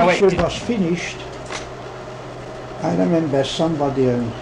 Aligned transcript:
Oh, 0.00 0.06
wait, 0.06 0.18
picture 0.18 0.42
was 0.42 0.56
finished, 0.56 1.18
I 2.80 2.96
remember 2.96 3.44
somebody, 3.44 4.06
a 4.06 4.32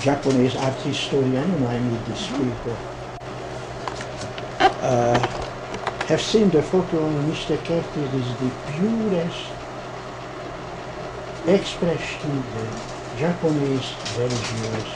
Japanese 0.00 0.54
art 0.54 0.74
historian, 0.82 1.66
I 1.66 1.78
meet 1.78 2.04
these 2.04 2.26
mm-hmm. 2.28 2.50
people, 2.50 2.76
uh, 4.82 5.18
have 6.08 6.20
seen 6.20 6.50
the 6.50 6.62
photo 6.62 7.06
of 7.06 7.24
Mr. 7.24 7.56
Kertész 7.64 8.12
is 8.12 8.28
the 8.36 8.50
purest 8.72 9.48
expression 11.46 12.30
of 12.36 12.44
the 12.54 12.66
Japanese 13.18 13.94
religious 14.18 14.90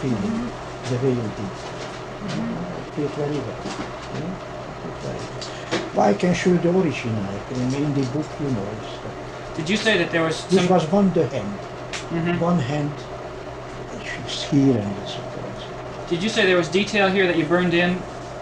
feeling, 0.00 0.16
mm-hmm. 0.18 0.90
the 0.90 0.96
way 1.06 1.14
you 1.14 1.30
did. 1.38 1.54
I 2.66 2.82
feel 2.96 3.08
very 3.14 3.38
well. 3.38 3.62
you 3.62 3.70
know, 3.70 3.78
I 3.78 4.22
feel 4.26 4.26
very 4.26 4.26
well. 4.26 4.26
Well, 4.26 4.55
why 5.94 6.12
can 6.14 6.34
show 6.34 6.50
you 6.50 6.58
the 6.58 6.70
original. 6.70 7.24
I 7.24 7.54
mean, 7.54 7.84
in 7.84 7.94
the 7.94 8.06
book, 8.12 8.26
you 8.40 8.50
know. 8.50 8.68
Did 9.56 9.70
you 9.70 9.76
say 9.76 9.96
that 9.98 10.10
there 10.10 10.22
was? 10.22 10.36
Some... 10.36 10.68
Was 10.68 10.84
one 10.92 11.10
the 11.12 11.26
hand, 11.28 11.58
mm 12.10 12.24
-hmm. 12.24 12.42
one 12.42 12.60
hand. 12.60 12.92
It's 14.26 14.42
here 14.50 14.78
and 14.78 15.08
so 15.08 15.20
forth. 15.32 16.10
Did 16.10 16.22
you 16.22 16.28
say 16.28 16.42
there 16.44 16.56
was 16.56 16.68
detail 16.68 17.08
here 17.08 17.26
that 17.26 17.36
you 17.36 17.46
burned 17.46 17.74
in, 17.74 17.96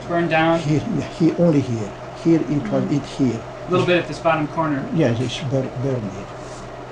burned 0.09 0.31
down? 0.31 0.59
Here, 0.61 0.83
here 1.19 1.35
only 1.39 1.61
here. 1.61 1.91
Here 2.25 2.41
it 2.41 2.49
mm 2.49 2.61
-hmm. 2.61 2.73
was 2.73 2.83
mm-hmm. 2.83 2.97
it 2.97 3.07
here. 3.19 3.41
A 3.69 3.71
little 3.71 3.87
bit 3.87 3.97
at 4.03 4.07
this 4.07 4.19
bottom 4.19 4.47
corner. 4.49 4.83
Yes, 4.95 5.21
it's 5.21 5.39
bur 5.51 5.65
burned 5.83 6.13
it. 6.21 6.29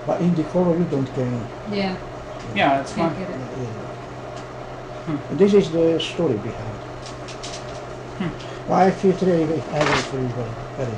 But 0.06 0.20
in 0.20 0.34
the 0.34 0.44
color 0.52 0.76
you 0.78 0.86
don't 0.90 1.14
care. 1.14 1.26
Yeah. 1.70 1.78
Yeah, 1.78 1.96
yeah 2.56 2.84
fine. 2.84 3.14
Yeah. 3.20 3.92
Hmm. 5.06 5.36
This 5.36 5.52
is 5.54 5.70
the 5.70 5.98
story 6.00 6.36
behind. 6.46 6.78
Hmm. 8.18 8.51
12 8.66 9.02
eigenlijk 9.72 10.12
werk. 10.12 10.92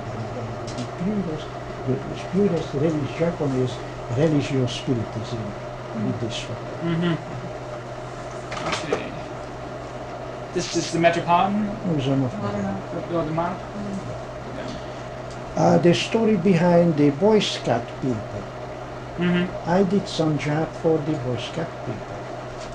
Purus, 1.04 1.42
de 1.86 1.94
purus 2.32 2.66
religie 2.72 3.16
Japan 3.18 3.50
is 3.64 3.72
religious 4.16 4.74
spiritism 4.76 5.38
in 5.94 6.00
mm-hmm. 6.00 6.26
this 6.26 6.46
one. 6.48 6.90
Mm 6.90 7.00
-hmm. 7.00 7.16
Okay. 8.66 9.04
This 10.52 10.76
is 10.76 10.90
the 10.90 10.98
Metropolitan? 10.98 11.68
Museum 11.92 12.24
of 12.24 12.32
Modern 12.42 12.64
Art. 13.38 13.56
Uh, 15.56 15.78
the 15.82 15.94
story 15.94 16.36
behind 16.36 16.96
the 16.96 17.10
Boy 17.10 17.40
Scout 17.40 17.86
people. 18.00 18.42
Mm 19.18 19.32
-hmm. 19.32 19.78
I 19.80 19.84
did 19.84 20.08
some 20.08 20.36
job 20.36 20.66
for 20.82 20.98
the 21.06 21.12
Boy 21.26 21.38
Scout 21.38 21.70
people. 21.84 22.14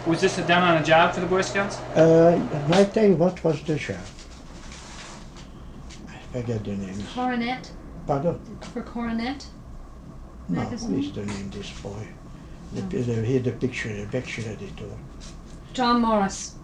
Was 0.06 0.20
this 0.20 0.38
a 0.40 0.42
done 0.42 0.62
on 0.62 0.78
a 0.78 0.84
job 0.84 1.14
for 1.14 1.22
the 1.22 1.28
Boy 1.28 1.42
Scouts? 1.42 1.78
Uh, 1.96 2.80
I 2.80 2.86
tell 2.94 3.06
you 3.06 3.18
what 3.18 3.44
was 3.44 3.62
the 3.64 3.76
job. 3.76 4.19
I 6.33 6.41
got 6.41 6.63
the 6.63 6.75
name. 6.75 7.03
Coronet, 7.13 7.72
Pardon? 8.05 8.39
for 8.73 8.81
Coronet? 8.83 9.45
No, 10.47 10.61
Magazine? 10.61 10.91
what 10.95 11.03
is 11.05 11.11
the 11.13 11.25
name 11.25 11.49
this 11.49 11.72
boy? 11.81 12.08
The, 12.73 12.81
the, 12.81 13.13
here 13.25 13.39
the 13.39 13.52
picture, 13.52 13.94
the 13.94 14.05
picture 14.08 14.41
editor. 14.41 14.85
John 15.73 16.02
Morris. 16.02 16.55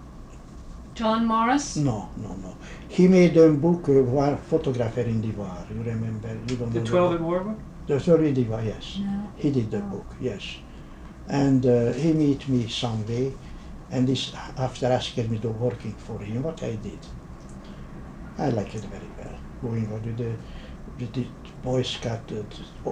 John 0.93 1.25
Morris? 1.25 1.75
No, 1.77 2.09
no, 2.17 2.35
no. 2.35 2.55
He 2.87 3.07
made 3.07 3.35
a 3.37 3.51
book, 3.51 3.89
uh, 3.89 4.03
war, 4.03 4.37
Photographer 4.37 5.01
in 5.01 5.21
the 5.21 5.31
War. 5.31 5.57
You 5.69 5.81
remember? 5.81 6.29
You 6.47 6.55
don't 6.57 6.71
The 6.73 6.79
know 6.79 6.85
12 6.85 7.09
the 7.09 7.15
at 7.15 7.21
War? 7.21 7.55
The 7.87 7.99
story 7.99 8.29
in 8.29 8.49
War, 8.49 8.61
yes. 8.61 8.99
No. 9.01 9.31
He 9.35 9.51
did 9.51 9.71
the 9.71 9.79
Oh. 9.79 9.89
book, 9.93 10.05
yes. 10.21 10.57
And 11.27 11.65
uh, 11.65 11.91
he 11.93 12.13
meet 12.13 12.47
me 12.47 12.67
some 12.67 13.05
way, 13.07 13.33
and 13.91 14.07
this 14.07 14.31
after 14.57 14.85
asking 14.85 15.29
me 15.31 15.39
to 15.39 15.49
working 15.49 15.93
for 15.93 16.19
him, 16.19 16.43
what 16.43 16.61
I 16.63 16.75
did. 16.75 16.99
I 18.37 18.49
like 18.49 18.75
it 18.75 18.81
very 18.85 19.09
well. 19.17 19.34
Going 19.61 19.85
on 19.87 20.01
with 20.03 20.17
the, 20.17 20.31
with 20.99 21.13
the 21.13 21.25
Boy 21.63 21.81
Scout, 21.83 22.21
uh, 22.31 22.91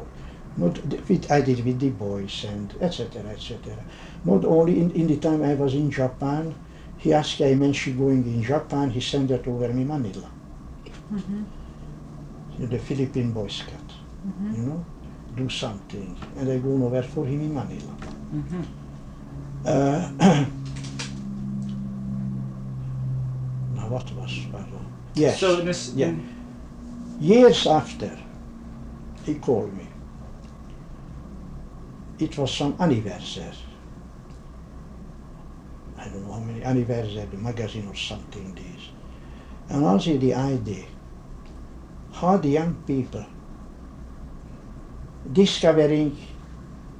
not 0.57 0.77
with, 1.09 1.31
I 1.31 1.41
did 1.41 1.65
with 1.65 1.79
the 1.79 1.89
boys 1.89 2.45
and 2.47 2.73
etc. 2.79 3.23
etc. 3.23 3.75
Not 4.23 4.45
only 4.45 4.79
in, 4.79 4.91
in 4.91 5.07
the 5.07 5.17
time 5.17 5.43
I 5.43 5.55
was 5.55 5.73
in 5.73 5.89
Japan, 5.89 6.53
he 6.97 7.11
asked 7.13 7.41
I 7.41 7.55
mentioned 7.55 7.97
going 7.97 8.23
in 8.25 8.43
Japan, 8.43 8.89
he 8.91 8.99
sent 9.01 9.31
it 9.31 9.47
over 9.47 9.67
me 9.73 9.83
Manila, 9.83 10.29
Mm-hmm. 11.11 11.43
the 12.65 12.77
Philippine 12.79 13.31
Boy 13.31 13.47
Scout, 13.47 13.91
Mm-hmm. 14.27 14.55
you 14.55 14.61
know, 14.61 14.85
do 15.35 15.49
something, 15.49 16.15
and 16.37 16.49
I 16.51 16.57
go 16.59 16.85
over 16.85 17.01
for 17.01 17.25
him 17.25 17.41
in 17.41 17.53
Manila. 17.53 17.95
Mm-hmm. 18.33 18.61
Uh, 19.65 20.11
now 23.75 23.87
what 23.89 24.11
was 24.13 24.39
pardon? 24.51 24.85
Yes. 25.15 25.39
So 25.39 25.59
in 25.59 25.65
this, 25.65 25.93
yeah. 25.95 26.13
Years 27.19 27.67
after, 27.67 28.17
he 29.23 29.35
called 29.35 29.73
me. 29.77 29.87
It 32.19 32.37
was 32.37 32.53
some 32.53 32.75
anniversary. 32.79 33.45
I 35.97 36.05
don't 36.05 36.25
know 36.25 36.33
how 36.33 36.39
many 36.39 36.63
anniversary, 36.63 37.25
the 37.31 37.37
magazine 37.37 37.87
or 37.87 37.95
something 37.95 38.53
this. 38.55 38.89
And 39.69 39.85
also 39.85 40.17
the 40.17 40.33
idea 40.33 40.85
how 42.13 42.37
the 42.37 42.49
young 42.49 42.75
people 42.85 43.25
discovering 45.31 46.17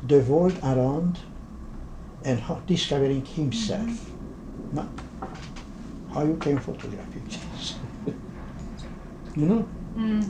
the 0.07 0.19
world 0.21 0.57
around 0.63 1.19
and 2.25 2.39
how 2.39 2.55
discovering 2.65 3.25
himself. 3.25 4.11
No? 4.71 4.89
How 6.11 6.23
you 6.23 6.35
can 6.37 6.59
photograph 6.59 7.15
it. 7.15 7.75
you 9.35 9.45
know? 9.45 9.67
Mm. 9.95 10.29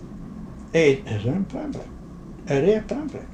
It 0.74 1.07
is 1.07 1.25
a 1.25 1.46
problem, 1.47 1.90
a 2.50 2.62
real 2.62 2.81
problem. 2.81 3.28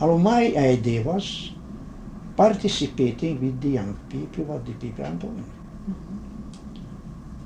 And 0.00 0.22
my 0.22 0.52
idea 0.56 1.02
was 1.02 1.52
participating 2.36 3.40
with 3.40 3.60
the 3.60 3.68
young 3.68 3.94
people, 4.08 4.44
what 4.44 4.66
the 4.66 4.72
people 4.72 5.04
are 5.04 5.14
doing. 5.14 5.50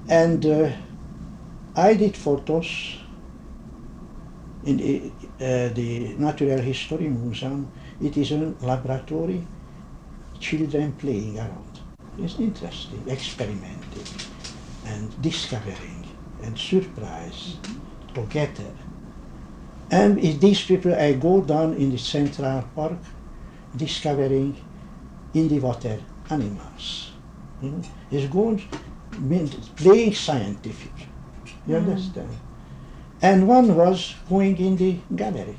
And 0.09 0.45
uh, 0.47 0.71
I 1.77 1.95
did 1.95 2.17
photos 2.17 2.97
in 4.65 4.79
the, 4.79 5.13
uh, 5.41 5.69
the 5.75 6.15
Natural 6.19 6.61
History 6.61 7.09
Museum. 7.09 7.71
It 8.01 8.17
is 8.17 8.33
a 8.33 8.55
laboratory, 8.63 9.47
children 10.41 10.93
playing 10.93 11.39
around. 11.39 11.81
It's 12.19 12.39
interesting, 12.39 13.05
experimenting 13.09 14.07
and 14.87 15.23
discovering 15.23 15.98
and 16.43 16.57
surprise 16.59 17.57
together. 18.15 18.73
And 19.91 20.17
with 20.17 20.41
these 20.41 20.63
people, 20.65 20.95
I 20.95 21.15
go 21.15 21.41
down 21.43 21.75
in 21.75 21.91
the 21.91 21.99
Central 21.99 22.63
Park, 22.75 22.99
discovering 23.77 24.57
in 25.35 25.49
the 25.49 25.59
water 25.61 25.99
animals. 26.31 27.13
You 27.63 27.71
know, 27.71 27.83
it's 28.11 28.27
going, 28.33 28.63
mean- 29.19 29.49
playing 29.77 30.15
scientific. 30.15 30.93
You 31.67 31.75
Mm. 31.77 31.79
understand? 31.89 32.37
And 33.21 33.49
one 33.49 33.75
was 33.75 34.15
going 34.29 34.57
in 34.59 34.77
the 34.77 34.97
gallery 35.17 35.57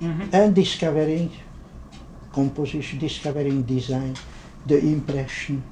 Mm-hmm. 0.00 0.30
and 0.32 0.54
discovering 0.54 1.30
composition, 2.32 2.98
discovering 3.00 3.62
design, 3.62 4.14
the 4.64 4.78
impression, 4.78 5.62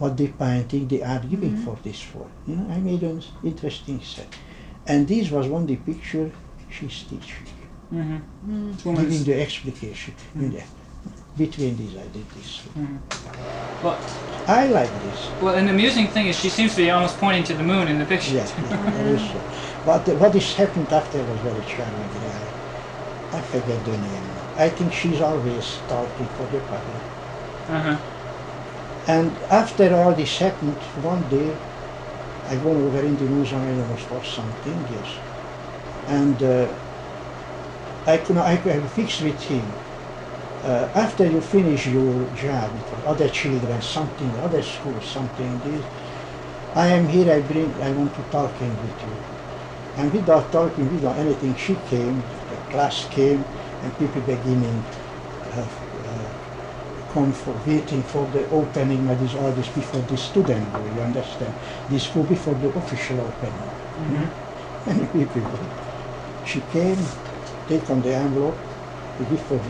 what 0.00 0.16
the 0.16 0.28
painting 0.28 0.88
they 0.88 1.02
are 1.02 1.20
giving 1.32 1.54
Mhm. 1.56 1.64
for 1.64 1.76
this 1.84 2.00
for. 2.10 2.26
You 2.48 2.56
know, 2.56 2.66
I 2.74 2.78
made 2.90 3.02
an 3.10 3.22
interesting 3.50 4.00
set. 4.14 4.30
And 4.90 5.06
this 5.06 5.30
was 5.30 5.46
one 5.46 5.66
the 5.66 5.76
picture 5.76 6.28
she's 6.74 6.98
teaching, 7.10 7.46
Mm-hmm. 7.92 8.18
Mm. 8.50 8.72
This 8.72 8.82
giving 8.84 9.24
the 9.30 9.36
explication. 9.46 10.14
in 10.34 10.50
there. 10.56 10.68
Between 11.36 11.72
these 11.80 11.94
I 12.04 12.06
did 12.16 12.26
this. 12.36 12.50
Mhm. 12.78 12.98
Well, 13.82 13.98
I 14.46 14.66
like 14.78 14.92
this. 15.06 15.20
well, 15.42 15.54
and 15.58 15.66
the 15.68 15.72
amusing 15.78 16.08
thing 16.14 16.26
is 16.30 16.36
she 16.42 16.50
seems 16.58 16.70
to 16.74 16.80
be 16.84 16.90
almost 16.90 17.16
pointing 17.24 17.44
to 17.50 17.54
the 17.60 17.66
moon 17.72 17.86
in 17.92 17.98
the 17.98 18.04
picture. 18.12 18.32
Yeah, 18.38 18.48
yeah 18.70 19.12
also. 19.12 19.38
But 19.84 20.02
uh, 20.08 20.14
what 20.22 20.34
is 20.34 20.54
happened 20.54 20.90
after 21.00 21.18
was 21.30 21.40
very 21.40 21.64
charming. 21.74 22.08
really. 22.14 22.32
I 23.38 23.40
forget 23.52 23.84
the 23.84 23.96
name. 24.08 24.28
I 24.66 24.68
think 24.76 24.92
she's 24.92 25.20
always 25.20 25.66
talking 25.88 26.28
for 26.36 26.46
the 26.52 26.60
public. 26.72 27.02
Uh-huh. 27.68 27.96
And 29.06 29.36
after 29.50 29.94
all 29.94 30.12
this 30.14 30.38
happened, 30.38 30.76
one 30.94 31.22
day 31.28 31.56
I 32.46 32.56
went 32.56 32.78
over 32.78 33.00
in 33.00 33.16
the 33.16 33.26
and 33.26 33.90
was 33.90 34.00
for 34.00 34.22
something, 34.24 34.86
yes. 34.90 35.06
And 36.06 36.42
uh, 36.42 36.68
I 38.06 38.18
could 38.18 38.36
I 38.36 38.56
could 38.56 38.90
fix 38.90 39.20
with 39.20 39.40
him. 39.42 39.72
Uh, 40.62 40.88
after 40.94 41.26
you 41.26 41.40
finish 41.40 41.86
your 41.86 42.26
job 42.34 42.70
other 43.06 43.28
children, 43.28 43.80
something, 43.80 44.36
other 44.38 44.62
schools, 44.62 45.06
something, 45.06 45.58
this, 45.60 45.84
I 46.74 46.88
am 46.88 47.08
here, 47.08 47.32
I 47.32 47.40
bring, 47.40 47.72
I 47.82 47.92
want 47.92 48.14
to 48.14 48.22
talk 48.30 48.60
with 48.60 49.02
you. 49.04 49.16
And 49.96 50.12
without 50.12 50.52
talking, 50.52 50.92
without 50.92 51.18
anything, 51.18 51.54
she 51.56 51.76
came, 51.76 52.22
the 52.48 52.56
class 52.70 53.06
came, 53.08 53.44
and 53.82 53.96
people 53.98 54.20
beginning 54.22 54.84
come 57.12 57.32
for 57.32 57.54
waiting 57.66 58.02
for 58.02 58.26
the 58.28 58.48
opening 58.50 59.08
of 59.08 59.18
this 59.20 59.34
all 59.34 59.50
this 59.52 59.68
before 59.68 60.00
the 60.02 60.16
student 60.16 60.72
go, 60.72 60.78
you 60.94 61.00
understand? 61.02 61.52
This 61.88 62.06
go 62.08 62.22
before 62.22 62.54
the 62.54 62.68
official 62.68 63.20
opening. 63.20 63.70
Mhm. 64.00 64.28
Many 64.86 65.24
people. 65.26 65.58
She 66.46 66.60
came, 66.72 66.98
take 67.68 67.90
on 67.90 68.02
the 68.02 68.14
envelope, 68.14 68.56
we 69.18 69.24
give 69.26 69.48
her. 69.48 69.60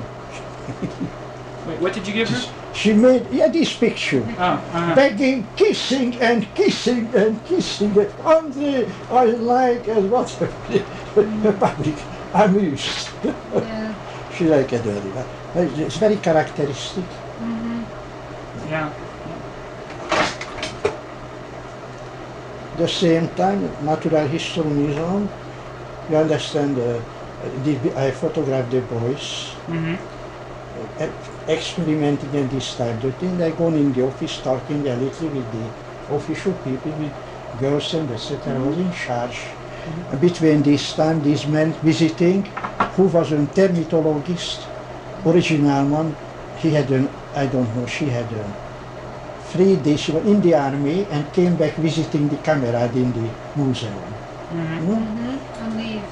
Wait, 1.67 1.81
what 1.81 1.93
did 1.93 2.07
you 2.07 2.13
give 2.15 2.29
her? 2.29 2.41
She 2.73 2.93
made, 2.93 3.27
yeah, 3.33 3.49
this 3.49 3.75
picture. 3.75 4.25
Oh, 4.39 4.43
uh-huh. 4.43 4.95
Begging, 4.95 5.47
kissing 5.57 6.15
and 6.21 6.47
kissing 6.55 7.11
and 7.15 7.45
kissing. 7.45 7.93
Andre, 8.25 8.89
I 9.11 9.25
like 9.25 9.89
and 9.89 10.11
what 10.11 10.29
the 10.69 11.53
public 11.61 11.97
amused. 12.33 13.09
Yeah. 13.25 13.95
she 14.35 14.47
liked 14.47 14.73
it 14.73 14.83
very 14.83 15.13
much. 15.13 15.79
It's 15.79 15.97
very 15.97 16.17
characteristic. 16.17 17.05
Yeah. 18.71 18.93
the 22.77 22.89
same 22.89 23.29
time, 23.35 23.69
Natural 23.83 24.27
History 24.27 24.65
Museum, 24.65 25.29
you 26.09 26.17
understand, 26.17 26.79
uh, 26.79 27.01
the, 27.65 27.93
I 27.97 28.11
photographed 28.11 28.71
the 28.71 28.81
boys 28.81 29.55
Mm-hmm. 29.69 29.95
uh, 31.01 31.09
experimenting 31.53 32.35
and 32.35 32.51
this 32.51 32.77
type 32.77 33.03
of 33.05 33.15
thing. 33.17 33.41
I 33.43 33.51
go 33.51 33.69
in 33.69 33.93
the 33.93 34.03
office 34.03 34.41
talking 34.41 34.87
a 34.89 34.97
little 34.97 35.29
with 35.29 35.51
the 35.53 36.15
official 36.15 36.55
people, 36.55 36.93
with 36.93 37.13
girls 37.61 37.93
and 37.95 38.11
etc. 38.11 38.55
I 38.55 38.59
was 38.59 38.77
in 38.79 38.93
charge. 38.93 39.41
Uh, 40.11 40.17
Between 40.17 40.63
this 40.63 40.95
time, 40.95 41.23
these 41.23 41.47
men 41.47 41.73
visiting, 41.75 42.47
who 42.97 43.05
was 43.05 43.33
a 43.33 43.47
dermatologist, 43.47 44.67
original 45.25 45.87
one, 45.89 46.17
he 46.61 46.71
had 46.71 46.91
an, 46.91 47.09
I 47.35 47.47
don't 47.47 47.75
know, 47.77 47.87
she 47.87 48.07
had 48.07 48.31
a 48.33 48.45
three 49.51 49.77
days, 49.77 50.01
she 50.01 50.13
was 50.13 50.25
in 50.27 50.41
the 50.41 50.55
army 50.55 51.05
and 51.11 51.33
came 51.33 51.57
back 51.57 51.75
visiting 51.75 52.29
the 52.29 52.37
camera 52.37 52.87
in 52.93 53.13
the 53.13 53.31
museum. 53.57 53.95
Mm-hmm. 53.95 54.75
You 54.75 54.81
know? 54.87 54.97
Mm-hmm. 54.97 55.63
And 55.63 55.77
leave. 55.77 56.05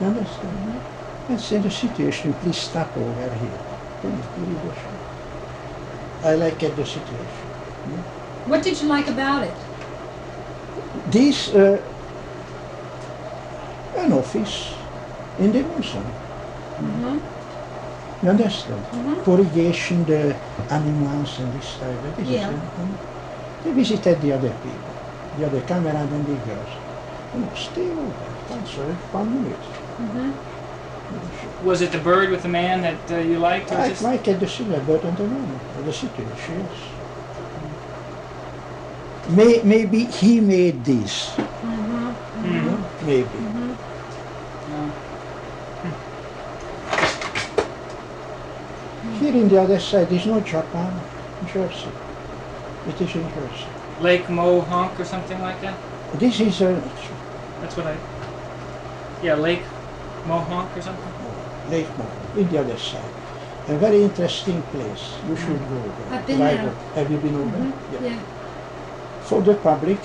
You 0.00 0.06
understand? 0.06 0.80
That's 1.28 1.52
in 1.52 1.62
the 1.62 1.70
situation. 1.70 2.34
Please 2.34 2.56
stop 2.56 2.96
over 2.96 3.34
here. 3.34 3.60
Please, 4.00 4.26
please, 4.34 4.58
do 4.62 4.70
so. 4.82 6.28
I 6.28 6.34
like 6.34 6.62
it, 6.62 6.76
the 6.76 6.84
situation. 6.84 7.44
What 8.46 8.62
did 8.62 8.80
you 8.80 8.88
like 8.88 9.08
about 9.08 9.44
it? 9.44 9.54
This, 11.10 11.54
uh, 11.54 11.80
an 13.96 14.12
office 14.12 14.74
in 15.38 15.52
the 15.52 15.62
museum. 15.62 16.04
Mm-hmm. 16.04 17.37
You 18.22 18.30
understand? 18.30 18.82
Mhm. 18.92 19.22
Corrugation, 19.24 20.04
the 20.04 20.34
animals 20.70 21.38
and 21.38 21.52
this 21.54 21.76
type 21.78 22.04
of 22.04 22.16
this 22.16 22.28
Yeah. 22.28 22.48
uh, 22.48 23.62
They 23.64 23.72
visited 23.72 24.20
the 24.22 24.32
other 24.32 24.50
people, 24.62 24.92
the 25.38 25.46
other 25.46 25.60
cameraman 25.62 26.08
and 26.14 26.26
the 26.26 26.34
girls. 26.46 26.72
You 27.34 27.40
know, 27.40 27.50
stay 27.54 27.88
over. 27.90 28.28
That's 28.48 28.78
all. 28.78 28.94
One 29.12 29.28
minute. 29.34 29.64
Mm-hmm. 30.02 31.66
Was 31.66 31.80
it 31.80 31.90
the 31.92 31.98
bird 31.98 32.30
with 32.30 32.42
the 32.42 32.48
man 32.48 32.82
that 32.82 32.98
uh, 33.10 33.16
you 33.18 33.38
liked? 33.38 33.70
Or 33.72 33.78
I 33.78 33.88
just... 33.90 34.02
like 34.02 34.24
the 34.24 34.46
silver 34.46 34.80
bird 34.80 35.02
and 35.04 35.16
the 35.16 35.24
man, 35.24 35.60
the 35.84 35.92
situation, 35.92 36.58
yes. 36.58 36.78
May, 39.30 39.60
maybe 39.64 40.04
he 40.04 40.40
made 40.40 40.84
this, 40.84 41.30
Mm-hmm. 41.36 42.44
you 42.44 42.50
Mhm. 42.50 42.64
know, 42.66 42.78
maybe. 43.06 43.38
Yeah. 44.70 44.90
Here 49.28 49.42
in 49.42 49.48
the 49.50 49.60
other 49.60 49.78
side 49.78 50.10
is 50.10 50.24
no 50.24 50.40
Japan, 50.40 50.90
Jersey. 51.52 51.90
It 52.88 52.98
is 52.98 53.14
in 53.14 53.28
Jersey. 53.34 53.66
Lake 54.00 54.24
Mohonk 54.24 54.98
or 54.98 55.04
something 55.04 55.38
like 55.42 55.60
that? 55.60 55.76
This 56.14 56.40
is 56.40 56.62
a 56.62 56.80
That's 57.60 57.76
what 57.76 57.88
I. 57.88 57.96
Yeah, 59.22 59.34
Lake 59.34 59.64
Mohonk 60.26 60.74
or 60.74 60.80
something. 60.80 61.12
Lake 61.70 61.88
Mohonk, 61.98 62.38
in 62.38 62.48
the 62.48 62.58
other 62.60 62.78
side. 62.78 63.12
A 63.68 63.76
very 63.76 64.02
interesting 64.02 64.62
place. 64.72 65.18
You 65.28 65.36
should 65.36 65.58
go 65.58 65.82
there. 65.82 66.18
I've 66.18 66.26
been 66.26 66.40
Right 66.40 66.56
there. 66.56 66.74
Have 66.94 67.10
you 67.10 67.18
been 67.18 67.34
over? 67.34 67.58
Mhm. 67.58 67.72
Yeah. 67.92 68.08
Yeah. 68.08 68.18
For 69.24 69.42
the 69.42 69.56
public, 69.56 70.00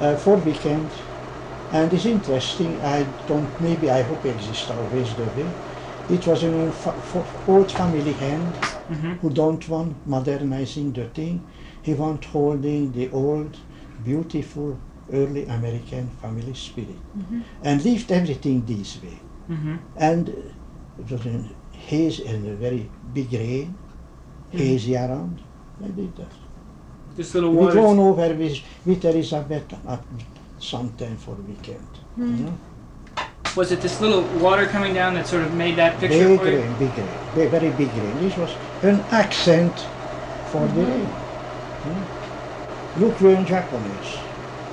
uh, 0.00 0.16
for 0.16 0.36
weekend, 0.38 0.90
and 1.70 1.92
it's 1.92 2.06
interesting. 2.06 2.76
I 2.82 3.06
don't. 3.28 3.60
Maybe 3.60 3.88
I 3.88 4.02
hope 4.02 4.26
it 4.26 4.34
exists 4.34 4.68
always 4.68 5.14
the 5.14 5.30
way. 5.38 5.50
It 6.10 6.26
was 6.26 6.42
an 6.42 6.54
old, 6.54 6.74
fa- 6.74 6.92
for 7.12 7.24
old 7.52 7.70
family 7.70 8.12
hand 8.12 8.54
Mm-hmm. 8.88 9.12
who 9.20 9.28
don't 9.28 9.68
want 9.68 9.94
modernizing 10.06 10.92
the 10.94 11.04
thing. 11.16 11.46
He 11.82 11.92
want 11.92 12.24
holding 12.24 12.90
the 12.92 13.10
old, 13.10 13.54
beautiful, 14.02 14.78
early 15.12 15.44
American 15.44 16.08
family 16.22 16.54
spirit, 16.54 16.96
Mhm. 17.18 17.42
and 17.62 17.84
lived 17.84 18.10
everything 18.10 18.64
this 18.64 18.98
way. 19.02 19.18
Mm-hmm. 19.50 19.76
And 19.96 20.28
it 20.28 21.10
was 21.10 21.26
in 21.26 21.50
haze 21.72 22.20
and 22.20 22.46
a 22.48 22.54
very 22.54 22.88
big 23.12 23.30
rain, 23.32 23.74
hazy 24.50 24.96
around. 24.96 25.38
I 25.84 25.88
did 25.88 26.16
that. 26.16 26.32
Just 27.16 27.34
little 27.34 27.52
We 27.52 27.72
gone 27.74 27.98
over 27.98 28.28
with, 28.34 28.58
with 28.86 29.04
Elizabeth 29.04 29.74
at 29.86 30.02
sometime 30.58 31.16
for 31.18 31.34
weekend. 31.50 31.88
You 32.16 32.24
Mm. 32.24 32.40
know? 32.44 32.54
Was 33.56 33.72
it 33.72 33.80
this 33.80 34.00
little 34.00 34.22
water 34.40 34.66
coming 34.66 34.94
down 34.94 35.14
that 35.14 35.26
sort 35.26 35.42
of 35.42 35.52
made 35.54 35.76
that 35.76 35.98
picture 35.98 36.28
Big 36.28 36.38
for 36.40 36.48
you? 36.48 36.58
rain, 36.60 36.74
big 36.78 36.96
rain, 36.98 37.50
very 37.50 37.70
big 37.70 37.88
rain. 37.96 38.18
This 38.20 38.36
was 38.36 38.50
an 38.82 39.04
accent 39.10 39.74
for 40.50 40.66
the 40.68 40.80
Mhm. 40.82 40.88
rain. 40.88 41.06
Hmm? 41.82 43.00
Look 43.02 43.20
we're 43.20 43.34
in 43.36 43.44
Japanese. 43.46 44.10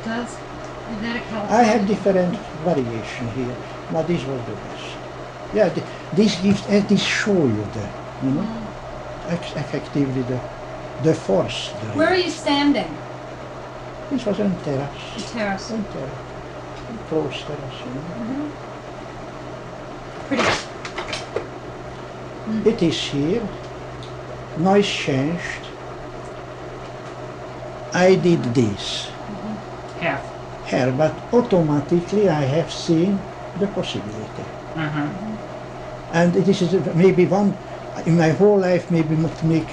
Does. 0.03 0.29
Is 0.29 1.01
that 1.01 1.15
a 1.15 1.19
California? 1.21 1.57
I 1.57 1.63
have 1.63 1.87
different 1.87 2.35
variation 2.63 3.27
here, 3.29 3.55
but 3.91 4.07
this 4.07 4.23
was 4.25 4.39
the 4.45 4.55
best. 4.65 4.85
Yeah, 5.53 5.69
th- 5.69 5.85
this 6.13 6.35
gives, 6.41 6.61
uh, 6.69 6.81
this 6.87 7.01
show 7.01 7.47
you 7.47 7.63
the, 7.73 7.87
you 8.21 8.31
know, 8.31 8.47
Mm. 9.27 9.57
effectively 9.57 10.21
the, 10.21 10.39
the 11.01 11.13
force. 11.13 11.71
The 11.81 11.87
Where 11.97 12.09
are 12.09 12.15
you 12.17 12.29
standing? 12.29 12.91
This 14.11 14.25
was 14.25 14.39
on 14.39 14.55
terrace. 14.63 14.89
The 15.17 15.23
terrace. 15.23 15.71
On 15.71 15.83
terrace. 15.85 16.34
Close 17.09 17.43
terrace. 17.43 17.81
Mm-hmm. 17.83 18.49
Pretty. 20.27 20.51
It 22.69 22.81
is 22.83 22.99
here. 22.99 23.47
Noise 24.57 24.87
changed. 24.87 25.63
I 27.93 28.15
did 28.15 28.43
this 28.53 29.09
Half. 29.99 30.21
here, 30.67 30.91
but 30.97 31.13
automatically 31.31 32.27
I 32.27 32.41
have 32.41 32.71
seen 32.71 33.19
the 33.59 33.67
possibility. 33.67 34.43
Uh-huh. 34.75 35.07
And 36.11 36.33
this 36.33 36.61
is 36.61 36.73
maybe 36.95 37.25
one, 37.25 37.57
in 38.05 38.17
my 38.17 38.29
whole 38.29 38.57
life, 38.59 38.91
maybe 38.91 39.15
not 39.15 39.43
make 39.43 39.67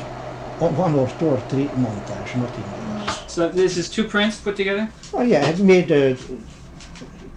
one 0.58 0.94
or 0.94 1.08
two 1.18 1.26
or 1.26 1.40
three 1.48 1.66
montage, 1.66 2.36
nothing 2.36 2.64
else. 2.64 3.24
So 3.26 3.48
this 3.48 3.76
is 3.76 3.88
two 3.90 4.04
prints 4.04 4.38
put 4.40 4.54
together? 4.56 4.88
Oh 5.12 5.22
yeah, 5.22 5.46
I've 5.46 5.60
made 5.62 5.90
uh, 5.90 6.14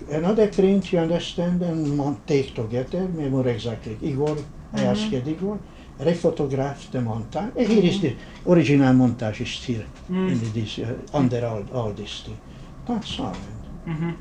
another 0.09 0.47
print, 0.47 0.91
you 0.91 0.99
understand, 0.99 1.61
and 1.61 2.27
take 2.27 2.53
together, 2.55 3.07
more 3.07 3.47
exactly. 3.47 3.97
Igor, 4.01 4.37
I 4.73 4.83
asked 4.83 5.11
Igor, 5.13 5.59
rephotographed 5.99 6.91
the 6.91 6.99
montage. 6.99 7.55
And 7.55 7.67
here 7.67 7.83
is 7.83 8.01
the 8.01 8.15
original 8.47 8.93
montage 8.93 9.41
is 9.41 9.63
here, 9.63 9.85
Mm. 10.09 10.31
in 10.31 10.53
this, 10.53 10.79
uh, 10.79 10.95
under 11.13 11.45
all, 11.45 11.63
all 11.73 11.91
this 11.93 12.21
thing. 12.21 12.37
That's 12.87 13.19
all. 13.19 13.35
Mm-hmm. 13.87 14.11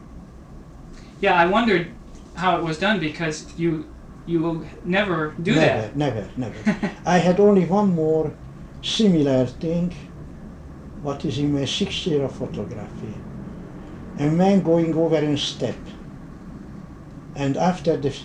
Yeah, 1.21 1.35
I 1.35 1.47
wondered 1.47 1.89
how 2.35 2.57
it 2.59 2.63
was 2.65 2.79
done 2.79 2.99
because 3.01 3.47
you 3.59 3.87
you 4.27 4.41
will 4.41 4.65
never 4.85 5.35
do 5.43 5.55
never, 5.55 5.67
that. 5.83 5.97
never, 5.97 6.27
never. 6.37 6.57
I 7.05 7.19
had 7.19 7.39
only 7.41 7.67
one 7.67 7.95
more 7.95 8.33
similar 8.83 9.45
thing, 9.47 9.95
what 11.03 11.25
is 11.27 11.37
in 11.39 11.53
my 11.53 11.67
sixth 11.67 12.07
year 12.07 12.25
of 12.25 12.33
photography. 12.35 13.13
A 14.19 14.27
man 14.27 14.63
going 14.63 14.95
over 14.95 15.17
a 15.17 15.37
step, 15.37 15.77
and 17.35 17.57
after 17.57 17.97
the, 17.97 18.17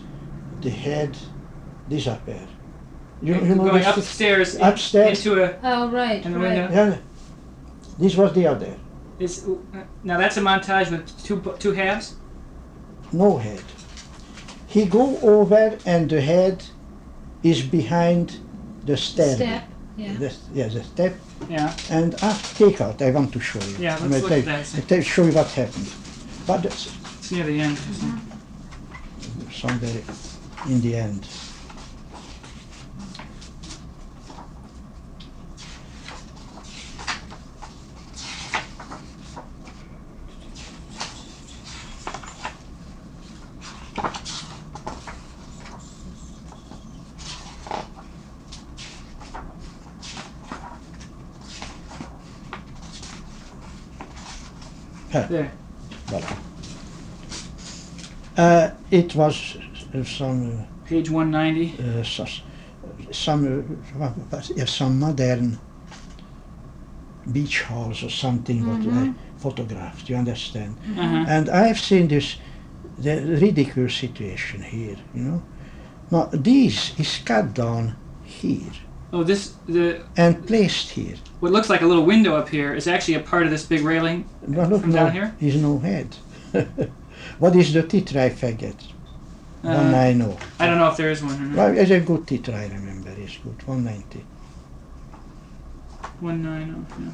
the 0.62 0.70
head 0.70 1.18
disappear. 1.90 2.42
You, 3.22 3.34
you 3.36 3.42
know 3.56 3.64
going 3.66 3.84
this- 3.84 3.98
upstairs, 3.98 4.56
in- 4.56 4.62
upstairs. 4.62 5.26
into 5.26 5.44
a 5.44 5.56
Oh, 5.64 5.90
right, 5.90 6.24
in 6.24 6.34
the 6.34 6.40
right. 6.40 6.58
window. 6.70 6.74
Yeah, 6.74 6.98
this 7.98 8.16
was 8.16 8.34
the 8.34 8.48
other. 8.48 8.76
Is 9.20 9.46
uh, 9.46 9.80
now 10.04 10.18
that's 10.18 10.38
a 10.38 10.42
montage 10.42 10.92
with 10.92 11.06
two 11.26 11.42
two 11.60 11.72
halves. 11.74 12.16
No 13.12 13.38
head. 13.38 13.64
He 14.68 14.86
go 14.86 15.18
over 15.22 15.78
and 15.86 16.08
the 16.10 16.22
head 16.22 16.64
is 17.42 17.62
behind 17.64 18.38
the 18.86 18.96
stair. 18.96 19.36
Step, 19.36 19.64
yeah. 19.98 20.14
The, 20.14 20.34
yeah, 20.54 20.68
the 20.68 20.84
step 20.84 21.16
Yeah. 21.48 21.76
and 21.90 22.16
ah, 22.22 22.40
take 22.56 22.82
out. 22.82 23.02
I 23.02 23.12
want 23.12 23.32
to 23.34 23.40
show 23.40 23.60
you. 23.60 23.78
Yeah, 23.80 23.98
I 24.00 24.06
let's 24.08 24.24
look 24.24 24.32
at 24.32 24.46
that. 24.46 24.76
I 24.76 24.82
tell- 24.82 25.02
show 25.02 25.24
you 25.26 25.32
what 25.32 25.48
happened. 25.48 25.90
But 26.46 26.66
it's 26.66 26.94
It's 27.20 27.32
near 27.32 27.46
the 27.46 27.60
end. 27.62 27.78
somewhere 29.52 30.02
in 30.68 30.82
the 30.82 30.96
end. 30.96 31.28
Huh. 55.22 55.28
There. 55.28 55.52
Uh, 58.38 58.72
it 58.90 59.16
was 59.16 59.58
uh, 59.94 60.02
some 60.04 60.66
Page 60.86 61.10
190. 61.10 61.76
uh, 62.00 62.04
some 63.12 63.68
uh, 64.32 64.42
some 64.66 65.00
modern 65.00 65.60
beach 67.34 67.64
halls 67.64 68.02
or 68.02 68.10
something 68.10 68.66
what 68.66 68.88
I 68.94 69.14
photographed. 69.38 70.10
You 70.10 70.16
understand? 70.16 70.78
Uh-huh. 70.98 71.26
And 71.28 71.50
I've 71.50 71.80
seen 71.80 72.08
this 72.08 72.38
the 72.98 73.22
ridiculous 73.42 73.96
situation 73.96 74.62
here. 74.64 74.98
You 75.14 75.24
know, 75.24 75.44
now 76.10 76.30
this 76.32 76.98
is 76.98 77.20
cut 77.26 77.54
down 77.54 77.96
here 78.24 78.72
Oh, 79.12 79.24
this 79.24 79.54
the 79.68 80.02
and 80.18 80.46
placed 80.46 80.90
here. 80.92 81.16
what 81.40 81.52
looks 81.52 81.70
like 81.70 81.82
a 81.82 81.86
little 81.88 82.06
window 82.06 82.36
up 82.36 82.50
here 82.50 82.76
is 82.76 82.88
actually 82.88 83.16
a 83.16 83.20
part 83.20 83.44
of 83.44 83.50
this 83.50 83.66
big 83.66 83.82
railing. 83.82 84.26
No, 84.48 84.66
look, 84.66 84.82
From 84.82 84.92
no, 84.92 84.98
down 84.98 85.12
here? 85.12 85.36
is 85.40 85.56
no 85.56 85.80
head. 85.80 86.16
what 87.40 87.56
is 87.56 87.74
the 87.74 87.84
titrai 87.84 88.30
faggot? 88.32 88.80
One 89.62 89.94
Uh, 89.94 89.98
I 89.98 90.14
know. 90.14 90.38
I 90.60 90.68
don't 90.68 90.78
know 90.78 90.90
if 90.90 90.98
there 90.98 91.10
is 91.12 91.24
one 91.24 91.36
or 91.42 91.46
not. 91.46 91.58
Well, 91.58 91.78
it's 91.78 91.92
a 91.92 92.00
good 92.00 92.26
titrai, 92.28 92.70
I 92.70 92.74
remember. 92.74 93.10
It's 93.18 93.38
good. 93.38 93.62
190. 93.68 94.26
One 96.20 96.44
nine 96.44 96.76
oh. 96.78 97.02
Yeah. 97.02 97.12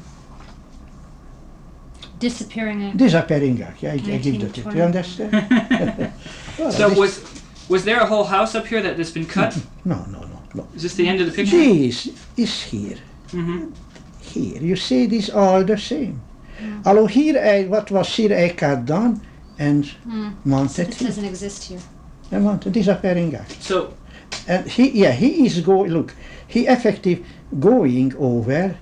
Disappearing 2.18 2.84
act. 2.84 2.96
Disappearing 2.96 3.62
act. 3.62 3.84
I, 3.84 3.92
I 3.92 3.96
give 3.98 4.40
the 4.40 4.48
tip. 4.50 4.66
1920. 4.66 4.76
You 4.76 4.84
understand? 4.84 5.32
Well, 6.58 6.72
So 6.72 6.92
was 6.94 7.42
was 7.68 7.84
there 7.84 8.00
a 8.00 8.06
whole 8.06 8.24
house 8.24 8.54
up 8.54 8.66
here 8.66 8.82
that 8.82 8.96
has 8.96 9.10
been 9.10 9.26
cut? 9.26 9.58
No, 9.84 10.04
no, 10.06 10.20
no, 10.56 10.62
no. 10.62 10.68
Is 10.74 10.82
this 10.82 10.94
the 10.94 11.08
end 11.08 11.20
of 11.20 11.26
the 11.26 11.32
picture? 11.32 11.56
This 11.56 12.08
is 12.36 12.62
here. 12.62 12.98
Mm-hmm. 13.28 13.70
Here. 14.20 14.60
You 14.62 14.76
see, 14.76 15.06
this 15.06 15.30
all 15.30 15.64
the 15.64 15.78
same. 15.78 16.20
Although 16.84 17.06
here, 17.06 17.38
I, 17.38 17.64
what 17.64 17.90
was 17.90 18.08
here, 18.16 18.36
I 18.36 18.48
cut 18.50 18.86
down 18.86 19.20
and 19.58 19.86
Hmm. 20.04 20.30
mounted 20.44 20.86
This 20.88 20.98
doesn't 21.00 21.24
exist 21.24 21.64
here. 21.64 21.80
I 22.32 22.38
mounted 22.38 22.72
disappearing 22.72 23.34
act. 23.34 23.62
So 23.62 23.94
And 24.48 24.66
he, 24.66 24.90
yeah, 25.02 25.12
he 25.12 25.46
is 25.46 25.60
going, 25.60 25.90
look, 25.92 26.14
he 26.46 26.66
effective 26.66 27.24
going 27.60 28.14
over 28.16 28.76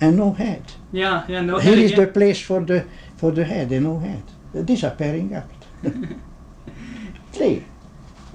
and 0.00 0.16
no 0.16 0.32
head. 0.32 0.62
yeah, 0.92 1.24
yeah, 1.28 1.40
no 1.40 1.58
Here 1.58 1.74
head 1.76 1.84
is 1.84 1.92
the 1.94 2.06
place 2.06 2.40
for 2.40 2.60
the 2.60 2.84
for 3.16 3.30
the 3.32 3.44
head 3.44 3.70
and 3.72 3.84
no 3.84 3.98
head. 3.98 4.22
The 4.52 4.62
disappearing 4.62 5.32
act. 5.34 5.64
play. 7.32 7.64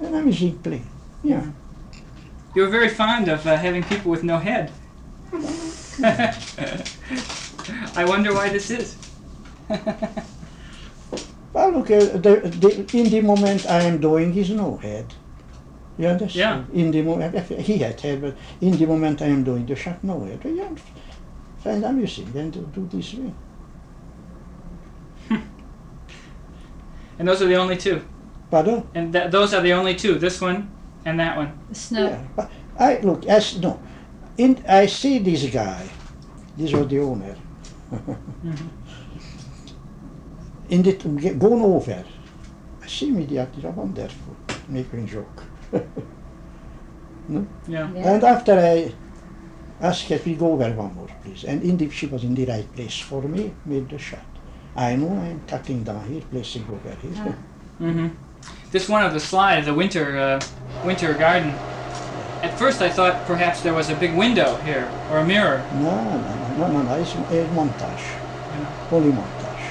An 0.00 0.14
amazing 0.14 0.58
play. 0.58 0.82
Yeah. 1.22 1.44
You 2.58 2.64
were 2.64 2.70
very 2.70 2.88
fond 2.88 3.28
of 3.28 3.46
uh, 3.46 3.56
having 3.56 3.84
people 3.84 4.10
with 4.10 4.24
no 4.24 4.36
head. 4.36 4.72
I 7.94 8.04
wonder 8.04 8.34
why 8.34 8.48
this 8.48 8.68
is. 8.72 8.96
Well, 11.52 11.70
look, 11.70 11.90
uh, 11.90 12.18
the, 12.18 12.32
the, 12.62 12.98
in 12.98 13.10
the 13.10 13.20
moment 13.20 13.64
I 13.66 13.82
am 13.82 14.00
doing 14.00 14.36
is 14.36 14.50
no 14.50 14.76
head. 14.76 15.06
You 15.98 16.08
understand? 16.08 16.66
Yeah. 16.72 16.80
In 16.80 16.90
the 16.90 17.02
moment, 17.02 17.48
he 17.48 17.78
had 17.78 18.00
head, 18.00 18.22
but 18.22 18.36
in 18.60 18.76
the 18.76 18.86
moment 18.86 19.22
I 19.22 19.26
am 19.26 19.44
doing 19.44 19.64
the 19.64 19.76
shot, 19.76 20.02
no 20.02 20.24
head. 20.24 20.40
Yeah, 20.44 20.68
find 21.62 21.84
amusing 21.84 22.32
and 22.34 22.52
do, 22.52 22.68
do 22.74 22.88
this 22.92 23.14
way. 23.14 23.32
and 27.18 27.28
those 27.28 27.40
are 27.40 27.46
the 27.46 27.56
only 27.56 27.76
two. 27.76 28.04
Pardon? 28.50 28.82
And 28.94 29.12
th- 29.12 29.30
those 29.30 29.54
are 29.54 29.62
the 29.62 29.74
only 29.74 29.94
two. 29.94 30.18
This 30.18 30.40
one 30.40 30.68
and 31.08 31.18
that 31.20 31.36
one. 31.36 31.58
The 31.68 31.74
snow. 31.74 32.06
Yeah. 32.08 32.22
But 32.36 32.50
I 32.78 33.00
look 33.00 33.26
as 33.26 33.58
no. 33.58 33.80
In 34.36 34.62
I 34.68 34.86
see 34.86 35.18
this 35.18 35.46
guy. 35.50 35.88
This 36.56 36.72
was 36.72 36.86
the 36.88 37.00
owner. 37.00 37.34
In 40.68 40.82
the 40.82 40.92
going 41.38 41.62
over. 41.64 42.04
I 42.82 42.86
see 42.86 43.08
immediately 43.08 43.64
a 43.64 43.70
wonderful 43.70 44.36
making 44.68 45.06
joke. 45.06 45.42
Yeah. 47.28 47.44
Yeah. 47.68 48.08
And 48.14 48.24
after 48.24 48.54
I 48.58 48.90
asked 49.82 50.08
her, 50.08 50.18
we 50.24 50.34
go 50.34 50.52
over 50.52 50.70
one 50.72 50.94
more, 50.94 51.08
please. 51.22 51.44
And 51.44 51.62
indeed, 51.62 51.92
she 51.92 52.06
was 52.06 52.24
in 52.24 52.34
the 52.34 52.46
right 52.46 52.64
place 52.74 52.98
for 52.98 53.20
me, 53.20 53.52
made 53.66 53.90
the 53.90 53.98
shot. 53.98 54.24
I 54.74 54.96
know 54.96 55.10
I'm 55.10 55.40
cutting 55.46 55.84
down 55.84 56.08
here, 56.08 56.22
placing 56.30 56.64
over 56.64 56.96
here. 57.02 57.12
Ah. 57.18 57.36
hmm 57.84 58.08
This 58.70 58.88
one 58.88 59.02
of 59.04 59.12
the 59.12 59.20
slides, 59.20 59.66
the 59.66 59.74
winter 59.74 60.18
uh, 60.18 60.40
winter 60.84 61.14
garden. 61.14 61.50
At 62.42 62.56
first, 62.58 62.82
I 62.82 62.88
thought 62.88 63.26
perhaps 63.26 63.62
there 63.62 63.74
was 63.74 63.90
a 63.90 63.96
big 63.96 64.14
window 64.14 64.56
here 64.58 64.88
or 65.10 65.18
a 65.18 65.24
mirror. 65.24 65.64
No, 65.74 66.04
no, 66.04 66.20
no, 66.20 66.56
no, 66.56 66.72
no, 66.72 66.82
no, 66.82 66.94
it's 67.00 67.14
a 67.14 67.48
montage. 67.54 68.04
Yeah. 68.04 68.88
Only 68.92 69.12
montage. 69.12 69.64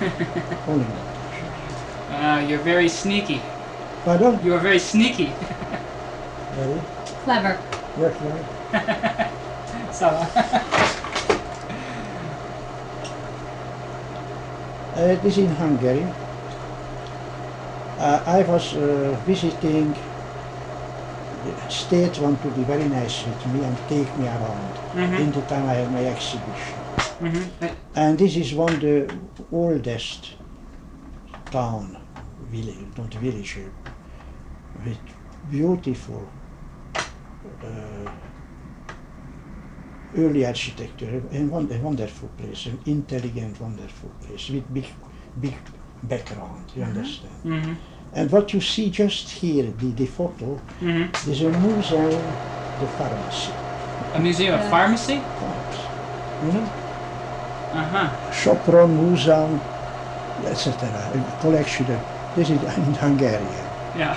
Only 0.68 0.84
montage. 0.84 1.12
Uh, 2.12 2.46
you're 2.46 2.58
very 2.58 2.88
sneaky. 2.88 3.40
Pardon? 4.04 4.38
You 4.44 4.54
are 4.54 4.60
very 4.60 4.78
sneaky. 4.78 5.26
Very? 6.54 6.80
Clever. 7.24 7.58
Yes, 7.98 8.14
very. 8.20 9.92
so, 9.92 10.08
Uh, 14.94 15.16
it 15.16 15.24
is 15.24 15.38
in 15.38 15.46
Hungary. 15.56 16.06
Uh, 18.02 18.20
I 18.26 18.42
was 18.42 18.74
uh, 18.74 19.16
visiting. 19.24 19.96
The 21.44 21.54
state 21.68 22.18
want 22.18 22.42
to 22.42 22.50
be 22.50 22.64
very 22.64 22.84
nice 22.88 23.26
with 23.26 23.46
me 23.46 23.62
and 23.64 23.78
take 23.88 24.16
me 24.16 24.26
around. 24.26 24.72
Mhm. 24.92 25.18
In 25.20 25.30
the 25.32 25.42
time 25.42 25.66
I 25.68 25.74
had 25.80 25.90
my 25.90 26.04
exhibition. 26.04 26.82
hmm 27.20 27.42
And 27.94 28.18
this 28.18 28.34
is 28.36 28.54
one 28.54 28.74
of 28.74 28.80
the 28.80 29.08
oldest 29.52 30.20
town, 31.50 31.96
village, 32.54 32.88
not 32.98 33.14
village, 33.14 33.58
uh, 33.58 33.90
with 34.84 34.98
beautiful 35.48 36.32
uh, 37.62 38.10
early 40.16 40.44
architecture, 40.46 41.22
and 41.30 41.50
one, 41.50 41.70
a 41.72 41.78
wonderful 41.78 42.28
place, 42.38 42.66
an 42.66 42.78
intelligent, 42.86 43.60
wonderful 43.60 44.10
place 44.20 44.50
with 44.50 44.64
big, 44.74 44.88
big 45.40 45.54
background. 46.02 46.64
You 46.74 46.82
understand? 46.84 47.40
hmm 47.42 47.72
And 48.14 48.30
what 48.30 48.52
you 48.52 48.60
see 48.60 48.90
just 48.90 49.30
here, 49.30 49.64
the, 49.80 49.90
the 49.92 50.06
photo, 50.06 50.58
hmm 50.80 51.04
is 51.30 51.42
a 51.42 51.50
museum, 51.50 52.36
the 52.80 52.86
pharmacy. 52.86 53.52
A 54.14 54.20
museum 54.20 54.54
of 54.60 54.68
pharmacy? 54.68 55.20
Pharmacy. 55.40 55.88
You 56.42 56.52
know? 56.52 56.66
Uh 57.72 57.84
huh. 57.84 58.08
Sopron 58.30 58.90
Museum, 58.90 59.60
etc. 60.44 61.10
A 61.14 61.40
collection. 61.40 61.90
of- 61.92 62.00
This 62.34 62.50
is 62.50 62.62
in 62.62 62.94
Hungary. 62.94 63.48
Yeah. 63.94 64.16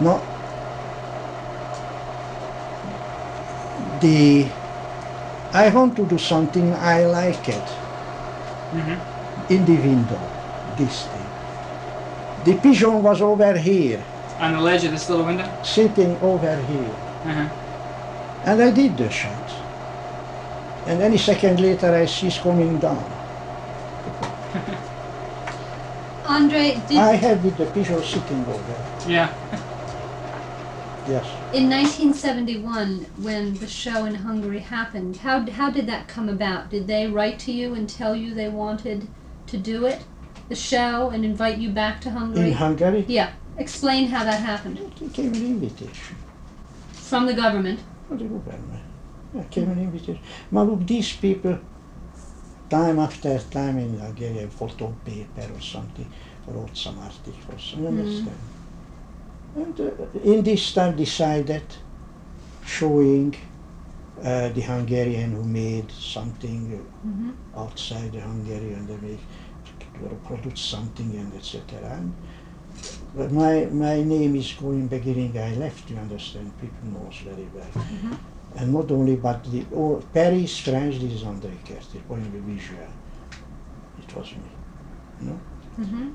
No. 0.00 0.22
The 4.00 4.48
I 5.52 5.68
want 5.70 5.96
to 5.96 6.04
do 6.06 6.18
something 6.18 6.74
I 6.74 7.04
like 7.06 7.48
it 7.48 7.68
hmm 8.72 8.94
in 9.48 9.64
the 9.64 9.76
window. 9.78 10.20
This 10.76 11.06
thing. 11.06 11.25
The 12.46 12.54
pigeon 12.58 13.02
was 13.02 13.20
over 13.20 13.58
here, 13.58 14.00
On 14.38 14.52
the 14.52 14.60
ledge 14.60 14.84
of 14.84 14.92
this 14.92 15.08
little 15.10 15.26
window? 15.26 15.50
sitting 15.64 16.16
over 16.22 16.54
here, 16.70 16.94
Uh-huh. 17.24 17.48
and 18.44 18.62
I 18.62 18.70
did 18.70 18.96
the 18.96 19.10
shot. 19.10 19.50
And 20.86 21.02
any 21.02 21.18
second 21.18 21.58
later, 21.58 21.92
I 21.92 22.06
see 22.06 22.28
it's 22.28 22.38
coming 22.38 22.78
down. 22.78 23.02
Andre, 26.28 26.80
did, 26.88 26.98
I 26.98 27.14
had 27.16 27.42
with 27.42 27.56
the 27.56 27.66
pigeon 27.66 28.00
sitting 28.04 28.44
over. 28.46 28.62
There? 28.62 29.10
Yeah. 29.10 29.28
Yes. 31.08 31.24
in 31.54 31.70
1971, 31.70 33.06
when 33.22 33.54
the 33.54 33.68
show 33.68 34.06
in 34.06 34.16
Hungary 34.16 34.58
happened, 34.58 35.18
how, 35.18 35.48
how 35.52 35.70
did 35.70 35.86
that 35.86 36.08
come 36.08 36.28
about? 36.28 36.68
Did 36.68 36.88
they 36.88 37.06
write 37.06 37.38
to 37.46 37.52
you 37.52 37.74
and 37.74 37.88
tell 37.88 38.16
you 38.16 38.34
they 38.34 38.48
wanted 38.48 39.06
to 39.46 39.56
do 39.56 39.86
it, 39.86 40.02
the 40.48 40.54
show, 40.54 41.10
and 41.10 41.24
invite 41.24 41.58
you 41.58 41.70
back 41.70 42.00
to 42.02 42.10
Hungary? 42.10 42.48
In 42.48 42.52
Hungary, 42.54 43.04
yeah. 43.08 43.32
Explain 43.58 44.08
how 44.08 44.22
that 44.24 44.40
happened. 44.40 44.78
it 45.00 45.12
came 45.14 45.32
an 45.32 45.46
invitation. 45.46 46.16
From 46.92 47.26
the 47.26 47.32
government. 47.34 47.80
From 48.06 48.18
the 48.18 48.24
government. 48.24 48.82
Yeah, 49.34 49.44
came 49.44 49.70
an 49.70 49.78
invitation. 49.78 50.20
But 50.52 50.64
look, 50.64 50.86
these 50.86 51.12
people, 51.16 51.58
time 52.68 52.98
after 52.98 53.38
time 53.38 53.78
in 53.78 53.98
Hungarian 53.98 54.50
photo 54.50 54.94
paper 55.04 55.48
or 55.54 55.60
something, 55.60 56.10
wrote 56.46 56.76
some 56.76 56.98
articles. 56.98 57.74
You 57.76 57.86
understand? 57.88 58.38
And 59.56 59.80
uh, 59.80 59.90
in 60.22 60.42
this 60.44 60.72
time 60.74 60.96
decided 60.96 61.64
showing 62.64 63.34
uh, 64.22 64.48
the 64.50 64.60
Hungarian 64.60 65.32
who 65.32 65.44
made 65.44 65.90
something 65.92 66.62
uh, 66.74 67.06
hmm 67.06 67.30
outside 67.56 68.12
the 68.12 68.20
Hungary 68.20 68.74
and 68.74 68.86
they 68.86 68.98
make 68.98 69.20
produce 70.26 70.60
something 70.60 71.14
and 71.16 71.34
etc. 71.34 71.78
And 71.96 72.12
but 73.14 73.32
my 73.32 73.64
my 73.66 74.02
name 74.02 74.36
is 74.36 74.52
going 74.52 74.86
beginning 74.88 75.36
I 75.38 75.54
left. 75.54 75.90
You 75.90 75.96
understand? 75.96 76.52
People 76.60 76.88
knows 77.00 77.16
very 77.24 77.48
well. 77.54 77.72
Mhm. 77.74 78.16
And 78.56 78.72
not 78.72 78.90
only 78.90 79.16
but 79.16 79.44
the 79.52 79.64
oh, 79.74 80.02
Paris, 80.12 80.58
France. 80.58 80.98
This 80.98 81.12
is 81.12 81.22
André 81.22 81.56
Kertész, 81.66 82.06
point 82.08 82.26
of 82.26 82.32
visual. 82.32 82.88
it 84.02 84.16
was 84.16 84.30
me. 84.32 84.50
You 85.20 85.26
know? 85.28 85.40
hmm 85.76 86.08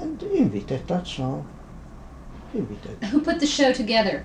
And 0.00 0.22
invited, 0.22 0.86
that's 0.86 1.18
all. 1.20 1.44
Invited. 2.54 3.04
Who 3.10 3.20
put 3.20 3.40
the 3.40 3.46
show 3.46 3.72
together? 3.72 4.22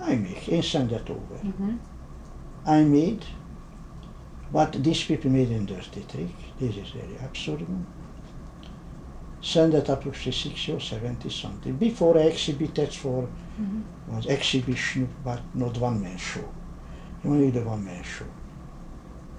I 0.00 0.14
make, 0.16 0.48
I 0.52 0.60
send 0.60 0.90
that 0.90 1.08
over. 1.10 1.36
hmm 1.36 1.76
I 2.66 2.82
made, 2.82 3.24
but 4.54 4.70
these 4.84 5.02
people 5.08 5.30
made 5.38 5.50
a 5.50 5.58
dirty 5.72 6.02
trick. 6.12 6.34
This 6.60 6.76
is 6.82 6.90
very 7.00 7.16
absurd. 7.26 7.60
one. 7.68 7.84
Send 9.52 9.72
that 9.74 9.90
up 9.90 10.02
to 10.04 10.14
60 10.14 10.72
or 10.72 10.80
70 10.80 11.28
something. 11.28 11.74
Before 11.76 12.14
I 12.16 12.26
exhibited 12.32 12.90
for 13.02 13.28
Mhm. 13.60 13.82
was 14.08 14.26
exhibition, 14.26 15.08
but 15.24 15.40
not 15.54 15.74
one 15.88 15.98
man 16.04 16.16
show. 16.16 16.46
Only 17.24 17.50
the 17.50 17.62
one 17.72 17.82
man 17.84 18.02
show. 18.14 18.30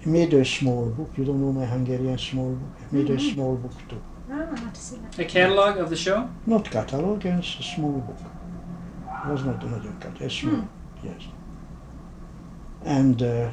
I 0.05 0.09
made 0.17 0.33
a 0.33 0.45
small 0.57 0.85
book. 0.97 1.09
You 1.17 1.23
don't 1.25 1.41
know 1.43 1.53
my 1.61 1.65
Hungarian 1.65 2.17
small 2.17 2.51
book. 2.61 2.73
I 2.83 2.95
made 2.95 3.09
a 3.09 3.17
Mhm. 3.17 3.33
small 3.33 3.55
book 3.63 3.75
too. 3.89 4.01
Oh, 4.29 4.33
I 4.33 4.59
have 4.59 4.73
to 4.73 4.81
see 4.87 4.97
that. 5.01 5.19
A 5.19 5.25
catalog 5.25 5.73
of 5.83 5.87
the 5.89 5.95
show? 6.05 6.19
Not 6.45 6.63
catalog, 6.77 7.25
it's 7.25 7.59
a 7.59 7.63
small 7.75 7.97
book. 8.07 8.21
It 9.23 9.31
was 9.31 9.43
not 9.49 9.63
another 9.63 9.93
catalog, 10.01 10.21
a 10.21 10.29
small, 10.29 10.63
yes. 11.07 11.21
And 12.97 13.17
uh, 13.21 13.49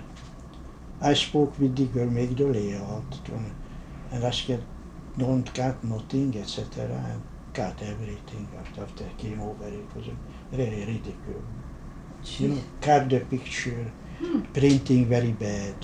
I 1.03 1.15
spoke 1.15 1.59
with 1.59 1.75
the 1.77 1.87
girl, 1.87 2.09
make 2.09 2.37
the 2.37 2.47
layout, 2.47 3.11
to- 3.25 3.33
and 4.13 4.25
asked, 4.25 4.51
don't 5.19 5.47
cut 5.55 5.83
nothing, 5.85 6.37
etc. 6.37 6.85
And 7.11 7.21
cut 7.53 7.77
everything 7.83 8.47
after, 8.59 8.83
after 8.83 9.05
I 9.05 9.21
came 9.21 9.41
over. 9.41 9.67
It 9.67 9.85
was 9.97 10.07
a 10.09 10.57
really 10.57 10.81
ridiculous. 10.93 12.41
You 12.41 12.49
know, 12.49 12.63
cut 12.81 13.11
the 13.11 13.21
picture, 13.21 13.85
Hmm. 14.21 14.41
printing 14.55 15.07
very 15.07 15.33
bad, 15.33 15.75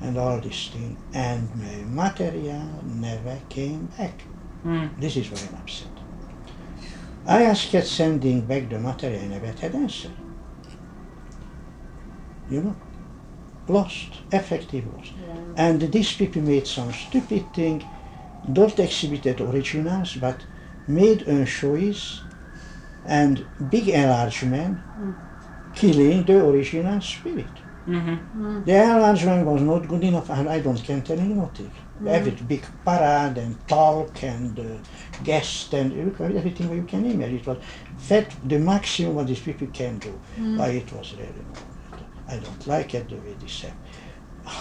and 0.00 0.16
all 0.16 0.40
this 0.40 0.68
thing. 0.68 0.96
And 1.12 1.48
my 1.56 1.76
material 2.04 2.68
never 2.84 3.36
came 3.48 3.86
back. 3.98 4.22
Hmm. 4.62 4.86
This 5.00 5.16
is 5.16 5.30
why 5.30 5.40
I'm 5.48 5.56
upset. 5.62 5.88
I 7.26 7.42
asked 7.42 7.72
her 7.72 7.82
sending 7.82 8.42
back 8.42 8.68
the 8.70 8.78
material, 8.78 9.22
I 9.24 9.28
never 9.28 9.46
had 9.46 9.74
answer. 9.74 10.10
You 12.48 12.62
know, 12.62 12.76
lost, 13.70 14.10
effective 14.32 14.84
lost. 14.94 15.12
And 15.56 15.80
these 15.92 16.12
people 16.20 16.42
made 16.42 16.66
some 16.66 16.92
stupid 16.92 17.52
thing, 17.52 17.84
don't 18.52 18.78
exhibited 18.78 19.40
originals, 19.40 20.16
but 20.16 20.38
made 20.86 21.20
a 21.28 21.44
choice 21.44 22.22
and 23.04 23.44
big 23.70 23.88
enlargement, 23.88 24.78
killing 25.74 26.24
the 26.24 26.36
original 26.46 27.00
spirit. 27.00 27.46
Mm-hmm. 27.86 28.64
The 28.64 28.82
enlargement 28.82 29.46
was 29.46 29.62
not 29.62 29.88
good 29.88 30.04
enough, 30.04 30.30
and 30.30 30.48
I 30.48 30.60
don't 30.60 30.82
can 30.82 31.02
tell 31.02 31.18
you 31.18 31.34
nothing. 31.34 31.70
Every 32.06 32.32
big 32.32 32.64
parade 32.84 33.36
and 33.38 33.54
talk 33.68 34.22
and 34.22 34.58
uh, 34.58 34.64
guest 35.22 35.74
and 35.74 35.92
everything 36.18 36.68
what 36.68 36.76
you 36.76 36.84
can 36.84 37.04
imagine. 37.04 37.36
It 37.36 37.46
was 37.46 37.58
fed 37.98 38.26
the 38.42 38.58
maximum 38.58 39.16
what 39.16 39.26
these 39.26 39.40
people 39.40 39.68
can 39.80 39.98
do. 39.98 40.12
But 40.56 40.70
it 40.74 40.90
was 40.92 41.12
really 41.18 41.44
not. 41.48 41.69
I 42.30 42.36
don't 42.36 42.66
like 42.66 42.94
it 42.94 43.08
the 43.08 43.16
way 43.16 43.34
this 43.40 43.62
happened. 43.62 43.80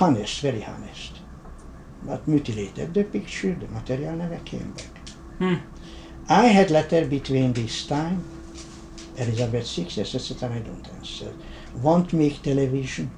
Honest, 0.02 0.42
very 0.42 0.66
honest. 0.66 1.20
But 2.04 2.28
mutilated 2.28 2.94
the 2.94 3.04
picture, 3.04 3.54
the 3.54 3.68
material 3.68 4.16
never 4.16 4.38
came 4.38 4.72
back. 4.72 5.10
Hmm. 5.38 5.56
I 6.28 6.46
had 6.46 6.72
letter 6.72 7.06
between 7.06 7.54
this 7.54 7.86
time, 7.86 8.24
Elizabeth 9.18 9.68
VI, 9.76 10.02
etc. 10.02 10.50
I 10.50 10.60
don't 10.60 10.88
answer. 10.98 11.32
Won't 11.82 12.14
make 12.14 12.42
television? 12.42 13.12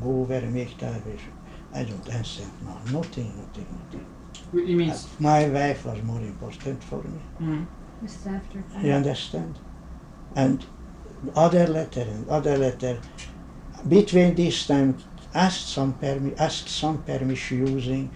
Go 0.00 0.20
over 0.22 0.34
and 0.34 0.54
make 0.54 0.76
television. 0.76 1.32
I 1.72 1.82
don't 1.84 2.08
answer. 2.10 2.44
No, 2.64 2.98
nothing, 2.98 3.36
nothing, 3.36 3.66
nothing. 3.78 4.06
What 4.52 4.66
You 4.66 4.76
mean? 4.76 4.94
My 5.18 5.48
wife 5.48 5.84
was 5.86 6.02
more 6.02 6.20
important 6.20 6.82
for 6.84 7.02
me. 7.02 7.20
Mm. 7.40 7.66
This 8.02 8.16
is 8.16 8.26
after. 8.26 8.62
You 8.82 8.92
understand? 8.92 9.58
And 10.36 10.64
other 11.36 11.66
letter 11.66 12.02
and 12.02 12.28
other 12.28 12.56
letter. 12.58 12.98
Between 13.88 14.34
this 14.34 14.66
time, 14.66 14.96
asked 15.34 15.68
some 15.68 15.94
permi- 15.94 16.38
asked 16.38 16.68
some 16.68 17.02
permission 17.02 17.66
using 17.66 18.10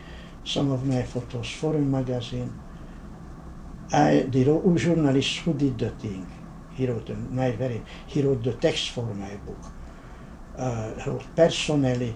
some 0.45 0.71
of 0.71 0.87
my 0.87 1.03
photos 1.03 1.51
for 1.51 1.75
a 1.77 1.81
magazine. 1.81 2.53
I, 3.93 4.27
the 4.29 4.45
journalist 4.77 5.39
who 5.39 5.55
did 5.55 5.79
the 5.79 5.91
thing, 5.91 6.27
he 6.75 6.87
wrote 6.87 7.09
a, 7.11 7.15
my 7.15 7.51
very, 7.53 7.83
he 8.07 8.23
wrote 8.23 8.43
the 8.45 8.53
text 8.53 8.91
for 8.91 9.05
my 9.15 9.35
book. 9.37 9.59
Uh, 10.57 10.93
wrote 11.07 11.25
personally, 11.35 12.15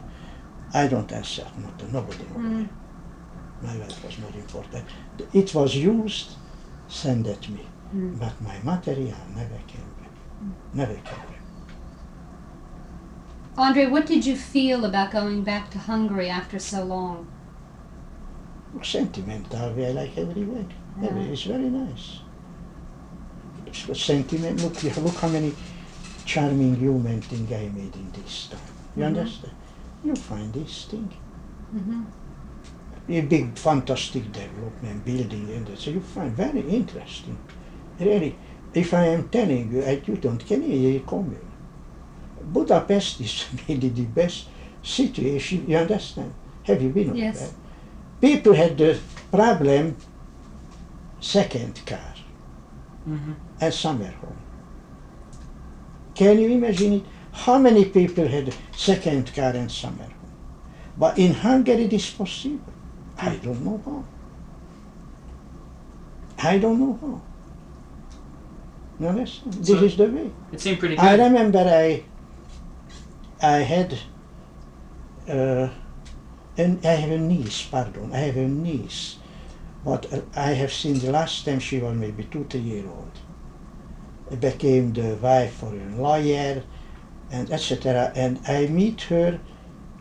I 0.75 0.87
don't 0.87 1.11
answer, 1.13 1.47
not 1.59 1.93
nobody. 1.93 2.25
Mm. 2.25 2.69
My 3.63 3.77
wife 3.79 4.05
was 4.05 4.19
more 4.19 4.35
important. 4.35 4.85
It 5.33 5.55
was 5.55 5.77
used, 5.77 6.31
sent 6.89 7.27
it 7.27 7.49
me, 7.49 7.67
Mm. 7.95 8.19
but 8.19 8.41
my 8.41 8.59
material 8.65 9.19
never 9.37 9.59
came 9.67 9.92
Never 10.75 10.95
back. 10.95 11.29
Andre, 13.57 13.87
what 13.87 14.07
did 14.07 14.25
you 14.25 14.37
feel 14.37 14.85
about 14.85 15.13
going 15.13 15.43
back 15.43 15.71
to 15.71 15.79
Hungary 15.79 16.29
after 16.29 16.59
so 16.59 16.85
long? 16.85 17.27
Sentimental 18.83 19.73
like 19.95 20.17
everywhere. 20.17 20.65
Yeah. 21.01 21.09
Every- 21.09 21.33
It's 21.33 21.43
very 21.43 21.69
nice. 21.69 22.21
It's 23.67 24.03
Sentiment. 24.03 24.63
Look, 24.63 24.83
look 24.97 25.15
how 25.17 25.29
many 25.29 25.55
charming 26.25 26.77
human 26.77 27.21
thing 27.21 27.47
I 27.49 27.69
made 27.77 27.95
in 27.95 28.11
this 28.13 28.49
time. 28.51 28.61
You 28.97 29.03
Mhm. 29.03 29.07
understand? 29.09 29.55
You 30.05 30.17
find 30.17 30.53
this 30.53 30.87
thing. 30.91 31.11
Mm 31.75 31.85
-hmm. 31.85 32.05
a 33.09 33.21
big 33.21 33.59
fantastic 33.59 34.25
development 34.33 35.05
building 35.05 35.51
and. 35.51 35.79
So 35.79 35.91
you 35.91 36.01
find 36.01 36.37
very 36.37 36.61
interesting. 36.61 37.37
Really, 37.99 38.35
if 38.75 38.95
I 38.95 39.07
am 39.07 39.29
telling 39.29 39.73
you, 39.73 39.83
I, 39.85 40.01
you 40.07 40.17
don't 40.17 40.45
can 40.47 40.63
you 40.63 41.01
come 41.01 41.27
in. 41.37 42.53
Budapest 42.53 43.21
is 43.21 43.47
maybe 43.69 43.89
the 43.89 44.05
best 44.05 44.47
situation, 44.83 45.65
you 45.69 45.77
understand? 45.77 46.33
Have 46.65 46.83
you 46.83 46.91
been 46.91 47.15
Yes. 47.15 47.39
there? 47.41 47.51
People 48.21 48.55
had 48.55 48.79
the 48.79 48.99
problem 49.31 49.97
second 51.21 51.85
car 51.87 51.99
Mm-hmm. 53.09 53.33
and 53.61 53.75
summer 53.75 54.13
home. 54.21 54.37
Can 56.15 56.39
you 56.39 56.51
imagine 56.51 56.93
it? 56.95 57.03
How 57.33 57.59
many 57.59 57.85
people 57.87 58.29
had 58.29 58.55
second 58.77 59.35
car 59.35 59.51
and 59.57 59.71
summer 59.71 60.05
home? 60.05 60.31
But 60.97 61.19
in 61.19 61.33
Hungary 61.35 61.85
it 61.85 61.93
is 61.93 62.11
possible. 62.11 62.73
I 63.19 63.37
don't 63.37 63.65
know 63.65 63.81
how. 63.85 64.05
I 66.49 66.59
don't 66.59 66.79
know 66.79 66.99
how. 67.01 67.21
You 69.03 69.09
understand? 69.09 69.53
This 69.55 69.67
So- 69.79 69.85
is 69.85 69.97
the 69.97 70.07
way. 70.07 70.31
It 70.53 70.61
seemed 70.61 70.79
pretty 70.79 70.95
good. 70.95 71.05
I 71.05 71.17
remember 71.25 71.59
I 71.59 72.05
I 73.43 73.57
had 73.75 73.99
uh, 75.29 75.69
an, 76.57 76.79
I 76.85 76.95
have 77.03 77.11
a 77.11 77.19
niece, 77.19 77.63
pardon, 77.63 78.13
I 78.13 78.19
have 78.19 78.37
a 78.37 78.47
niece, 78.47 79.17
but 79.85 80.07
uh, 80.13 80.21
I 80.37 80.51
have 80.53 80.73
seen 80.73 81.01
the 81.01 81.11
last 81.11 81.45
time 81.45 81.59
she 81.59 81.81
was 81.81 81.97
maybe 81.97 82.23
two, 82.31 82.45
three 82.49 82.61
year 82.61 82.85
old. 82.87 83.11
Became 84.41 84.93
the 84.93 85.17
wife 85.21 85.55
for 85.55 85.75
a 85.75 85.89
lawyer 86.01 86.63
and 87.33 87.51
etc. 87.51 88.13
And 88.15 88.39
I 88.47 88.67
meet 88.67 89.01
her 89.03 89.41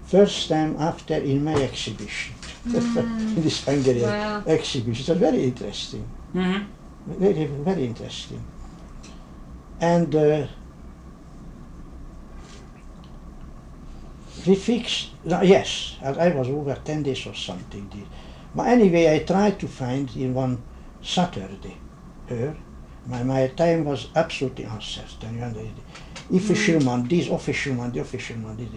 first 0.03 0.47
time 0.47 0.75
after 0.79 1.15
in 1.15 1.43
my 1.43 1.55
exhibition, 1.55 2.35
in 2.65 3.41
this 3.43 3.65
Hungarian 3.65 4.09
Wow. 4.09 4.43
exhibition. 4.45 5.03
So 5.05 5.15
very 5.15 5.43
interesting 5.45 6.05
Mm-hmm. 6.35 6.63
very, 7.19 7.45
very 7.47 7.85
interesting. 7.85 8.41
And 9.81 10.15
uh, 10.15 10.45
we 14.45 14.55
fixed, 14.55 15.09
no, 15.25 15.41
yes, 15.41 15.97
I 16.03 16.29
was 16.29 16.47
over 16.49 16.75
10 16.75 17.01
days 17.03 17.25
or 17.25 17.33
something. 17.33 18.07
But 18.53 18.67
anyway, 18.67 19.13
I 19.15 19.19
tried 19.23 19.59
to 19.59 19.67
find 19.67 20.15
in 20.15 20.35
one 20.35 20.61
Saturday 21.01 21.77
her. 22.29 22.55
My, 23.07 23.23
my 23.23 23.47
time 23.47 23.85
was 23.85 24.09
absolutely 24.15 24.65
uncertain. 24.65 25.37
You 25.37 25.43
understand? 25.43 25.81
Official 26.31 26.79
man, 26.81 27.07
this 27.07 27.27
official 27.27 27.73
man, 27.73 27.91
the 27.91 27.99
official 28.01 28.37
man, 28.37 28.55
this, 28.57 28.69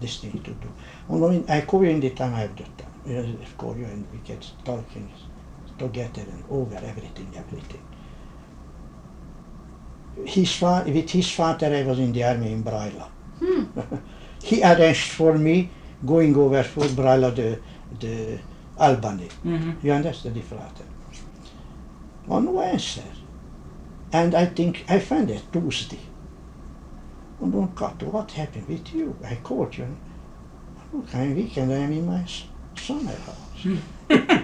this 0.00 0.18
thing 0.18 0.42
to 0.42 0.50
do. 0.50 0.68
When 1.08 1.48
I 1.48 1.62
call 1.62 1.82
you 1.82 1.90
in 1.90 2.00
the 2.00 2.10
time 2.10 2.34
I 2.34 2.40
have 2.40 2.56
the 2.56 2.64
time. 2.64 2.90
I 3.08 3.46
call 3.56 3.76
you 3.76 3.84
and 3.84 4.06
we 4.12 4.18
get 4.18 4.48
talking 4.64 5.10
together 5.78 6.20
and 6.20 6.44
over 6.50 6.76
everything, 6.76 7.32
everything. 7.34 7.82
His 10.24 10.54
fa- 10.54 10.84
with 10.86 11.10
his 11.10 11.30
father, 11.30 11.74
I 11.74 11.82
was 11.82 11.98
in 11.98 12.12
the 12.12 12.24
army 12.24 12.52
in 12.52 12.62
Braila. 12.62 13.08
Hmm. 13.38 13.64
he 14.42 14.62
arranged 14.62 15.12
for 15.12 15.36
me 15.38 15.70
going 16.04 16.36
over 16.36 16.62
for 16.62 16.84
Braila, 16.84 17.34
the, 17.34 17.58
the 17.98 18.38
Albany. 18.78 19.28
Mm-hmm. 19.44 19.86
You 19.86 19.92
understand 19.92 20.34
the 20.34 20.40
flatter? 20.42 20.84
No 22.28 22.60
answer. 22.60 23.02
And 24.12 24.34
I 24.34 24.46
think 24.46 24.84
I 24.88 24.98
found 24.98 25.30
it 25.30 25.42
Tuesday. 25.52 25.98
And 27.40 27.54
on 27.54 27.72
cut, 27.74 28.02
what 28.02 28.30
happened 28.32 28.68
with 28.68 28.92
you? 28.92 29.16
I 29.24 29.36
called 29.36 29.76
you. 29.76 29.96
Okay, 30.94 31.32
weekend 31.32 31.72
I'm 31.72 31.92
in 31.92 32.06
my 32.06 32.24
summer 32.76 33.12
house. 33.12 33.78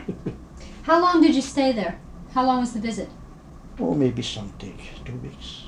How 0.83 1.01
long 1.01 1.21
did 1.21 1.35
you 1.35 1.43
stay 1.43 1.73
there? 1.73 1.99
How 2.33 2.45
long 2.47 2.61
was 2.61 2.73
the 2.73 2.81
visit? 2.81 3.09
Or 3.79 3.95
maybe 3.95 4.23
something, 4.23 4.79
two 5.05 5.17
weeks. 5.17 5.65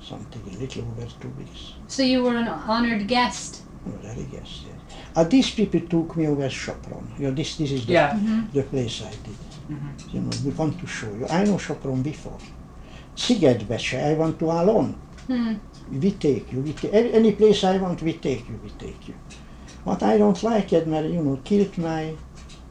Something 0.00 0.42
a 0.54 0.58
little 0.60 0.82
over 0.82 1.06
two 1.20 1.28
weeks. 1.30 1.72
So 1.88 2.02
you 2.02 2.22
were 2.22 2.36
an 2.36 2.46
honored 2.48 3.08
guest. 3.08 3.62
Well, 3.84 3.98
I 4.10 4.22
guess, 4.22 4.62
yeah. 4.66 4.72
Uh, 5.16 5.24
these 5.24 5.50
people 5.50 5.80
took 5.80 6.16
me 6.16 6.26
over 6.28 6.48
Sopron. 6.48 7.18
You 7.18 7.28
know, 7.28 7.34
this, 7.34 7.56
this 7.56 7.72
is 7.72 7.86
the, 7.86 7.92
Yeah. 7.94 8.18
the 8.52 8.62
place 8.62 9.02
I 9.02 9.10
did. 9.10 9.36
Mhm. 9.70 10.14
You 10.14 10.20
know, 10.20 10.30
we 10.44 10.50
want 10.52 10.78
to 10.80 10.86
show 10.86 11.12
you. 11.12 11.26
I 11.28 11.44
know 11.44 11.56
Sopron 11.58 12.02
before. 12.02 12.38
Szigetbecse, 13.16 13.98
I 14.10 14.14
want 14.14 14.38
to 14.38 14.44
alone. 14.50 14.94
Hmm. 15.26 15.54
We 15.90 16.12
take 16.12 16.52
you. 16.52 16.60
We 16.60 16.72
ta- 16.72 16.88
any 16.92 17.12
any 17.12 17.32
place 17.32 17.64
I 17.64 17.78
want, 17.78 18.02
we 18.02 18.12
take 18.12 18.48
you. 18.48 18.60
We 18.62 18.70
take 18.70 19.08
you. 19.08 19.14
What 19.84 20.02
I 20.02 20.18
don't 20.18 20.40
like 20.42 20.72
it, 20.72 20.86
mert, 20.86 21.06
you 21.10 21.22
know, 21.22 21.40
killed 21.44 21.76
my 21.78 22.14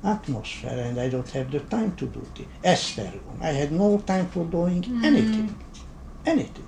atmosphere 0.06 0.80
and 0.88 1.00
I 1.00 1.10
don't 1.10 1.30
have 1.32 1.52
the 1.52 1.60
time 1.60 1.96
to 1.96 2.06
do 2.06 2.22
it. 2.36 2.48
Esztergom. 2.63 3.41
I 3.41 3.52
had 3.52 3.72
no 3.72 3.98
time 4.00 4.28
for 4.28 4.46
doing 4.46 4.82
mm. 4.84 5.04
anything. 5.04 5.56
Anything. 6.26 6.68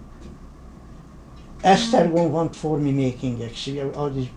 Esztergom 1.63 2.27
mm. 2.27 2.31
want 2.31 2.55
for 2.55 2.77
me 2.77 2.91
making 2.91 3.41
exhibit, 3.41 3.95
uh, 3.95 3.99
all 3.99 4.09
this 4.09 4.27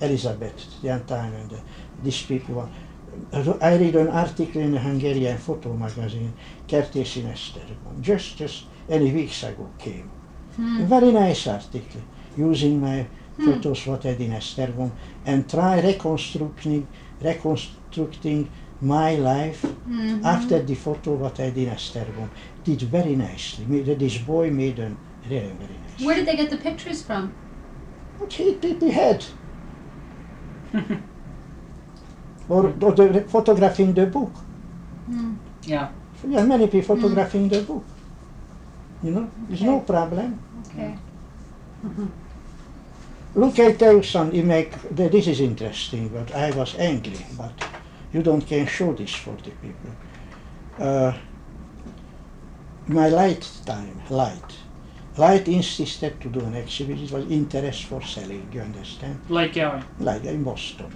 Elizabeth, 0.00 0.80
the 0.82 0.98
time 1.06 1.34
and 1.34 1.52
uh, 1.52 1.56
these 2.02 2.22
people. 2.22 2.54
want- 2.54 2.72
uh, 3.32 3.54
I 3.60 3.76
read 3.76 3.96
an 3.96 4.08
article 4.08 4.60
in 4.60 4.72
the 4.72 4.78
Hungarian 4.78 5.36
photo 5.38 5.72
magazine, 5.72 6.32
Kertész 6.68 7.16
in 7.16 7.26
Esztergom. 7.26 8.00
Just, 8.00 8.36
just 8.36 8.64
any 8.88 9.12
weeks 9.12 9.42
ago 9.42 9.68
came. 9.78 10.10
A 10.58 10.84
very 10.84 11.12
nice 11.12 11.46
article 11.46 12.02
using 12.36 12.80
my 12.80 13.06
photos 13.38 13.86
what 13.86 14.04
I 14.04 14.14
did 14.14 14.20
in 14.22 14.32
Esztergom 14.32 14.90
and 15.24 15.48
try 15.48 15.80
reconstructing, 15.80 16.86
reconstructing 17.20 17.79
my 18.82 19.14
life 19.16 19.62
Mhm. 19.88 20.24
after 20.24 20.62
the 20.62 20.74
photo 20.74 21.14
what 21.14 21.38
I 21.40 21.50
did 21.50 21.68
in 21.68 21.74
Esztergom. 21.74 22.28
Did 22.64 22.82
very 22.82 23.14
nicely. 23.16 23.64
Made- 23.68 23.98
This 23.98 24.18
boy 24.18 24.50
made 24.50 24.78
a 24.78 24.90
really 25.28 25.52
very 25.58 25.76
nice. 25.86 26.00
Where 26.06 26.16
did 26.16 26.26
they 26.26 26.36
get 26.36 26.50
the 26.50 26.56
pictures 26.56 27.02
from? 27.02 27.32
What 28.18 28.32
he 28.32 28.54
did 28.60 28.82
he 28.82 28.90
had. 28.90 29.24
or, 32.48 32.66
or 32.80 32.92
the 32.92 33.24
photographing 33.28 33.92
the 33.94 34.06
book. 34.06 34.32
Hmm. 35.06 35.34
Yeah. 35.62 35.88
Yeah, 36.28 36.44
many 36.44 36.66
people 36.66 36.96
photographing 36.96 37.48
the 37.48 37.60
book. 37.62 37.84
You 39.02 39.10
know, 39.12 39.30
there's 39.48 39.62
no 39.62 39.76
Okay. 39.76 39.86
problem. 39.86 40.38
Okay. 40.66 40.94
Look, 43.34 43.58
I 43.60 43.72
tell 43.72 43.94
you 43.96 44.02
something, 44.02 44.36
you 44.36 44.44
make, 44.44 44.72
this 44.90 45.26
is 45.28 45.40
interesting, 45.40 46.08
but 46.08 46.34
I 46.34 46.50
was 46.50 46.74
angry, 46.78 47.24
but 47.38 47.52
you 48.12 48.22
don't 48.22 48.42
can 48.46 48.66
show 48.66 48.92
this 48.92 49.14
for 49.14 49.34
the 49.36 49.50
people. 49.50 49.90
Uh, 50.78 51.12
my 52.88 53.08
light 53.08 53.48
time, 53.64 54.00
light. 54.10 54.56
Light 55.16 55.48
insisted 55.48 56.20
to 56.20 56.28
do 56.28 56.40
an 56.40 56.54
exhibition, 56.54 57.04
it 57.04 57.12
was 57.12 57.30
interest 57.30 57.84
for 57.84 58.02
selling, 58.02 58.48
you 58.52 58.60
understand? 58.60 59.20
Like 59.28 59.52
gallery. 59.52 59.82
Like 59.98 60.24
in 60.24 60.42
Boston, 60.44 60.94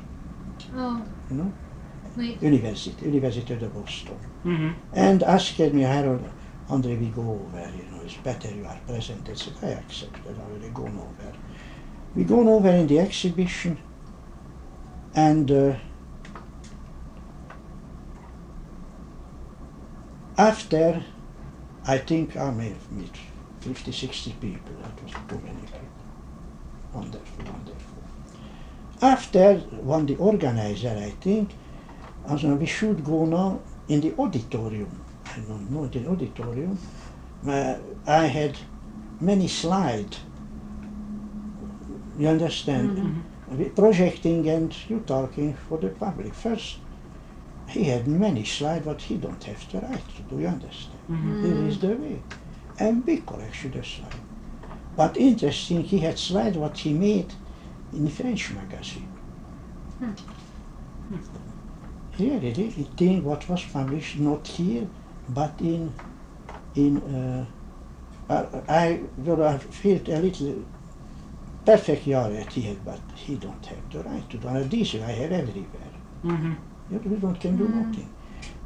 Oh, 0.75 1.05
you 1.31 1.37
know, 1.37 1.53
wait. 2.17 2.43
University, 2.43 3.07
University 3.07 3.53
of 3.55 3.75
Boston. 3.75 4.19
Mm-hmm. 4.45 4.71
And 4.95 5.23
asked 5.25 5.59
me, 5.59 5.83
Harold, 5.83 6.25
Andre, 6.69 6.97
we 6.97 7.07
go 7.09 7.23
over, 7.23 7.71
you 7.77 7.85
know, 7.91 8.03
it's 8.05 8.15
better 8.15 8.49
you 8.55 8.65
are 8.65 8.79
present. 8.87 9.29
I 9.29 9.35
said, 9.35 9.53
I 9.63 9.67
accepted, 9.69 10.23
I 10.39 10.53
will 10.53 10.71
go 10.71 10.85
over. 10.85 11.33
We 12.15 12.25
go 12.25 12.49
over 12.49 12.71
in 12.71 12.87
the 12.87 13.01
exhibition 13.01 13.79
and 15.15 15.51
uh, 15.51 15.77
after, 20.37 21.03
I 21.87 21.99
think 21.99 22.37
I 22.37 22.51
may 22.51 22.75
meet 22.91 23.17
50, 23.61 23.93
60 23.93 24.33
people, 24.41 24.75
that 24.83 25.03
was 25.03 25.13
too 25.29 25.41
many 25.45 25.61
people. 25.63 25.81
Wonderful, 26.93 27.45
wonderful. 27.45 28.03
After, 29.01 29.55
one 29.83 30.07
the 30.07 30.17
organizer, 30.17 30.97
I 30.97 31.11
think, 31.11 31.51
I 32.27 32.39
said, 32.39 32.59
we 32.59 32.67
should 32.67 33.05
go 33.05 33.25
now 33.27 33.61
in 33.89 34.01
the 34.01 34.15
auditorium. 34.19 35.01
I 35.27 35.41
don't 35.41 35.71
know, 35.71 35.87
the 35.87 36.07
auditorium. 36.07 36.79
Uh, 37.47 37.77
I 38.07 38.27
had 38.27 38.57
many 39.21 39.49
slides. 39.49 40.21
You 42.19 42.29
understand? 42.29 43.25
We 43.51 43.69
Projecting 43.69 44.49
and 44.49 44.75
you 44.89 45.01
talking 45.07 45.55
for 45.69 45.79
the 45.79 45.89
public. 45.89 46.35
First, 46.35 46.79
he 47.69 47.85
had 47.85 48.07
many 48.07 48.45
slides, 48.45 48.85
but 48.85 49.01
he 49.01 49.17
don't 49.17 49.43
have 49.45 49.73
the 49.73 49.81
right 49.81 50.17
to 50.17 50.23
do. 50.23 50.41
You 50.41 50.49
understand? 50.49 50.99
Mm-hmm. 51.11 51.43
This 51.43 51.75
is 51.75 51.81
the 51.81 51.89
way. 51.89 52.23
And 52.79 53.05
big 53.05 53.27
collection 53.27 53.79
of 53.79 53.87
slides. 53.87 54.17
But 54.97 55.17
interesting, 55.17 55.83
he 55.83 55.99
had 55.99 56.19
slides 56.19 56.57
what 56.57 56.79
he 56.79 56.93
made 56.93 57.33
in 57.93 58.09
French 58.09 58.53
magazine. 58.53 59.09
Really, 62.19 62.53
the 62.53 62.69
thing 62.97 63.25
what 63.25 63.49
was 63.49 63.65
published 63.65 64.19
not 64.19 64.47
here, 64.47 64.87
but 65.29 65.53
in 65.61 65.93
in 66.77 66.99
uh, 66.99 67.47
I 68.69 69.01
will 69.19 69.43
have 69.43 69.63
felt 69.63 70.09
a 70.09 70.19
little 70.19 70.65
perfect 71.67 72.07
yard 72.07 72.53
here, 72.53 72.77
but 72.85 73.01
he 73.17 73.35
don't 73.37 73.67
have 73.67 73.91
the 73.91 74.03
right 74.09 74.31
to 74.31 74.37
do. 74.39 74.49
And 74.49 74.71
this 74.71 74.95
I 74.95 75.11
have 75.11 75.33
everywhere. 75.33 75.93
Mm-hmm. 76.25 76.53
You 76.91 77.01
you 77.11 77.17
don't 77.17 77.41
can 77.41 77.57
do 77.57 77.69
nothing. 77.69 78.09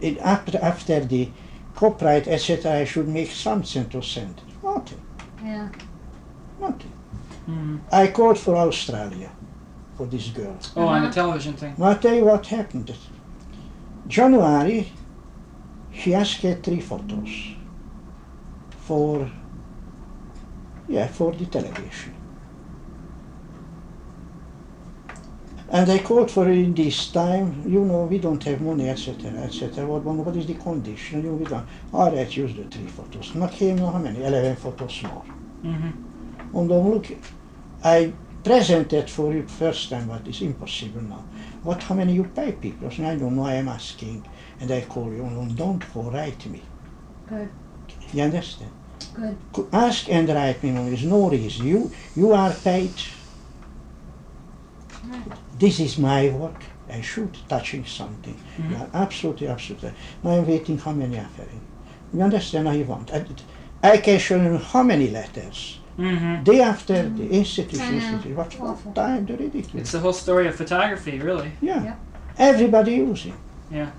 It, 0.00 0.18
after 0.18 0.59
after 0.62 1.00
the 1.04 1.28
copyright 1.74 2.26
etc. 2.28 2.81
I 2.81 2.85
should 2.85 3.09
make 3.09 3.31
some 3.31 3.62
cent 3.64 3.94
or 3.94 4.02
cent. 4.02 4.40
Nothing, 4.62 5.00
Yeah. 5.44 5.68
nothing. 6.61 6.92
Mm-hmm. 7.48 7.76
I 7.92 8.09
called 8.09 8.38
for 8.38 8.57
Australia 8.57 9.31
for 9.96 10.07
this 10.07 10.28
girl. 10.28 10.57
Oh, 10.76 10.87
on 10.87 11.02
the 11.02 11.09
Uh-huh. 11.09 11.12
television 11.20 11.54
thing. 11.54 11.74
I'll 11.81 11.98
tell 11.98 12.14
you 12.14 12.24
what 12.24 12.46
happened. 12.46 12.94
January, 14.07 14.92
she 15.92 16.14
asked 16.14 16.40
three 16.64 16.81
photos 16.81 17.31
for, 18.87 19.31
yeah, 20.88 21.07
for 21.09 21.33
the 21.33 21.46
television. 21.46 22.14
And 25.70 25.90
I 25.90 25.98
called 25.98 26.31
for 26.31 26.48
in 26.48 26.74
this 26.74 27.11
time, 27.12 27.62
you 27.66 27.85
know, 27.85 28.04
we 28.04 28.18
don't 28.18 28.42
have 28.44 28.61
money, 28.62 28.88
etc., 28.88 29.31
etc. 29.42 29.87
What, 29.87 30.02
what 30.02 30.35
is 30.35 30.46
the 30.46 30.54
condition? 30.54 31.22
You 31.22 31.31
know, 31.31 31.37
we 31.37 31.44
don't. 31.44 31.66
All 31.92 32.11
right, 32.11 32.37
use 32.37 32.54
the 32.54 32.64
three 32.64 32.87
photos. 32.87 33.35
Now 33.35 33.48
came 33.48 33.76
how 33.78 33.98
many? 33.98 34.24
11 34.24 34.57
photos 34.57 35.02
more. 35.02 35.24
Mm-hmm. 35.62 36.57
Mondom, 36.57 36.90
look, 36.90 37.07
I 37.85 38.12
presented 38.42 39.11
for 39.11 39.35
you 39.35 39.46
first 39.46 39.90
time, 39.90 40.09
but 40.09 40.26
it's 40.26 40.40
impossible 40.40 41.02
now. 41.02 41.24
What, 41.62 41.83
how 41.83 41.94
many 41.94 42.14
you 42.14 42.24
pay 42.24 42.52
people? 42.52 42.88
I 42.88 43.16
don't 43.16 43.37
know, 43.37 43.44
I 43.44 43.54
am 43.54 43.68
asking. 43.68 44.26
And 44.61 44.70
I 44.70 44.81
call 44.83 45.12
you, 45.12 45.22
and 45.22 45.54
don't 45.54 45.85
go 45.92 46.11
write 46.11 46.46
me. 46.46 46.62
Good. 47.28 47.50
You 48.14 48.22
understand? 48.22 48.70
Good. 49.14 49.37
Ask 49.72 50.09
and 50.09 50.28
write 50.31 50.62
me, 50.62 50.70
no, 50.70 50.87
there's 50.87 51.04
no 51.04 51.28
reason. 51.28 51.66
You, 51.66 51.90
you 52.16 52.33
are 52.33 52.52
paid. 52.52 52.94
Right. 55.08 55.22
This 55.58 55.80
is 55.80 55.98
my 55.98 56.30
work. 56.30 56.62
I 56.90 57.02
should 57.02 57.36
touching 57.48 57.84
something. 57.84 58.36
Mhm. 58.58 58.70
You 58.70 58.76
are 58.76 58.88
absolutely, 58.94 59.48
absolutely. 59.48 59.92
Now 60.22 60.30
I'm 60.30 60.46
waiting 60.46 60.78
how 60.78 60.92
many 60.92 61.18
offering. 61.18 61.60
You 62.14 62.22
understand 62.22 62.66
how 62.66 62.72
you 62.74 62.84
want. 62.84 63.12
I, 63.12 63.24
I 63.82 63.98
can 63.98 64.18
show 64.18 64.40
you 64.40 64.56
how 64.56 64.82
many 64.82 65.08
letters. 65.10 65.78
Mm-hmm. 65.98 66.44
Day 66.44 66.60
after 66.62 67.08
the 67.08 67.28
institution, 67.28 67.84
I 67.86 67.90
know. 67.90 67.96
institution. 67.96 68.36
What, 68.36 68.46
Awful. 68.46 68.92
what 68.92 68.94
time 68.94 69.26
the 69.26 69.36
ridiculous. 69.36 69.82
It's 69.82 69.92
the 69.92 69.98
whole 69.98 70.12
story 70.12 70.46
of 70.46 70.54
photography, 70.54 71.18
really. 71.18 71.50
Yeah. 71.60 71.82
Yeah. 71.84 71.94
Everybody 72.38 72.94
using. 72.94 73.34
Yeah. 73.70 73.90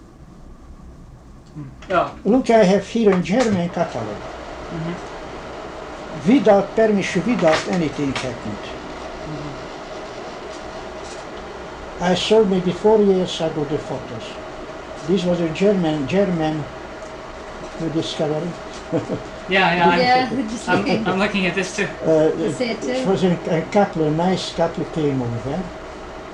Mm. 1.58 1.70
Oh. 1.92 2.16
Look, 2.24 2.50
I 2.50 2.64
have 2.64 2.88
here 2.88 3.12
in 3.12 3.22
German 3.24 3.70
catalog. 3.70 4.18
Mm-hmm. 4.18 6.32
Without 6.34 6.76
permission, 6.76 7.24
without 7.26 7.68
anything 7.68 8.12
happened. 8.14 8.79
I 12.02 12.16
sold 12.16 12.50
maybe 12.50 12.72
four 12.72 13.02
years 13.02 13.42
ago 13.42 13.66
the 13.66 13.78
photos. 13.78 14.26
This 15.08 15.24
was 15.26 15.40
a 15.42 15.50
German, 15.50 16.08
German 16.08 16.64
you 17.80 17.90
discovered 17.90 18.44
it. 18.44 18.56
Yeah, 19.48 19.76
yeah. 19.76 19.90
I'm, 19.90 20.00
Yeah, 20.00 20.48
just 20.48 20.70
I'm, 20.70 20.78
looking. 20.80 21.08
I'm 21.08 21.20
looking 21.20 21.46
at 21.48 21.56
this 21.56 21.76
too. 21.76 21.88
Uh, 22.04 22.30
That's 22.38 22.62
it, 22.62 22.84
it 22.84 23.08
was 23.08 23.24
a, 23.24 23.34
a 23.50 23.62
couple, 23.66 24.04
a 24.04 24.12
nice 24.12 24.54
couple 24.54 24.86
came 24.86 25.22
over 25.24 25.64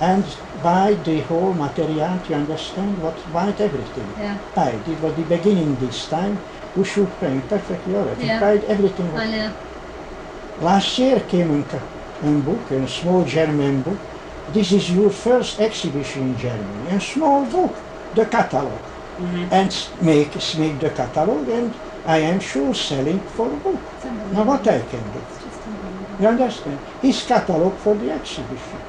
and 0.01 0.25
buy 0.61 0.95
the 0.95 1.21
whole 1.21 1.53
material, 1.53 2.19
you 2.27 2.35
understand, 2.35 2.97
what, 2.97 3.23
buy 3.31 3.55
everything. 3.57 4.13
Yeah. 4.17 4.39
paid. 4.53 4.87
It 4.89 4.99
was 4.99 5.15
the 5.15 5.23
beginning 5.23 5.77
this 5.77 6.09
time. 6.09 6.43
We 6.75 6.83
should 6.83 7.17
pay 7.19 7.39
perfectly 7.41 7.95
all 7.95 8.03
right. 8.03 8.17
Yeah. 8.19 8.33
He 8.39 8.45
paid 8.59 8.63
everything. 8.65 9.15
I 9.15 9.31
know. 9.31 9.53
Last 10.57 10.97
year 10.97 11.21
came 11.21 11.51
a, 11.71 11.81
a 12.21 12.31
book, 12.41 12.71
a 12.71 12.87
small 12.87 13.23
German 13.23 13.81
book, 13.83 14.01
this 14.53 14.71
is 14.71 14.89
your 14.91 15.09
first 15.09 15.59
exhibition 15.59 16.21
in 16.23 16.37
Germany, 16.37 16.89
a 16.95 16.99
small 16.99 17.45
book, 17.45 17.73
the 18.15 18.25
catalog, 18.25 18.79
Mhm. 19.19 19.47
and 19.51 19.71
make, 20.01 20.31
make 20.57 20.79
the 20.79 20.89
catalog, 20.89 21.47
and 21.49 21.73
I 22.05 22.17
am 22.19 22.39
sure 22.39 22.73
selling 22.73 23.19
for 23.35 23.47
a 23.47 23.55
book. 23.65 23.79
Now 24.33 24.43
what 24.43 24.61
I 24.67 24.79
can 24.91 25.03
do, 25.13 25.19
It's 25.19 25.43
just 25.43 25.59
unbelievable. 25.67 26.21
you 26.21 26.27
understand? 26.27 26.79
His 27.01 27.23
catalog 27.23 27.73
for 27.83 27.95
the 27.95 28.11
exhibition. 28.11 28.79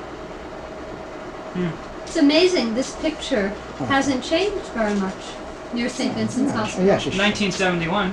It's 2.05 2.17
amazing. 2.17 2.75
This 2.75 2.95
picture 2.97 3.53
hasn't 3.89 4.23
changed 4.23 4.67
very 4.75 4.95
much 4.95 5.15
near 5.73 5.89
St. 5.89 6.13
Vincent's 6.15 6.53
Yes, 6.53 6.61
Hospital. 6.61 6.87
yes, 6.87 7.07
it's 7.07 7.17
1971. 7.17 8.13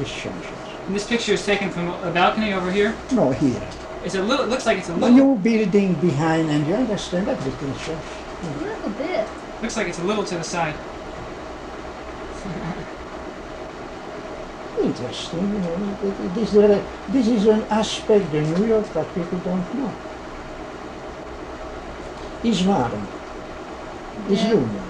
it's 0.00 0.10
changes. 0.10 0.56
And 0.86 0.94
this 0.96 1.04
picture 1.04 1.32
is 1.34 1.44
taken 1.44 1.70
from 1.70 1.88
a 2.04 2.10
balcony 2.10 2.52
over 2.52 2.70
here. 2.70 2.94
No, 3.12 3.30
here. 3.30 3.60
It's 4.04 4.14
a 4.14 4.22
little. 4.22 4.44
It 4.46 4.48
looks 4.48 4.64
like 4.66 4.78
it's 4.78 4.88
a 4.88 4.92
A 4.92 4.94
little. 4.94 5.10
new 5.16 5.36
building 5.36 5.94
behind, 5.94 6.48
and 6.50 6.66
you 6.66 6.74
understand 6.74 7.28
everything, 7.28 7.74
sir. 7.74 7.98
A 8.42 8.50
little 8.64 8.90
bit. 8.90 9.28
Looks 9.62 9.76
like 9.76 9.88
it's 9.88 9.98
a 9.98 10.04
little 10.04 10.24
to 10.24 10.34
the 10.36 10.44
side. 10.44 10.74
Interesting, 14.82 15.40
you 15.52 15.58
know. 15.58 15.74
it- 16.04 16.20
it- 16.24 16.34
This, 16.34 16.54
is 16.54 16.82
this 17.12 17.26
is 17.28 17.46
an 17.46 17.64
aspect 17.70 18.32
in 18.32 18.44
New 18.54 18.66
York 18.66 18.86
that 18.94 19.12
people 19.14 19.38
don't 19.38 19.74
know. 19.74 19.90
Is 22.44 22.62
warm. 22.64 23.08
Is 24.30 24.40
Yeah. 24.42 24.50
union. 24.52 24.82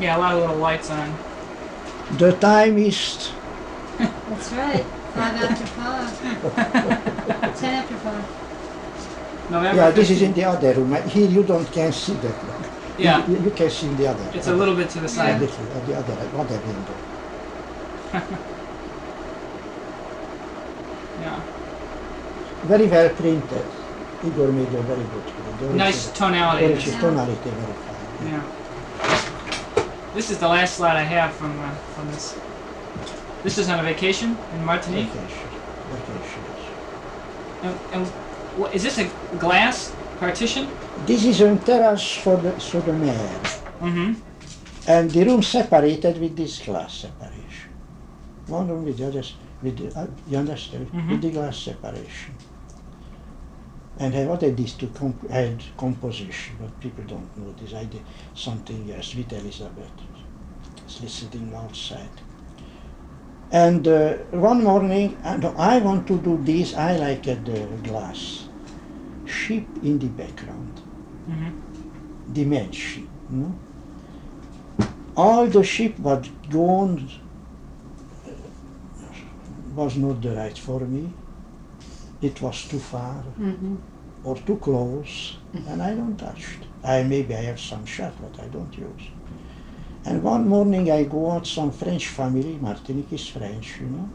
Yeah, 0.00 0.16
a 0.16 0.18
lot 0.18 0.34
of 0.34 0.40
little 0.40 0.56
lights 0.56 0.90
on. 0.90 1.12
The 2.18 2.32
time 2.32 2.78
is 2.78 3.28
That's 3.98 4.52
right. 4.52 4.84
Five 5.14 5.34
after 5.44 5.66
five. 5.66 7.58
Ten 7.60 7.74
after 7.74 7.96
five. 7.96 8.24
November. 9.50 9.76
yeah. 9.82 9.90
This 9.90 10.10
is 10.10 10.22
in 10.22 10.32
the 10.32 10.44
other 10.44 10.72
room. 10.74 10.92
Here 11.08 11.28
you 11.28 11.42
don't 11.44 11.70
can 11.72 11.92
see 11.92 12.14
that 12.14 12.32
clock. 12.34 12.60
Yeah, 12.98 13.26
You, 13.28 13.38
you 13.44 13.50
can 13.50 13.70
see 13.70 13.86
in 13.86 13.96
the 13.96 14.06
other. 14.08 14.24
it's 14.34 14.46
a 14.48 14.54
little 14.54 14.74
bit 14.76 14.88
to 14.90 14.98
the 15.00 15.06
A 15.06 15.08
side. 15.08 15.40
little, 15.40 15.66
at 15.76 15.86
the 15.86 15.94
other, 15.98 16.16
other 16.38 16.58
window. 16.66 16.94
Yeah. 21.20 21.40
Very 22.64 22.86
well 22.86 23.08
printed. 23.10 23.64
Igor 24.26 24.48
made 24.52 24.68
a 24.74 24.82
very 24.82 25.02
good 25.02 25.24
print. 25.58 25.74
Nice 25.74 26.10
tonality. 26.12 26.66
origi- 26.74 27.00
tonality 27.00 27.50
very 27.50 27.72
fine. 27.72 28.26
Yeah. 28.32 29.84
This 30.14 30.30
is 30.30 30.38
the 30.38 30.48
last 30.48 30.76
slide 30.76 30.96
I 30.96 31.02
have 31.02 31.32
from 31.34 31.58
uh, 31.60 31.70
from 31.94 32.10
this. 32.10 32.36
This 33.44 33.58
is 33.58 33.68
on 33.68 33.78
a 33.78 33.82
vacation 33.82 34.38
in 34.54 34.64
Martinique. 34.64 35.10
Vacation. 35.10 35.50
Vacation. 35.90 36.42
And, 37.62 37.78
and 37.92 38.12
wha- 38.56 38.70
is 38.72 38.82
this 38.82 38.96
a 38.96 39.10
glass 39.36 39.92
partition? 40.18 40.66
This 41.04 41.26
is 41.26 41.42
a 41.42 41.54
terrace 41.56 42.10
for 42.10 42.38
the, 42.38 42.52
for 42.52 42.80
the 42.80 42.94
mayor. 42.94 43.40
Mm-hmm. 43.82 44.14
And 44.88 45.10
the 45.10 45.24
room 45.26 45.42
separated 45.42 46.18
with 46.22 46.34
this 46.34 46.58
glass 46.58 46.94
separation. 46.94 47.70
One 48.46 48.66
room 48.68 48.86
with 48.86 48.96
the 48.96 49.08
others, 49.08 49.34
with 49.62 49.76
the, 49.76 49.98
uh, 49.98 50.06
you 50.26 50.38
understand? 50.38 50.88
mm 50.90 51.00
-hmm. 51.00 51.10
With 51.10 51.20
the 51.20 51.30
glass 51.30 51.56
separation. 51.64 52.32
And 53.98 54.14
I 54.14 54.24
wanted 54.26 54.56
this 54.56 54.72
to 54.76 54.86
comp- 54.86 55.30
add 55.30 55.62
composition, 55.76 56.56
but 56.60 56.70
people 56.80 57.04
don't 57.04 57.30
know 57.36 57.52
this. 57.58 57.72
I 57.72 57.86
did 57.86 58.04
something 58.34 58.90
else 58.90 59.16
with 59.16 59.32
Elizabeth. 59.32 59.96
She's 60.88 61.12
sitting 61.12 61.54
outside. 61.54 62.23
And 63.54 63.86
uh, 63.86 64.14
one 64.32 64.64
morning, 64.64 65.16
I 65.24 65.78
want 65.78 66.08
to 66.08 66.18
do 66.18 66.38
this. 66.42 66.74
I 66.74 66.96
like 66.96 67.28
uh, 67.28 67.36
the 67.44 67.60
glass. 67.84 68.46
Ship 69.24 69.64
in 69.82 69.98
the 69.98 70.08
background 70.08 70.80
Mm-hmm. 71.30 71.50
dimension. 72.32 73.08
No? 73.30 73.54
All 75.16 75.46
the 75.46 75.62
ship 75.64 75.98
was 75.98 76.28
gone 76.50 77.08
uh, 78.26 78.30
was 79.74 79.96
not 79.96 80.20
the 80.20 80.34
right 80.36 80.58
for 80.58 80.80
me. 80.80 81.10
It 82.20 82.42
was 82.42 82.68
too 82.68 82.78
far 82.80 83.22
Mm-hmm. 83.40 83.76
or 84.24 84.36
too 84.36 84.56
close, 84.56 85.38
and 85.54 85.80
I 85.82 85.94
don't 85.94 86.16
touch 86.18 86.44
it. 86.60 86.66
I 86.82 87.02
maybe 87.04 87.34
I 87.34 87.42
have 87.50 87.60
some 87.60 87.86
shot, 87.86 88.12
but 88.20 88.42
I 88.44 88.48
don't 88.48 88.76
use. 88.76 89.08
And 90.06 90.22
one 90.22 90.46
morning 90.46 90.90
I 90.90 91.04
go 91.04 91.30
out, 91.30 91.46
some 91.46 91.70
French 91.72 92.08
family, 92.08 92.58
Martinique 92.60 93.12
is 93.12 93.26
French, 93.26 93.80
you 93.80 93.86
know. 93.86 94.10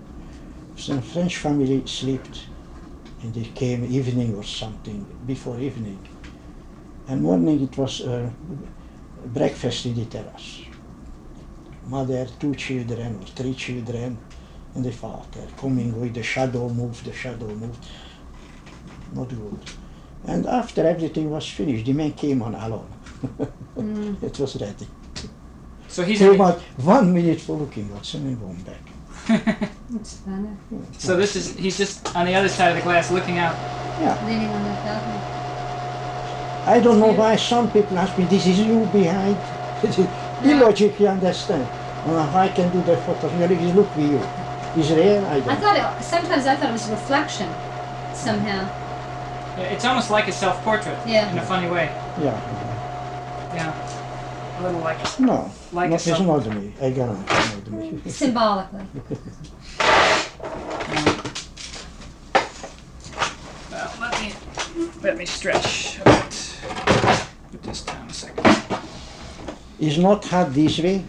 Some 0.77 1.01
French 1.01 1.37
family 1.37 1.81
slept, 1.87 2.45
and 3.21 3.33
they 3.33 3.45
came 3.45 3.83
evening 3.85 4.35
or 4.35 4.43
something, 4.43 5.05
before 5.25 5.59
evening. 5.59 5.99
And 7.07 7.23
morning 7.23 7.63
it 7.63 7.75
was 7.75 8.01
uh, 8.01 8.29
breakfast 9.25 9.87
in 9.87 9.95
the 9.95 10.05
terrace. 10.05 10.61
Mother, 11.87 12.27
two 12.39 12.53
children 12.53 13.15
or 13.19 13.25
three 13.25 13.55
children, 13.55 14.15
and 14.75 14.85
the 14.85 14.91
father 14.91 15.47
coming 15.57 15.99
with 15.99 16.13
the 16.13 16.21
shadow 16.21 16.69
move, 16.69 17.03
the 17.03 17.13
shadow 17.13 17.47
move. 17.47 17.75
Not 19.15 19.29
good. 19.29 19.59
And 20.27 20.45
after 20.45 20.85
everything 20.85 21.31
was 21.31 21.47
finished, 21.49 21.85
the 21.87 21.93
man 21.93 22.13
came 22.13 22.43
on 22.43 22.53
alone. 22.53 22.89
Mm. 23.79 24.21
it 24.21 24.37
was 24.37 24.59
ready. 24.59 24.87
So 25.89 26.03
he's 26.03 26.19
He 26.19 26.25
in, 26.27 26.37
was 26.37 26.61
one 26.77 27.13
minute 27.13 27.41
for 27.41 27.57
looking 27.57 27.89
at 27.97 28.13
and 28.13 28.25
then 28.27 28.39
one 28.41 28.61
back. 28.63 28.85
That's 29.89 30.17
funny. 30.17 30.49
so 30.97 31.17
this 31.17 31.35
is 31.35 31.55
he's 31.57 31.77
just 31.77 32.15
on 32.15 32.25
the 32.25 32.33
other 32.35 32.47
side 32.47 32.69
of 32.69 32.77
the 32.77 32.83
glass 32.83 33.11
looking 33.11 33.37
out. 33.37 33.55
Yeah. 33.99 34.15
Leaning 34.25 34.49
on 34.49 34.63
the 34.63 34.69
balcony. 34.85 35.19
I 36.65 36.79
don't 36.79 36.99
know 36.99 37.11
why 37.13 37.35
some 37.35 37.69
people 37.71 37.97
ask 37.97 38.17
me, 38.17 38.25
this 38.25 38.45
is 38.47 38.59
you 38.59 38.85
behind. 38.93 39.37
It 39.83 39.97
is 39.97 40.07
illogic, 40.43 40.99
you 40.99 41.07
understand. 41.07 41.65
Well, 42.05 42.27
if 42.27 42.35
I 42.35 42.49
can 42.49 42.69
do 42.71 42.81
the 42.83 42.97
photo, 42.97 43.27
really, 43.37 43.55
look 43.71 43.87
with 43.95 44.11
you. 44.11 44.21
Is 44.81 44.91
real? 44.91 45.25
I 45.25 45.35
I 45.35 45.39
don't. 45.39 45.49
I 45.49 45.55
thought 45.55 45.77
it, 45.99 46.03
sometimes 46.03 46.45
I 46.45 46.55
thought 46.55 46.69
it 46.69 46.73
was 46.73 46.87
a 46.89 46.91
reflection 46.91 47.49
somehow. 48.13 48.67
Yeah, 49.57 49.73
It's 49.73 49.85
almost 49.85 50.11
like 50.11 50.27
a 50.27 50.31
self-portrait 50.31 50.97
Yeah. 51.07 51.31
in 51.31 51.37
a 51.37 51.41
funny 51.41 51.69
way. 51.69 51.89
Yeah. 52.21 52.35
Yeah, 53.55 53.71
a 54.59 54.63
little 54.63 54.81
like 54.81 55.19
No, 55.19 55.51
like 55.71 55.89
no 55.89 55.93
a 55.93 55.95
it's 55.95 56.03
self. 56.05 56.25
not 56.25 56.55
me. 56.55 56.73
I 56.81 56.89
guarantee 56.91 57.35
it's 57.35 57.53
not 57.55 57.71
me. 57.71 58.01
Symbolically. 58.11 58.85
Well, 63.71 63.91
let 64.01 64.21
me 64.21 64.33
let 65.03 65.17
me 65.17 65.25
stretch 65.25 65.99
a 65.99 66.03
bit. 66.03 66.55
Put 67.51 67.63
this 67.63 67.81
down 67.83 68.07
a 68.07 68.13
second. 68.13 68.45
It's 69.79 69.97
not 69.97 70.25
hot 70.25 70.53
this 70.53 70.79
way, 70.79 71.03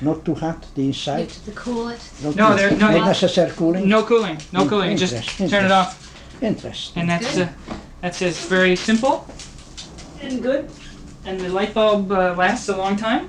not 0.00 0.24
too 0.24 0.34
hot 0.34 0.66
the 0.74 0.82
You 0.82 0.88
inside. 0.88 1.30
have 1.30 1.44
to 1.44 1.50
cool 1.52 1.88
it. 1.88 2.00
Not 2.22 2.36
No, 2.36 2.50
too- 2.50 2.56
there- 2.56 2.70
no, 2.72 2.90
not 2.98 3.06
necessary 3.06 3.50
cooling. 3.52 3.88
No 3.88 4.02
cooling, 4.02 4.38
no 4.52 4.64
Mm, 4.64 4.68
cooling. 4.68 4.96
Just 4.96 5.14
interest- 5.14 5.50
turn 5.50 5.64
it 5.64 5.70
off, 5.70 5.92
Interesting. 6.42 7.00
and 7.00 7.10
that's 7.10 7.36
uh, 7.38 7.48
that's 8.00 8.20
it's 8.22 8.44
very 8.46 8.76
simple 8.76 9.26
and 10.20 10.42
good. 10.42 10.68
And 11.24 11.38
the 11.40 11.48
light 11.48 11.72
bulb 11.74 12.10
uh, 12.10 12.34
lasts 12.36 12.68
a 12.68 12.76
long 12.76 12.96
time. 12.96 13.28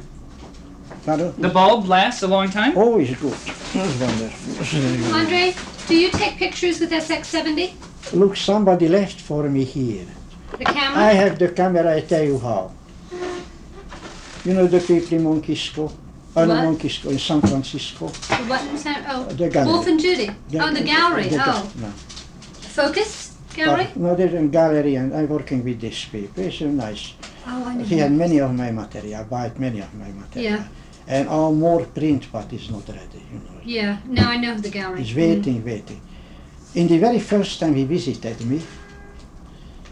Pardon? 1.06 1.34
The 1.38 1.50
bulb 1.50 1.88
lasts 1.88 2.24
a 2.24 2.28
long 2.28 2.50
time. 2.50 2.78
Always 2.78 3.16
good. 3.20 3.34
That's 3.34 4.00
wonderful. 4.00 4.54
That's. 4.54 5.14
Andre, 5.14 5.56
do 5.88 5.96
you 5.98 6.10
take 6.12 6.38
pictures 6.38 6.80
with 6.80 6.92
SX70? 6.92 7.74
Look, 8.14 8.36
somebody 8.36 8.88
left 8.88 9.20
for 9.22 9.50
me 9.50 9.64
here. 9.64 10.06
The 10.58 10.66
camera? 10.66 11.04
I 11.04 11.14
have 11.14 11.38
the 11.40 11.50
camera, 11.50 11.96
I 11.96 12.02
tell 12.02 12.24
you 12.24 12.40
how. 12.40 12.72
You 14.46 14.54
know 14.54 14.68
the 14.68 14.80
people 14.80 15.18
in 15.18 15.24
Monkisco? 15.24 15.92
Uh, 16.36 16.46
no, 16.46 16.54
What? 16.56 16.64
Monkisco, 16.80 17.12
in 17.12 17.20
San 17.20 17.42
Francisco. 17.42 18.08
The 18.08 18.36
what 18.50 18.62
in 18.68 18.78
San- 18.78 19.06
Oh, 19.08 19.24
The 19.26 19.50
gallery. 19.50 19.72
Wolf 19.72 19.88
and 19.88 20.00
Judy. 20.00 20.30
oh, 20.60 20.74
the 20.74 20.82
gallery. 20.84 21.28
the- 21.30 21.44
oh, 21.46 21.72
No. 21.80 21.90
Focus 22.74 23.36
Gallery? 23.54 23.84
Uh, 23.86 23.90
no, 23.96 24.16
there's 24.16 24.34
a 24.34 24.42
gallery 24.48 24.96
and 24.96 25.14
I'm 25.14 25.28
working 25.30 25.64
with 25.64 25.80
this 25.80 26.06
people. 26.06 26.44
It's 26.44 26.62
a 26.62 26.66
nice. 26.68 27.14
Oh, 27.48 27.70
He 27.80 27.98
had 27.98 28.12
many 28.12 28.40
of 28.40 28.54
my 28.54 28.72
material, 28.72 29.22
I 29.22 29.24
bought 29.24 29.60
many 29.60 29.80
of 29.82 29.94
my 29.96 30.10
material. 30.12 30.54
Yeah. 30.60 30.64
And 31.08 31.28
all 31.28 31.54
more 31.54 31.86
print, 31.86 32.28
but 32.32 32.52
it's 32.54 32.70
not 32.70 32.88
ready, 32.88 33.22
you 33.32 33.40
know. 33.40 33.60
Yeah, 33.66 33.98
now 34.08 34.30
I 34.30 34.38
know 34.38 34.56
the 34.58 34.70
gallery. 34.70 35.04
He's 35.04 35.16
waiting, 35.16 35.64
waiting. 35.66 36.02
In 36.76 36.88
the 36.88 36.98
very 36.98 37.20
first 37.20 37.60
time 37.60 37.76
he 37.76 37.84
visited 37.84 38.40
me, 38.46 38.62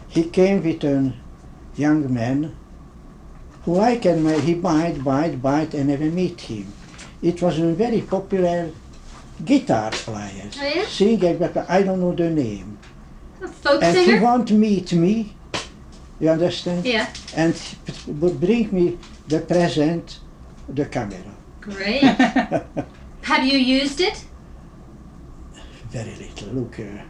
he 0.08 0.24
came 0.24 0.62
with 0.62 0.82
a 0.84 1.12
young 1.76 2.12
man 2.12 2.56
who 3.64 3.78
I 3.78 3.96
can, 3.96 4.26
he 4.40 4.54
bite, 4.54 5.04
bite, 5.04 5.40
bite, 5.40 5.74
and 5.74 5.88
never 5.88 6.04
meet 6.06 6.40
him. 6.40 6.72
It 7.22 7.40
was 7.42 7.58
a 7.58 7.72
very 7.72 8.00
popular 8.00 8.70
guitar 9.44 9.90
player, 9.90 10.48
Oh, 10.60 10.64
yeah? 10.74 10.86
singer, 10.86 11.34
but 11.34 11.68
I 11.70 11.82
don't 11.82 12.00
know 12.00 12.12
the 12.14 12.30
name. 12.30 12.78
Mm. 13.40 13.44
A 13.44 13.48
folk 13.48 13.82
And 13.82 13.96
he 13.96 14.04
singer? 14.06 14.22
want 14.22 14.48
to 14.48 14.54
meet 14.54 14.92
me, 14.92 15.34
you 16.22 16.30
understand? 16.30 16.86
Yeah, 16.86 17.12
And 17.34 17.54
bring 18.06 18.72
me 18.72 18.96
the 19.26 19.40
present, 19.40 20.20
the 20.68 20.86
camera. 20.86 21.18
great. 21.60 22.02
Have 23.22 23.44
you 23.44 23.58
used 23.58 24.00
it? 24.00 24.24
Very 25.90 26.14
little, 26.14 26.48
look. 26.54 26.78
Uh, 26.78 27.02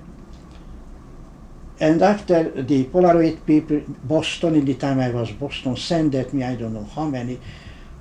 and 1.78 2.00
after 2.02 2.62
the 2.62 2.84
Polaroid 2.84 3.44
people, 3.44 3.80
Boston, 4.04 4.54
in 4.54 4.64
the 4.64 4.74
time 4.74 4.98
I 4.98 5.10
was 5.10 5.30
Boston, 5.32 5.76
sent 5.76 6.14
at 6.14 6.32
me, 6.32 6.42
I 6.42 6.54
don't 6.54 6.72
know 6.72 6.84
how 6.84 7.04
many, 7.04 7.38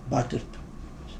but 0.09 0.33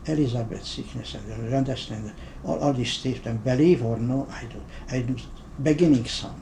Elizabeth 0.06 0.65
sickness, 0.65 1.15
and 1.15 1.49
you 1.49 1.56
understand, 1.58 2.13
all, 2.45 2.60
all 2.60 2.73
these 2.73 3.01
things, 3.01 3.19
and 3.25 3.43
believe 3.43 3.84
or 3.84 3.97
no, 3.97 4.27
I 4.32 4.45
don't, 4.45 4.65
I 4.89 5.01
do, 5.01 5.15
beginning 5.62 6.06
some. 6.06 6.41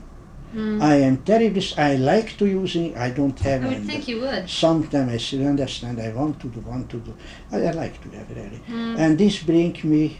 Mm. 0.54 0.82
I 0.82 0.96
am 0.96 1.18
terribly, 1.18 1.64
I 1.78 1.96
like 1.96 2.36
to 2.38 2.46
using, 2.48 2.98
I 2.98 3.12
don't 3.12 3.38
have 3.40 3.64
I 3.64 3.68
would 3.68 3.86
think 3.86 4.08
you 4.08 4.22
would. 4.22 4.50
Sometimes 4.50 5.12
I 5.14 5.18
still 5.18 5.46
understand, 5.48 6.02
I 6.02 6.12
want 6.12 6.40
to 6.42 6.48
do, 6.48 6.60
want 6.62 6.90
to 6.90 6.98
do, 6.98 7.16
I, 7.52 7.58
I 7.68 7.72
like 7.72 8.02
to 8.02 8.10
have 8.18 8.30
really. 8.30 8.62
Mm. 8.68 8.98
And 8.98 9.18
this 9.18 9.44
bring 9.44 9.78
me 9.84 10.18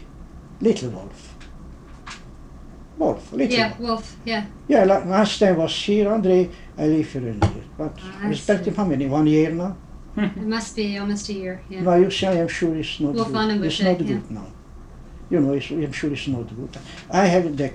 Little 0.60 0.90
Wolf. 0.90 1.34
Wolf, 2.96 3.32
Little 3.32 3.56
Yeah, 3.56 3.68
Wolf. 3.70 3.80
Wolf. 3.80 4.16
Yeah. 4.24 4.46
Yeah, 4.68 4.84
like 4.84 5.04
last 5.06 5.38
time 5.38 5.56
was 5.56 5.74
here, 5.74 6.12
Andre, 6.12 6.48
I 6.78 6.86
live 6.86 7.10
here 7.12 7.28
in 7.28 7.40
here. 7.42 7.64
But 7.76 7.98
Ah, 8.00 8.18
pretty 8.20 8.64
see. 8.70 8.70
how 8.70 8.84
many? 8.84 9.06
One 9.06 9.26
year 9.26 9.50
now? 9.50 9.76
It 10.16 10.36
must 10.36 10.76
be 10.76 10.98
almost 10.98 11.28
a 11.28 11.32
year. 11.32 11.62
Yeah. 11.68 11.82
No, 11.82 11.94
you 11.94 12.10
see, 12.10 12.26
I 12.26 12.34
am 12.34 12.48
sure 12.48 12.76
it's 12.76 13.00
not 13.00 13.14
Wolf 13.14 13.32
good. 13.32 13.64
It's 13.64 13.80
not 13.80 14.00
yeah. 14.00 14.06
good 14.06 14.30
now. 14.30 14.46
You 15.30 15.40
know, 15.40 15.54
it's, 15.54 15.70
I'm 15.70 15.92
sure 15.92 16.12
it's 16.12 16.28
not 16.28 16.48
good. 16.54 16.76
I 17.10 17.26
have 17.26 17.56
the, 17.56 17.72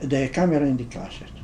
the 0.00 0.28
camera 0.28 0.60
in 0.62 0.76
the 0.76 0.84
closet. 0.84 1.37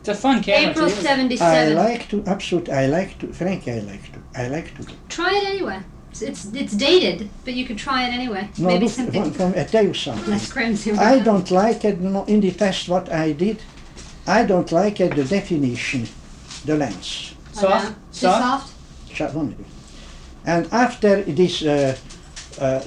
It's 0.00 0.08
a 0.08 0.14
fun 0.14 0.42
camera. 0.42 0.70
April 0.70 0.88
to 0.88 1.28
use. 1.28 1.40
I 1.42 1.68
like 1.68 2.08
to, 2.08 2.24
absolutely, 2.26 2.72
I 2.72 2.86
like 2.86 3.18
to, 3.18 3.26
frankly, 3.32 3.72
I 3.72 3.78
like 3.80 4.12
to, 4.12 4.18
I 4.34 4.48
like 4.48 4.74
to. 4.76 4.86
Try 5.08 5.30
it 5.36 5.46
anywhere. 5.46 5.84
It's, 6.10 6.22
it's 6.22 6.44
it's 6.54 6.72
dated, 6.72 7.28
but 7.44 7.54
you 7.54 7.64
could 7.66 7.78
try 7.78 8.08
it 8.08 8.12
anyway. 8.12 8.48
No, 8.58 8.66
Maybe 8.68 8.86
look, 8.86 8.94
something 8.94 9.22
from, 9.32 9.52
from, 9.52 9.60
I 9.60 9.64
tell 9.64 9.84
you 9.84 9.94
something. 9.94 10.30
less 10.30 10.50
crimson. 10.50 10.98
I 10.98 11.20
don't 11.20 11.50
like 11.50 11.84
it 11.84 12.00
no, 12.00 12.24
in 12.24 12.40
the 12.40 12.50
test 12.50 12.88
what 12.88 13.12
I 13.12 13.32
did. 13.32 13.62
I 14.26 14.44
don't 14.44 14.72
like 14.72 15.00
it, 15.00 15.14
the 15.14 15.24
definition, 15.24 16.08
the 16.64 16.76
lens. 16.76 17.34
Soft? 17.52 17.88
Too 17.88 17.94
Soft? 18.10 18.42
soft? 18.42 18.74
Shut. 19.12 19.34
And 20.46 20.66
after 20.72 21.22
this, 21.22 21.62
uh, 21.62 21.96
uh, 22.60 22.82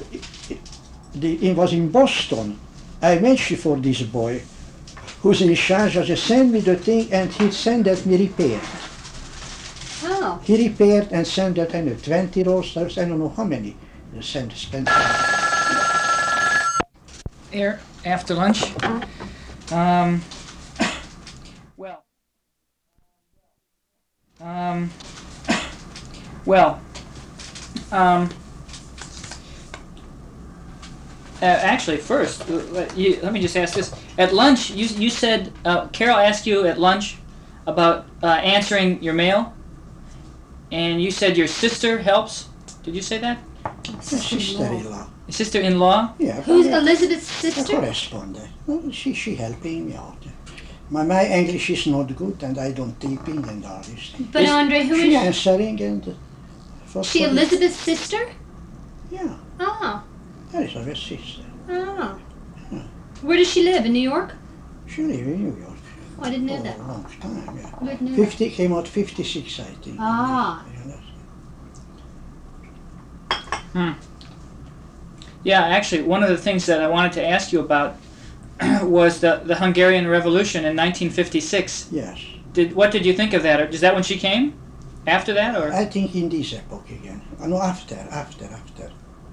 the, 1.13 1.49
it 1.49 1.55
was 1.55 1.73
in 1.73 1.89
Boston, 1.91 2.59
I 3.01 3.19
mentioned 3.19 3.59
for 3.59 3.77
this 3.77 4.01
boy, 4.01 4.41
who's 5.23 5.41
in 5.41 5.55
charge, 5.55 5.95
I 5.95 6.05
said, 6.05 6.17
send 6.17 6.51
me 6.51 6.59
the 6.59 6.75
thing, 6.75 7.11
and 7.11 7.31
he 7.31 7.49
sent 7.49 7.85
that 7.85 8.05
me 8.05 8.17
repaired. 8.17 8.61
Oh. 10.03 10.41
He 10.43 10.67
repaired 10.67 11.07
and 11.11 11.25
sent 11.25 11.55
that, 11.55 11.73
I 11.73 11.79
know, 11.79 11.95
20 11.95 12.43
rolls, 12.43 12.75
I 12.75 12.83
don't 12.89 13.17
know 13.17 13.29
how 13.29 13.45
many, 13.45 13.77
uh, 14.15 14.21
sent, 14.21 14.51
spent. 14.51 14.89
Here, 17.51 17.79
after 18.03 18.33
lunch. 18.33 18.63
Um, 19.71 20.21
well. 21.77 22.03
Um, 24.41 24.91
well. 26.45 26.81
Um, 27.93 28.29
uh, 31.41 31.45
actually, 31.45 31.97
first, 31.97 32.41
uh, 32.49 32.55
let, 32.55 32.97
you, 32.97 33.19
let 33.23 33.31
me 33.31 33.39
just 33.39 33.55
ask 33.55 33.73
this. 33.73 33.95
At 34.17 34.33
lunch, 34.33 34.69
you, 34.69 34.85
you 34.85 35.09
said, 35.09 35.51
uh, 35.65 35.87
Carol 35.87 36.17
asked 36.17 36.45
you 36.45 36.65
at 36.67 36.79
lunch 36.79 37.17
about 37.65 38.05
uh, 38.21 38.27
answering 38.27 39.01
your 39.01 39.13
mail, 39.13 39.53
and 40.71 41.01
you 41.01 41.11
said 41.11 41.37
your 41.37 41.47
sister 41.47 41.97
helps. 41.99 42.49
Did 42.83 42.95
you 42.95 43.01
say 43.01 43.17
that? 43.19 43.39
Sister-in-law. 44.01 45.07
Sister-in-law? 45.29 46.13
Yeah. 46.19 46.41
Who's 46.41 46.67
yeah. 46.67 46.77
Elizabeth's 46.79 47.27
sister? 47.27 47.63
correspondent. 47.77 48.49
Well, 48.67 48.91
she, 48.91 49.13
she 49.13 49.35
helping 49.35 49.87
me 49.87 49.95
out. 49.95 50.17
My, 50.89 51.03
my 51.03 51.25
English 51.25 51.69
is 51.69 51.87
not 51.87 52.13
good 52.15 52.43
and 52.43 52.57
I 52.59 52.71
don't 52.71 52.99
typing 52.99 53.47
and 53.47 53.65
all 53.65 53.77
this. 53.81 54.11
thing. 54.11 54.29
But 54.31 54.43
Is- 54.43 54.51
Andre, 54.51 54.83
who 54.83 54.95
She 54.95 55.15
is 55.15 55.23
answering 55.23 55.81
and... 55.81 56.07
uh, 56.07 56.11
for- 56.85 57.03
she? 57.03 57.23
Elizabeth's 57.23 57.77
sister? 57.77 58.29
Yeah, 59.09 59.35
Oh. 59.59 60.03
Elizabeth's 60.53 61.01
sister. 61.01 61.43
Oh. 61.69 62.19
Where 63.23 63.37
does 63.37 63.49
she 63.51 63.63
live? 63.63 63.85
In 63.85 63.93
New 63.93 63.99
York? 63.99 64.35
She 64.85 65.03
live 65.03 65.25
in 65.27 65.43
New 65.43 65.61
York 65.61 65.73
Oh, 66.19 66.23
I 66.23 66.29
didn't 66.29 66.45
know 66.45 66.57
for 66.57 66.63
that. 66.63 66.77
a 66.77 66.83
long 66.83 67.03
time, 67.19 67.57
yeah. 67.57 67.71
I 67.81 67.85
didn't 67.85 68.01
know 68.01 68.15
that. 68.17 68.25
50, 68.25 68.49
came 68.51 68.73
out 68.73 68.87
56, 68.87 69.59
I 69.59 69.63
think. 69.63 69.97
Ah. 69.99 70.65
You 73.73 73.79
know. 73.79 73.95
Yeah, 75.43 75.65
actually, 75.65 76.03
one 76.03 76.21
of 76.23 76.29
the 76.29 76.37
things 76.37 76.65
that 76.67 76.81
I 76.81 76.87
wanted 76.87 77.13
to 77.13 77.27
ask 77.27 77.51
you 77.51 77.59
about 77.59 77.97
was 78.83 79.19
the, 79.19 79.41
the 79.43 79.55
Hungarian 79.55 80.07
Revolution 80.07 80.59
in 80.59 80.75
1956. 80.77 81.89
Yes. 81.91 82.23
Did 82.53 82.73
what 82.75 82.91
did 82.91 83.05
you 83.05 83.13
think 83.13 83.33
of 83.33 83.41
that? 83.43 83.59
Or 83.59 83.65
is 83.65 83.81
that 83.81 83.95
when 83.95 84.03
she 84.03 84.17
came? 84.17 84.53
After 85.05 85.33
that, 85.33 85.57
or? 85.57 85.73
I 85.73 85.85
think 85.85 86.15
in 86.15 86.29
this 86.29 86.53
epoch 86.53 86.89
again. 86.89 87.21
Uh, 87.41 87.47
no, 87.47 87.57
after, 87.61 87.95
after, 87.95 88.45
after. 88.45 88.91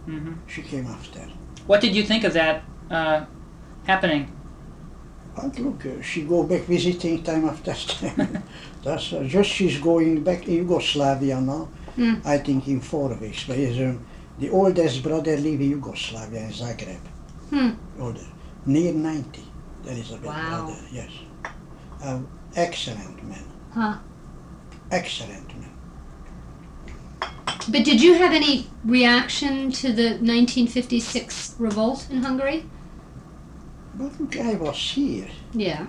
Mm 0.08 0.20
-hmm. 0.22 0.34
She 0.48 0.62
came 0.62 0.86
after. 0.88 1.20
What 1.66 1.80
did 1.80 1.94
you 1.94 2.04
think 2.06 2.24
of 2.24 2.32
that 2.32 2.62
uh, 2.90 3.20
happening? 3.86 4.30
But 5.36 5.58
look, 5.58 5.86
uh, 5.86 6.02
she 6.02 6.22
go 6.22 6.42
back 6.42 6.62
visiting 6.62 7.22
time 7.22 7.44
after 7.46 7.72
time. 7.74 8.42
That's 8.84 9.12
uh, 9.12 9.22
just 9.24 9.50
she's 9.50 9.78
going 9.78 10.22
back 10.24 10.46
in 10.48 10.54
Yugoslavia 10.54 11.40
now. 11.40 11.68
Mm. 11.96 12.24
I 12.24 12.38
think 12.38 12.68
in 12.68 12.80
four 12.80 13.14
weeks. 13.14 13.44
But 13.46 13.56
his, 13.56 13.78
um, 13.80 14.04
the 14.38 14.50
oldest 14.50 15.02
brother 15.02 15.36
live 15.36 15.60
in 15.60 15.70
Yugoslavia 15.70 16.40
in 16.40 16.50
Zagreb. 16.50 17.00
Hmm. 17.50 17.70
Older, 18.00 18.26
near 18.66 18.92
90. 18.92 19.42
Elizabeth 19.86 20.24
Wow. 20.26 20.66
brother, 20.66 20.80
yes. 20.92 21.10
Um, 22.02 22.28
excellent 22.54 23.22
man. 23.28 23.44
Huh. 23.72 23.96
Excellent 24.90 25.48
man. 25.58 25.70
But 27.68 27.84
did 27.84 28.00
you 28.00 28.14
have 28.14 28.32
any 28.32 28.66
reaction 28.84 29.70
to 29.72 29.92
the 29.92 30.10
1956 30.20 31.56
revolt 31.58 32.06
in 32.10 32.22
Hungary? 32.22 32.64
But 33.94 34.20
look, 34.20 34.36
I 34.38 34.54
was 34.54 34.78
here. 34.78 35.28
Yeah. 35.52 35.86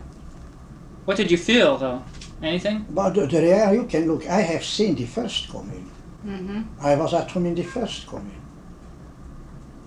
What 1.06 1.18
did 1.18 1.32
you 1.32 1.38
feel, 1.38 1.78
though? 1.78 2.04
Anything? 2.42 2.86
But 2.90 3.14
the, 3.14 3.28
the 3.28 3.42
real, 3.42 3.74
you 3.74 3.84
can 3.86 4.08
look, 4.08 4.28
I 4.28 4.42
have 4.42 4.64
seen 4.64 4.96
the 4.96 5.06
first 5.06 5.50
commune. 5.50 5.90
Mm-hmm. 6.26 6.62
I 6.80 6.96
was 6.96 7.14
at 7.14 7.32
home 7.32 7.48
in 7.48 7.56
the 7.56 7.64
first 7.64 8.08
commune. 8.08 8.42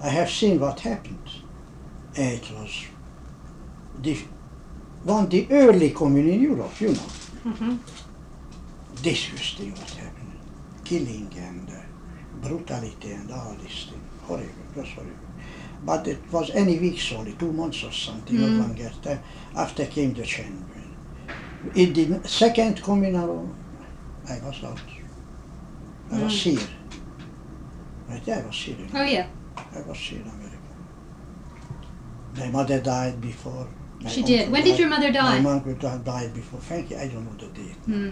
I 0.00 0.08
have 0.08 0.30
seen 0.30 0.60
what 0.60 0.80
happened. 0.80 1.28
It 2.14 2.50
was 2.52 2.86
the 4.00 4.18
one 5.02 5.28
the 5.28 5.46
early 5.50 5.90
commune 5.90 6.28
in 6.28 6.42
Europe, 6.42 6.80
you 6.80 6.88
know. 6.88 7.08
Mm-hmm. 7.44 7.76
Disgusting 9.02 9.72
what 9.72 9.90
happened. 9.90 10.32
Killing 10.84 11.32
and 11.36 11.68
uh, 11.70 12.46
brutality 12.46 13.12
and 13.12 13.30
all 13.30 13.54
this 13.62 13.86
thing. 13.90 14.00
Horrible, 14.22 14.48
just 14.74 14.92
horrible. 14.92 15.23
But 15.84 16.08
it 16.08 16.18
was 16.32 16.50
any 16.50 16.78
weeks 16.78 17.12
only, 17.12 17.32
two 17.32 17.52
months 17.52 17.84
or 17.84 17.92
something, 17.92 18.36
Mm. 18.36 18.40
not 18.58 18.68
longer 18.68 18.90
time. 19.02 19.20
After 19.54 19.84
came 19.86 20.14
the 20.14 20.22
change. 20.24 20.62
In 21.74 21.92
the 21.92 22.28
second 22.28 22.82
communal, 22.82 23.48
I 24.28 24.38
was 24.46 24.64
out. 24.64 24.80
I 26.12 26.22
was 26.22 26.32
Mm. 26.32 26.42
here. 26.44 26.68
Right, 28.08 28.28
I 28.28 28.46
was 28.46 28.56
here. 28.56 28.76
in 28.78 28.90
Oh 28.96 29.02
yeah. 29.02 29.26
I 29.56 29.80
was 29.88 29.98
here 29.98 30.20
in 30.20 30.28
America. 30.36 30.58
My 32.38 32.48
mother 32.50 32.80
died 32.80 33.20
before. 33.20 33.66
My 34.02 34.10
She 34.10 34.22
did. 34.22 34.50
When 34.50 34.62
did 34.64 34.78
your 34.78 34.88
mother 34.88 35.10
die? 35.12 35.40
My 35.40 35.52
uncle 35.52 35.74
died 35.74 36.34
before. 36.34 36.60
Frankly, 36.60 36.96
I 36.96 37.08
don't 37.08 37.24
know 37.24 37.36
the 37.38 37.50
date. 37.58 37.76
Hmm. 37.86 38.10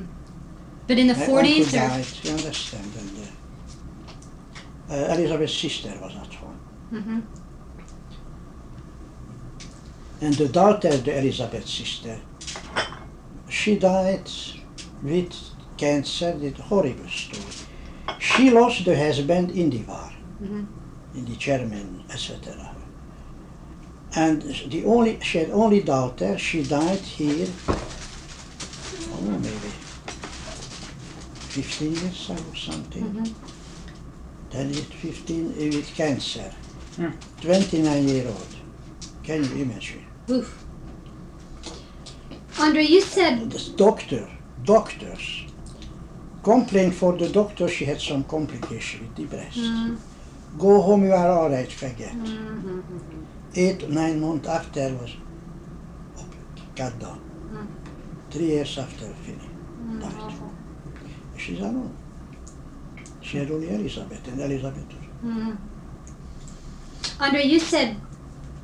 But 0.86 0.98
in 0.98 1.06
the 1.06 1.14
my 1.14 1.26
40s 1.26 1.66
uncle 1.66 1.78
or? 1.78 1.88
died, 1.88 2.06
you 2.24 2.30
understand? 2.32 2.90
And, 3.00 3.10
uh, 3.18 4.94
uh, 4.94 5.14
Elizabeth's 5.14 5.54
sister 5.58 5.92
was 6.00 6.14
at 6.16 6.34
home. 6.34 6.58
Mm-hmm. 6.92 7.20
And 10.22 10.34
the 10.34 10.46
daughter, 10.48 10.96
the 10.96 11.18
Elizabeth's 11.18 11.72
sister, 11.80 12.16
she 13.48 13.76
died 13.76 14.30
with 15.02 15.32
cancer, 15.76 16.30
the 16.38 16.50
horrible 16.62 17.08
story. 17.08 17.54
She 18.20 18.50
lost 18.50 18.84
the 18.84 18.96
husband 18.96 19.50
in 19.50 19.68
the 19.70 19.82
war, 19.90 20.10
Mhm. 20.40 20.66
in 21.16 21.24
the 21.24 21.36
German, 21.36 22.04
etc. 22.08 22.70
And 24.14 24.42
the 24.74 24.84
only, 24.84 25.18
she 25.22 25.38
had 25.38 25.50
only 25.50 25.80
daughter, 25.82 26.38
she 26.38 26.62
died 26.62 27.00
here, 27.18 27.48
oh, 27.68 29.38
maybe 29.46 29.70
15 31.48 31.94
years 31.96 32.30
ago 32.30 32.42
or 32.52 32.56
something. 32.56 33.04
Mhm. 33.12 33.32
10 34.50 34.66
years, 34.74 34.86
15, 35.02 35.46
uh, 35.46 35.76
with 35.76 35.90
cancer. 35.96 36.50
Hmm. 36.96 37.10
29 37.40 38.06
year 38.08 38.26
old. 38.28 38.52
Can 39.24 39.42
you 39.44 39.62
imagine? 39.66 40.04
Oof. 40.30 40.64
Andre, 42.58 42.84
you 42.84 43.00
said 43.00 43.50
The 43.50 43.72
doctor, 43.76 44.28
doctors, 44.64 45.44
complained 46.42 46.94
for 46.94 47.16
the 47.16 47.28
doctor 47.28 47.68
she 47.68 47.84
had 47.84 48.00
some 48.00 48.24
complication 48.24 49.00
with 49.00 49.16
the 49.16 49.24
breast. 49.24 49.58
Mm. 49.58 49.96
Go 50.58 50.80
home, 50.82 51.04
you 51.04 51.12
are 51.12 51.30
all 51.30 51.50
right, 51.50 51.70
forget. 51.72 52.12
Mhm. 52.12 52.82
Eight, 53.54 53.88
nine 53.88 54.20
months 54.20 54.48
after 54.48 54.94
was 54.94 55.10
cut 56.76 56.98
down. 56.98 57.18
Mm. 57.52 57.66
Three 58.30 58.46
years 58.46 58.78
after, 58.78 59.06
finished. 59.06 59.48
Mm, 59.82 60.00
Died. 60.00 60.32
She's 61.36 61.60
alone. 61.60 61.94
She 63.20 63.38
had 63.38 63.50
only 63.50 63.68
Elizabeth, 63.70 64.28
and 64.28 64.40
Elizabeth 64.40 64.86
was 64.86 65.34
Mm. 65.34 65.56
Andre, 67.20 67.42
you 67.46 67.58
said 67.60 67.96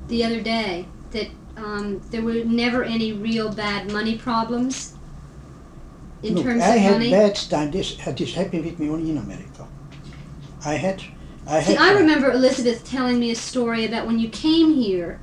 the 0.09 0.25
other 0.25 0.41
day 0.41 0.87
that 1.13 1.29
um, 1.65 2.01
there 2.11 2.23
were 2.23 2.45
never 2.45 2.83
any 2.85 3.13
real 3.13 3.53
bad 3.53 3.93
money 3.93 4.17
problems 4.19 4.95
in 6.23 6.35
Look, 6.35 6.45
terms 6.45 6.63
I 6.63 6.75
of 6.77 6.81
had 6.83 6.93
money. 6.93 7.11
bad 7.11 7.35
time. 7.37 7.71
This 7.71 7.97
this 8.19 8.35
happened 8.35 8.65
with 8.65 8.79
me 8.79 8.89
only 8.89 9.11
in 9.11 9.19
America. 9.19 9.67
I 10.65 10.75
had, 10.75 11.03
I 11.47 11.63
See, 11.63 11.75
had. 11.75 11.83
I 11.83 11.93
remember 12.01 12.31
Elizabeth 12.33 12.85
telling 12.85 13.19
me 13.21 13.31
a 13.31 13.37
story 13.37 13.85
about 13.85 14.07
when 14.07 14.19
you 14.19 14.29
came 14.29 14.75
here 14.75 15.21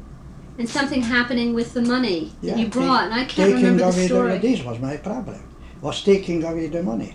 and 0.57 0.67
something 0.69 1.01
happening 1.01 1.53
with 1.53 1.73
the 1.73 1.81
money 1.81 2.31
that 2.41 2.47
Yeah, 2.47 2.55
you 2.57 2.69
ta- 2.69 2.79
brought, 2.79 3.03
and 3.05 3.13
I 3.13 3.25
can't 3.25 3.53
remember 3.53 3.79
the 3.83 3.89
away 3.89 4.07
story. 4.07 4.37
this 4.37 4.63
was 4.63 4.79
my 4.79 4.97
problem. 4.97 5.41
Was 5.81 6.01
taking 6.03 6.43
away 6.43 6.67
the 6.67 6.81
money, 6.81 7.13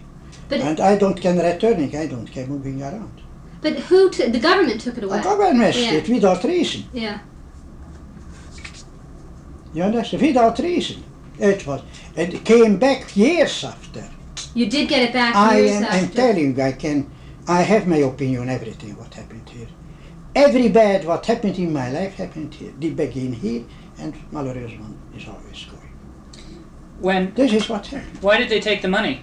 But 0.49 0.61
and 0.61 0.79
I 0.81 0.97
don't 0.99 1.19
can 1.21 1.39
returning. 1.39 1.97
I 1.97 2.07
don't 2.07 2.27
can 2.31 2.49
moving 2.49 2.83
around. 2.83 3.15
but 3.63 3.75
who? 3.89 4.11
The 4.11 4.39
government 4.39 4.81
took 4.83 4.97
it 4.99 5.01
The 5.01 5.07
away. 5.09 5.23
government 5.23 5.75
Yeah. 5.77 5.91
did 5.93 6.09
without 6.09 6.45
reason. 6.45 6.85
Yeah. 6.93 7.19
You 9.73 9.83
understand? 9.85 10.23
Without 10.23 10.59
reason. 10.59 11.03
It 11.39 11.67
was. 11.67 11.83
It 12.17 12.45
came 12.45 12.79
back 12.79 13.17
years 13.17 13.65
after. 13.65 14.05
You 14.55 14.69
did 14.69 14.89
get 14.89 15.03
it 15.09 15.13
back 15.13 15.35
I 15.35 15.59
years 15.61 15.77
am. 15.77 15.85
after. 15.85 15.97
I'm 15.99 16.09
telling 16.11 16.57
you, 16.57 16.63
I 16.63 16.73
can. 16.73 17.11
I 17.47 17.63
have 17.63 17.87
my 17.87 17.97
opinion. 17.99 18.49
Everything 18.49 18.97
what 18.97 19.15
happened 19.15 19.49
here. 19.49 19.69
Every 20.35 20.69
bad 20.69 21.05
what 21.05 21.25
happened 21.27 21.59
in 21.59 21.73
my 21.73 21.91
life 21.91 22.15
happened 22.15 22.55
here. 22.55 22.73
Did 22.79 22.97
begin 22.97 23.33
here, 23.33 23.65
and 23.99 24.15
Mallory's 24.33 24.79
one 24.79 24.99
is 25.17 25.27
always 25.29 25.65
going. 25.65 25.93
When? 27.01 27.33
This 27.35 27.53
is 27.53 27.69
what 27.69 27.87
happened. 27.87 28.23
Why 28.23 28.39
did 28.39 28.49
they 28.49 28.61
take 28.61 28.83
the 28.83 28.89
money? 28.89 29.23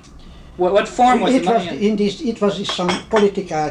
What, 0.56 0.74
what 0.74 0.88
form 0.88 1.22
was 1.22 1.36
it 1.36 1.44
the 1.46 1.52
was 1.52 1.66
money? 1.66 1.78
in? 1.78 1.92
in 1.92 1.96
this. 1.98 2.22
It 2.22 2.42
was 2.42 2.68
some 2.74 2.90
political 3.10 3.70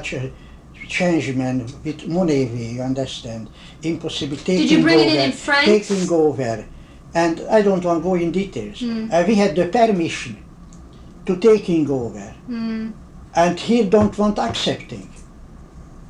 ch- 0.88 1.34
man 1.34 1.66
with 1.84 2.06
money. 2.08 2.44
You 2.74 2.82
understand? 2.82 3.48
Impossible 3.82 4.36
taking 4.36 4.68
you 4.68 4.82
bring 4.82 5.00
over, 5.00 5.08
it 5.08 5.14
in 5.14 5.30
in 5.30 5.32
francs? 5.32 5.88
taking 5.88 6.10
over, 6.12 6.64
and 7.14 7.40
I 7.50 7.62
don't 7.62 7.84
want 7.84 8.02
to 8.02 8.08
go 8.08 8.14
in 8.14 8.32
details. 8.32 8.80
Mm. 8.80 9.12
Uh, 9.12 9.24
we 9.26 9.34
had 9.34 9.54
the 9.56 9.66
permission 9.66 10.36
to 11.26 11.36
taking 11.36 11.88
over, 11.90 12.34
Hmm. 12.46 12.90
and 13.34 13.58
he 13.58 13.82
don't 13.84 14.16
want 14.18 14.38
accepting, 14.38 15.08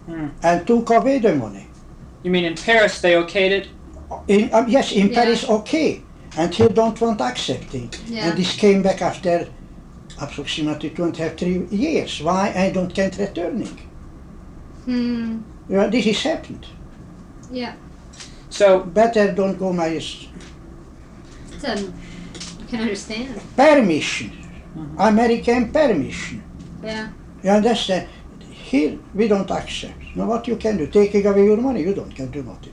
Hmm. 0.06 0.26
and 0.42 0.66
took 0.66 0.90
away 0.90 1.18
the 1.18 1.34
money. 1.34 1.66
You 2.22 2.30
mean 2.30 2.44
in 2.44 2.54
Paris 2.54 3.00
they 3.00 3.12
okayed 3.14 3.50
it? 3.58 3.68
In, 4.28 4.50
um, 4.52 4.68
yes, 4.68 4.92
in 4.92 5.08
Yeah. 5.08 5.14
Paris, 5.22 5.48
okay, 5.48 6.02
and 6.36 6.54
he 6.54 6.68
don't 6.68 7.00
want 7.00 7.20
accepting, 7.20 7.88
Yeah. 8.06 8.28
and 8.28 8.38
this 8.38 8.52
came 8.56 8.82
back 8.82 9.00
after 9.02 9.48
approximately 10.20 10.90
two 10.90 11.04
and 11.04 11.18
a 11.18 11.22
half, 11.22 11.34
three 11.36 11.66
years. 11.70 12.22
Why 12.22 12.52
I 12.56 12.70
don't 12.70 12.92
can't 12.94 13.16
returning? 13.18 13.76
Hmm. 14.86 15.38
Yeah, 15.68 15.88
this 15.88 16.06
is 16.06 16.22
happened. 16.22 16.66
Yeah. 17.52 17.74
So 18.50 18.80
Better 18.84 19.32
don't 19.32 19.58
go 19.58 19.72
my 19.72 19.88
s- 19.96 20.28
It's, 21.52 21.64
um, 21.64 21.92
I 22.62 22.70
can 22.70 22.80
understand. 22.80 23.40
permission, 23.56 24.30
Mhm. 24.76 24.94
American 24.98 25.70
permission. 25.72 26.42
Yeah. 26.84 27.08
You 27.42 27.50
understand? 27.50 28.06
Here 28.70 28.98
we 29.14 29.28
don't 29.28 29.50
accept. 29.50 30.02
Now 30.16 30.26
what 30.26 30.46
you 30.48 30.56
can 30.56 30.76
do? 30.76 30.86
Taking 30.86 31.26
away 31.26 31.44
your 31.44 31.56
money, 31.58 31.82
you 31.82 31.94
don't 31.94 32.14
can 32.14 32.30
do 32.30 32.42
nothing. 32.42 32.72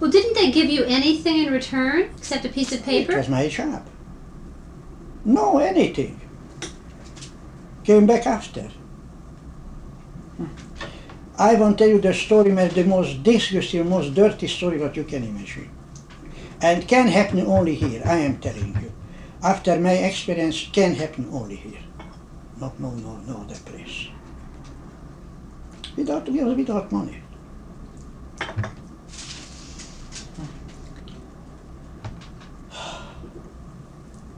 Well, 0.00 0.10
didn't 0.10 0.34
they 0.34 0.50
give 0.50 0.68
you 0.70 0.84
anything 0.84 1.36
in 1.44 1.52
return 1.52 2.08
except 2.18 2.44
a 2.44 2.48
piece 2.48 2.72
of 2.72 2.78
It 2.80 2.84
paper? 2.84 3.16
was 3.16 3.28
my 3.28 3.48
job. 3.48 3.82
No 5.24 5.58
anything. 5.58 6.20
Came 7.84 8.06
back 8.06 8.26
after. 8.26 8.68
I 11.38 11.54
won't 11.54 11.78
tell 11.78 11.88
you 11.88 12.00
the 12.00 12.12
story, 12.12 12.52
man, 12.52 12.68
the 12.74 12.84
most 12.84 13.22
disgusting, 13.22 13.88
most 13.88 14.14
dirty 14.14 14.46
story 14.46 14.78
that 14.78 14.96
you 14.96 15.04
can 15.04 15.24
imagine. 15.24 15.70
And 16.60 16.86
can 16.86 17.08
happen 17.08 17.40
only 17.46 17.74
here, 17.74 18.02
I 18.04 18.18
am 18.18 18.38
telling 18.38 18.76
you. 18.80 18.92
After 19.42 19.78
my 19.80 19.92
experience, 19.92 20.68
can 20.72 20.94
happen 20.94 21.28
only 21.32 21.56
here. 21.56 21.80
Not 22.60 22.78
no 22.78 22.90
no 22.90 23.16
no 23.26 23.38
other 23.38 23.56
place. 23.56 24.08
Without 25.96 26.28
without 26.28 26.92
money. 26.92 27.22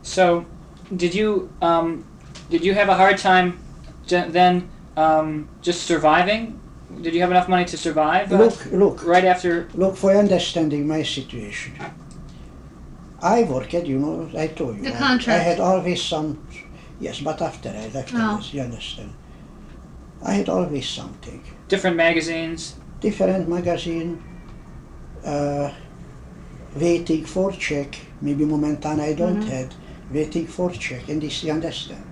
so 0.02 0.46
did 0.96 1.14
you 1.14 1.50
um, 1.60 2.06
did 2.48 2.64
you 2.64 2.72
have 2.72 2.88
a 2.88 2.94
hard 2.94 3.18
time 3.18 3.58
then 4.08 4.70
um, 4.96 5.48
just 5.60 5.82
surviving? 5.82 6.60
Did 7.02 7.14
you 7.14 7.20
have 7.20 7.30
enough 7.30 7.48
money 7.48 7.64
to 7.66 7.76
survive? 7.76 8.32
uh, 8.32 8.38
Look, 8.38 8.66
look, 8.72 9.06
right 9.06 9.24
after 9.24 9.68
Look, 9.74 9.96
for 9.96 10.12
understanding 10.16 10.86
my 10.86 11.02
situation, 11.02 11.74
I 13.22 13.42
worked, 13.44 13.72
you 13.74 13.98
know, 13.98 14.28
I 14.38 14.48
told 14.48 14.76
you. 14.76 14.82
The 14.84 14.94
I- 14.96 15.14
I, 15.26 15.38
had 15.50 15.60
always 15.60 16.02
some, 16.02 16.38
yes, 17.00 17.20
but 17.20 17.40
after 17.42 17.70
I 17.70 17.88
left, 17.94 18.12
Oh. 18.14 18.36
this, 18.36 18.52
you 18.54 18.60
understand. 18.62 19.12
I 20.22 20.32
had 20.34 20.48
always 20.48 20.88
something. 20.88 21.42
different 21.68 21.96
magazines. 21.96 22.74
Different 23.00 23.48
magazine, 23.48 24.22
uh, 25.24 25.70
waiting 26.76 27.24
for 27.24 27.52
check, 27.52 27.96
maybe 28.20 28.44
momentan 28.44 29.00
I 29.00 29.12
don't 29.14 29.40
Mhm. 29.42 29.48
had, 29.48 29.74
waiting 30.12 30.46
for 30.46 30.70
check, 30.70 31.08
and 31.08 31.20
this, 31.22 31.42
you 31.44 31.52
understand. 31.52 32.04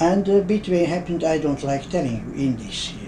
And 0.00 0.28
uh, 0.28 0.40
between 0.40 0.84
happened, 0.86 1.24
I 1.24 1.38
don't 1.38 1.62
like 1.62 1.88
telling 1.90 2.16
you 2.24 2.32
in 2.46 2.56
this 2.56 2.88
here. 2.88 3.07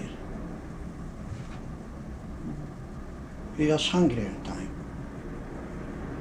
We 3.57 3.67
was 3.67 3.87
hungry 3.89 4.25
on 4.25 4.41
time. 4.43 4.69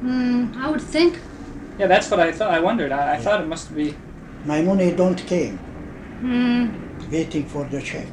Hmm. 0.01 0.47
I 0.57 0.71
would 0.71 0.81
think. 0.81 1.19
Yeah, 1.79 1.87
that's 1.87 2.11
what 2.11 2.21
I 2.21 2.33
thought. 2.33 2.51
I 2.51 2.61
wondered. 2.61 2.93
I, 2.93 2.97
I 2.97 3.15
Yeah. 3.15 3.21
thought 3.21 3.41
it 3.43 3.49
must 3.49 3.75
be. 3.75 3.95
My 4.45 4.63
money 4.63 4.91
don't 4.93 5.27
came, 5.27 5.59
Hmm. 6.21 6.67
waiting 7.11 7.45
for 7.47 7.65
the 7.65 7.81
check. 7.81 8.09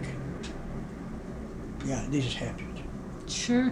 Yeah, 1.86 2.04
this 2.10 2.34
happened. 2.36 2.80
Sure. 3.28 3.72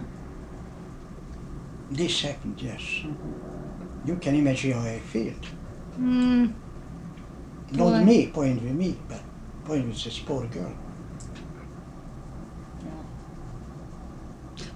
This 1.90 2.22
happened, 2.22 2.60
yes. 2.60 2.82
You 4.04 4.16
can 4.16 4.34
imagine 4.34 4.72
how 4.72 4.80
I 4.80 4.98
feel. 4.98 5.34
Hmm. 5.96 6.46
Not 7.72 7.92
Why? 7.92 8.04
me, 8.04 8.26
point 8.28 8.62
with 8.62 8.72
me, 8.72 8.96
but 9.08 9.20
point 9.64 9.86
with 9.86 10.02
this 10.02 10.18
poor 10.20 10.46
girl. 10.46 10.72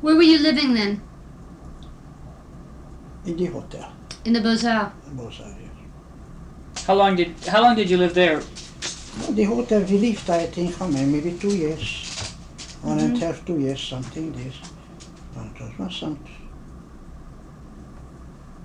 Where 0.00 0.16
were 0.16 0.22
you 0.22 0.38
living 0.38 0.74
then? 0.74 1.02
In 3.26 3.36
the 3.36 3.46
hotel, 3.46 3.92
In 4.24 4.32
the 4.32 4.40
Beaux-Arts. 4.40 4.94
both 5.12 5.40
areas. 5.40 5.70
How 6.86 6.94
long 6.94 7.16
did 7.16 7.28
How 7.46 7.60
long 7.62 7.76
did 7.76 7.90
you 7.90 7.98
live 7.98 8.14
there? 8.14 8.40
The 9.30 9.44
hotel 9.44 9.82
we 9.82 9.98
lived, 9.98 10.30
I 10.30 10.46
think, 10.46 10.74
how 10.76 10.86
many, 10.86 11.06
maybe 11.12 11.32
two 11.38 11.54
years. 11.54 11.84
One 12.82 12.98
and 12.98 13.16
a 13.16 13.26
half, 13.26 13.44
two 13.44 13.58
years, 13.58 13.80
something 13.80 14.32
this. 14.32 14.56
But 15.34 15.60
it 15.60 15.78
was 15.78 15.94
some. 15.96 16.18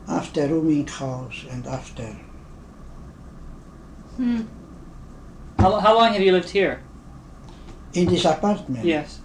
After 0.08 0.48
rooming 0.48 0.88
house 0.88 1.44
and 1.52 1.66
after 1.68 2.08
Hmm. 4.16 4.42
How, 5.60 5.80
how 5.80 5.94
long 5.98 6.14
have 6.14 6.22
you 6.22 6.32
lived 6.32 6.50
here? 6.50 6.80
in 7.94 8.08
this 8.08 8.26
apartment. 8.26 8.84
Yes. 8.86 9.22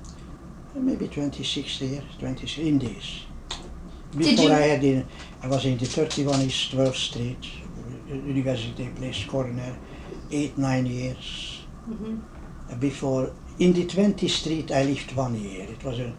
Maybe 0.74 1.08
26 1.08 1.80
years, 1.80 2.04
26 2.18 2.58
in 2.58 2.78
this. 2.78 3.22
Did 4.12 4.18
Before 4.18 4.44
you- 4.46 4.52
I 4.52 4.60
had 4.60 4.84
in, 4.84 5.06
I 5.42 5.48
was 5.48 5.64
in 5.64 5.76
the 5.78 5.86
31 5.86 6.40
East 6.42 6.72
12th 6.72 6.96
Street, 6.96 7.38
uh, 8.10 8.14
University 8.14 8.88
Place 8.96 9.24
corner, 9.24 9.76
eight, 10.30 10.56
nine 10.58 10.86
years. 10.86 11.60
Mhm. 11.88 12.20
Uh, 12.70 12.74
Before, 12.76 13.32
in 13.58 13.72
the 13.72 13.84
20th 13.84 14.30
Street 14.30 14.70
I 14.70 14.84
lived 14.84 15.12
one 15.16 15.34
year. 15.34 15.66
It 15.68 15.82
was 15.84 15.98
a, 15.98 16.12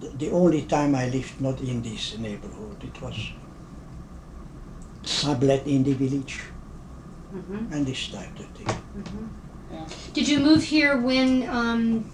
the- 0.00 0.12
the 0.18 0.30
only 0.30 0.62
time 0.62 0.94
I 0.94 1.08
lived 1.08 1.40
not 1.40 1.60
in 1.60 1.82
this 1.82 2.18
neighborhood. 2.18 2.76
It 2.84 3.00
was 3.02 3.16
sublet 5.02 5.66
in 5.66 5.82
the 5.82 5.92
village 5.94 6.40
Mhm. 7.34 7.72
and 7.72 7.86
this 7.86 8.08
type 8.08 8.38
of 8.38 8.46
thing. 8.56 8.68
Did 10.14 10.28
you 10.28 10.38
move 10.40 10.62
here 10.62 10.96
when 10.98 11.48
um, 11.48 12.04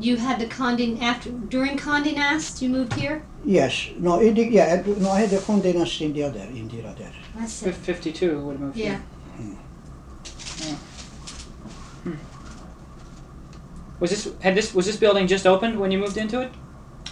you 0.00 0.16
had 0.16 0.38
the 0.40 0.46
Condé 0.46 1.00
after 1.00 1.30
during 1.30 1.76
Condé 1.76 2.14
Nast? 2.14 2.62
You 2.62 2.68
moved 2.70 2.94
here. 2.94 3.22
Yes, 3.44 3.88
no, 3.98 4.20
in 4.20 4.34
the, 4.34 4.46
yeah, 4.46 4.82
no, 4.98 5.10
I 5.10 5.20
had 5.20 5.30
the 5.30 5.36
Condé 5.38 5.74
Nast 5.74 6.00
in 6.00 6.12
the 6.12 6.22
other, 6.24 6.40
in 6.40 6.68
the 6.68 6.86
other. 6.86 7.10
I 7.38 7.46
see. 7.46 7.70
Fifty-two 7.72 8.40
would 8.40 8.52
have 8.52 8.60
moved 8.60 8.76
Yeah. 8.76 9.00
here. 9.38 9.56
Yeah. 10.60 10.74
Hmm. 12.04 12.12
Was 14.00 14.10
this 14.10 14.28
had 14.40 14.54
this 14.54 14.74
was 14.74 14.86
this 14.86 14.96
building 14.96 15.26
just 15.26 15.46
opened 15.46 15.78
when 15.78 15.90
you 15.90 15.98
moved 15.98 16.16
into 16.16 16.40
it? 16.40 16.50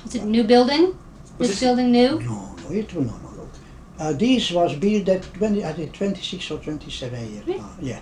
Is 0.06 0.14
it 0.14 0.22
a 0.22 0.26
new 0.26 0.44
building? 0.44 0.96
Was 1.38 1.48
this 1.48 1.60
this- 1.60 1.60
building 1.60 1.90
new? 1.92 2.20
No, 2.20 2.54
no, 2.64 2.70
it 2.70 2.92
no, 2.94 3.00
no, 3.00 3.30
look. 3.36 3.50
Uh, 3.98 4.12
this 4.12 4.50
was 4.50 4.74
built 4.76 5.08
at 5.08 5.22
20, 5.34 5.64
I 5.64 5.72
think 5.74 5.92
26 5.92 6.50
or 6.50 6.58
27 6.58 7.32
years. 7.32 7.46
Really? 7.46 7.58
now, 7.58 7.70
yeah. 7.80 8.00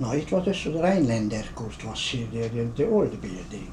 No, 0.00 0.10
it 0.12 0.30
was 0.32 0.48
also 0.48 0.72
the 0.72 0.82
Rhinelander 0.82 1.44
court 1.54 1.84
was 1.84 2.00
here, 2.00 2.26
the, 2.32 2.48
the, 2.48 2.64
the 2.64 2.88
old 2.88 3.20
building. 3.20 3.72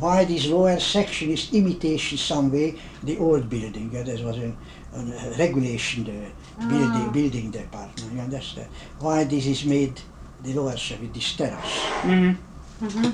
Why 0.00 0.24
this 0.24 0.46
lower 0.46 0.78
section 0.80 1.30
is 1.30 1.52
imitation 1.52 2.18
some 2.18 2.50
way 2.50 2.74
the 3.02 3.18
old 3.18 3.48
building. 3.48 3.90
Yeah, 3.92 4.02
there 4.02 4.24
was 4.26 4.38
a, 4.38 4.52
a 4.96 5.34
regulation 5.38 6.04
the 6.04 6.66
building 6.66 7.06
Ah. 7.08 7.10
building 7.12 7.50
department. 7.50 8.12
You 8.14 8.20
understand? 8.20 8.68
Why 8.98 9.24
this 9.24 9.46
is 9.46 9.64
made 9.64 10.00
the 10.42 10.52
lower 10.54 10.72
section 10.76 11.00
with 11.02 11.14
this 11.14 11.36
terrace. 11.36 11.76
Mm-hmm. 12.02 12.86
Mhm. 12.86 13.12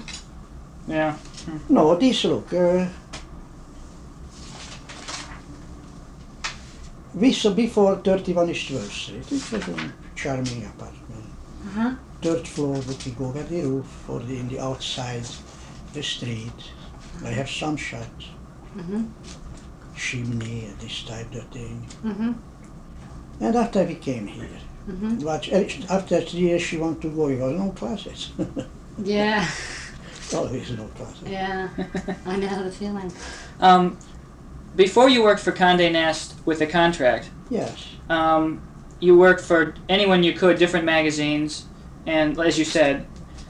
Yeah. 0.89 1.17
No, 1.69 1.95
this 1.97 2.25
look. 2.25 2.53
Uh, 2.53 2.87
we 7.15 7.33
saw 7.33 7.53
before 7.55 7.97
31 7.97 8.51
East 8.51 8.69
12th 8.71 8.91
Street. 8.91 9.33
It 9.33 9.53
was 9.53 9.69
a 9.69 9.93
charming 10.15 10.65
apartment. 10.67 11.25
Uh-huh. 11.67 11.95
Third 12.23 12.47
floor 12.47 12.75
would 12.75 13.05
be 13.05 13.11
go 13.13 13.27
over 13.27 13.43
the 13.43 13.63
roof 13.63 14.09
or 14.09 14.21
the, 14.21 14.37
in 14.39 14.49
the 14.49 14.61
outside, 14.61 15.25
the 15.95 16.03
street. 16.03 16.53
I 17.25 17.29
have 17.31 17.49
sunshine, 17.51 18.11
Mhm. 18.77 19.09
chimney, 19.97 20.67
and 20.69 20.79
this 20.79 21.03
type 21.05 21.35
of 21.35 21.45
thing. 21.49 21.87
Mhm. 22.05 22.35
And 23.41 23.57
after 23.57 23.83
we 23.85 23.95
came 23.95 24.27
here, 24.27 24.49
Mhm. 24.89 25.23
but 25.25 25.49
uh, 25.53 25.95
after 25.95 26.21
three 26.21 26.41
years 26.41 26.63
she 26.63 26.77
want 26.77 27.01
to 27.03 27.09
go, 27.09 27.29
it 27.29 27.39
was 27.41 27.53
no 27.59 27.71
classes. 27.71 28.31
Yeah. 29.05 29.47
Always 30.35 30.71
no 30.71 30.85
classes. 30.97 31.29
Yeah. 31.29 31.69
I 32.27 32.37
know 32.37 32.65
the 32.65 32.71
feeling. 32.71 33.13
Um, 33.61 33.97
before 34.75 35.09
you 35.11 35.23
worked 35.23 35.41
for 35.41 35.53
Condé 35.53 35.91
Nast 35.93 36.35
with 36.47 36.61
a 36.63 36.67
contract, 36.67 37.31
Yes. 37.51 37.73
um, 38.11 38.61
you 39.01 39.17
worked 39.19 39.41
for 39.43 39.75
anyone 39.89 40.23
you 40.23 40.33
could, 40.33 40.59
different 40.59 40.85
magazines, 40.87 41.65
and 42.07 42.39
as 42.41 42.59
you 42.59 42.65
said, 42.65 43.07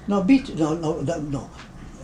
No, 0.08 0.22
beat, 0.22 0.54
no, 0.56 0.74
no, 0.74 1.00
no, 1.00 1.18
no. 1.20 1.50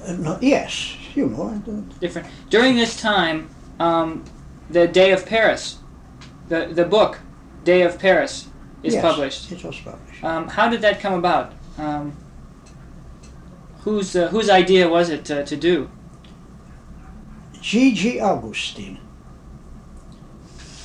Uh, 0.06 0.12
no 0.12 0.38
yes, 0.40 0.96
you 1.14 1.28
know. 1.28 1.62
Different. 2.00 2.28
During 2.50 2.76
this 2.76 3.00
time, 3.00 3.48
um, 3.78 4.24
the 4.70 4.86
Day 4.86 5.12
of 5.12 5.26
Paris, 5.26 5.78
the 6.48 6.66
the 6.66 6.84
book, 6.84 7.18
Day 7.64 7.82
of 7.82 7.98
Paris, 7.98 8.48
is 8.82 8.94
yes, 8.94 9.02
published. 9.02 9.52
It 9.52 9.64
was 9.64 9.78
published. 9.80 10.24
Um, 10.24 10.48
how 10.48 10.68
did 10.68 10.80
that 10.82 11.00
come 11.00 11.14
about? 11.14 11.52
Um, 11.78 12.16
whose 13.80 14.16
uh, 14.16 14.28
whose 14.28 14.50
idea 14.50 14.88
was 14.88 15.10
it 15.10 15.30
uh, 15.30 15.42
to 15.44 15.56
do? 15.56 15.90
G.G. 17.60 18.20
Augustin, 18.20 18.98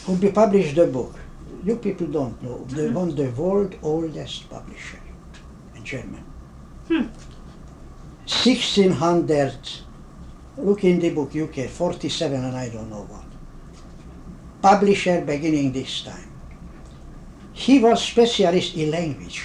who 0.05 0.31
published 0.31 0.75
the 0.75 0.85
book. 0.85 1.15
You 1.63 1.75
people 1.75 2.07
don't 2.07 2.41
know. 2.43 2.65
The 2.65 2.91
one, 2.91 3.15
the 3.15 3.29
world 3.31 3.75
oldest 3.81 4.49
publisher 4.49 5.01
in 5.75 5.83
German. 5.83 6.23
Hmm. 6.87 7.07
1600, 8.27 9.57
look 10.57 10.83
in 10.83 10.99
the 10.99 11.09
book, 11.11 11.35
UK, 11.35 11.69
47 11.69 12.43
and 12.43 12.55
I 12.55 12.69
don't 12.69 12.89
know 12.89 13.03
what. 13.03 13.25
Publisher 14.61 15.21
beginning 15.21 15.71
this 15.71 16.03
time. 16.03 16.31
He 17.53 17.79
was 17.79 18.03
specialist 18.03 18.75
in 18.75 18.91
language. 18.91 19.43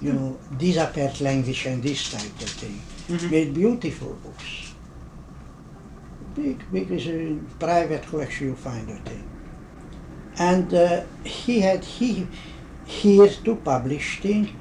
You 0.00 0.12
know, 0.12 0.38
disappeared 0.58 1.20
language 1.20 1.66
and 1.66 1.82
this 1.82 2.10
type 2.10 2.40
of 2.42 2.50
thing. 2.50 2.80
Mhm. 3.08 3.30
Made 3.30 3.54
beautiful 3.54 4.14
books 4.22 4.72
big, 6.34 6.62
big 6.72 6.90
is 6.90 7.06
a 7.06 7.38
private 7.58 8.06
collection 8.06 8.48
you 8.48 8.56
find 8.56 8.88
a 8.90 8.96
thing. 9.08 9.28
And 10.38 10.72
uh, 10.72 11.02
he 11.24 11.60
had 11.60 11.84
he 11.84 12.26
here 12.86 13.28
to 13.28 13.56
publish 13.56 14.20
thing, 14.20 14.58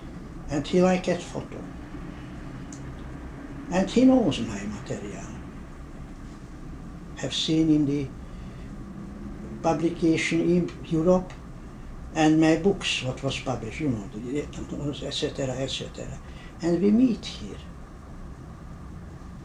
and 0.49 0.65
he 0.67 0.81
liked 0.81 1.21
photo. 1.21 1.63
And 3.71 3.89
he 3.89 4.05
knows 4.05 4.39
my 4.39 4.61
material. 4.63 5.25
Have 7.17 7.33
seen 7.33 7.69
in 7.69 7.85
the 7.85 8.07
publication 9.61 10.41
in 10.41 10.71
Europe, 10.85 11.31
and 12.15 12.41
my 12.41 12.57
books 12.57 13.03
what 13.03 13.23
was 13.23 13.39
published, 13.39 13.79
you 13.79 13.89
know, 13.89 14.89
etc. 15.03 15.45
etc. 15.45 16.05
And 16.61 16.81
we 16.81 16.91
meet 16.91 17.25
here. 17.25 17.55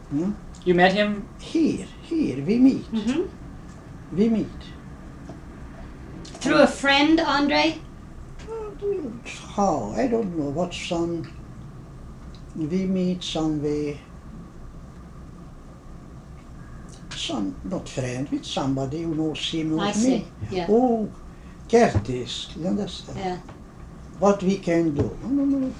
Hmm? 0.09 0.31
You 0.65 0.73
met 0.73 0.93
him. 0.93 1.27
Here, 1.39 1.87
here, 2.01 2.43
we 2.43 2.57
meet. 2.57 2.91
Mm-hmm. 2.91 4.17
We 4.17 4.29
meet. 4.29 4.47
Through 6.23 6.61
a 6.61 6.67
friend, 6.67 7.19
Andre? 7.19 7.79
How? 9.55 9.93
I 9.95 10.07
don't 10.07 10.37
know. 10.37 10.49
What 10.49 10.73
some. 10.73 11.33
We 12.55 12.85
meet 12.85 13.23
some 13.23 13.61
way. 13.63 13.99
Some, 17.27 17.55
not 17.65 17.89
friend, 17.89 18.29
with 18.29 18.45
somebody 18.45 19.01
who 19.01 19.13
knows 19.13 19.51
him, 19.51 19.77
I 19.77 19.87
me. 19.87 19.93
see. 19.93 20.27
Yeah. 20.49 20.67
Oh, 20.69 21.09
Kertész, 21.67 22.55
you 22.55 22.65
understand? 22.65 23.19
Yeah. 23.19 23.37
What 24.17 24.41
we 24.41 24.57
can 24.59 24.95
do? 24.95 25.17
No, 25.21 25.27
no, 25.27 25.57
no. 25.57 25.73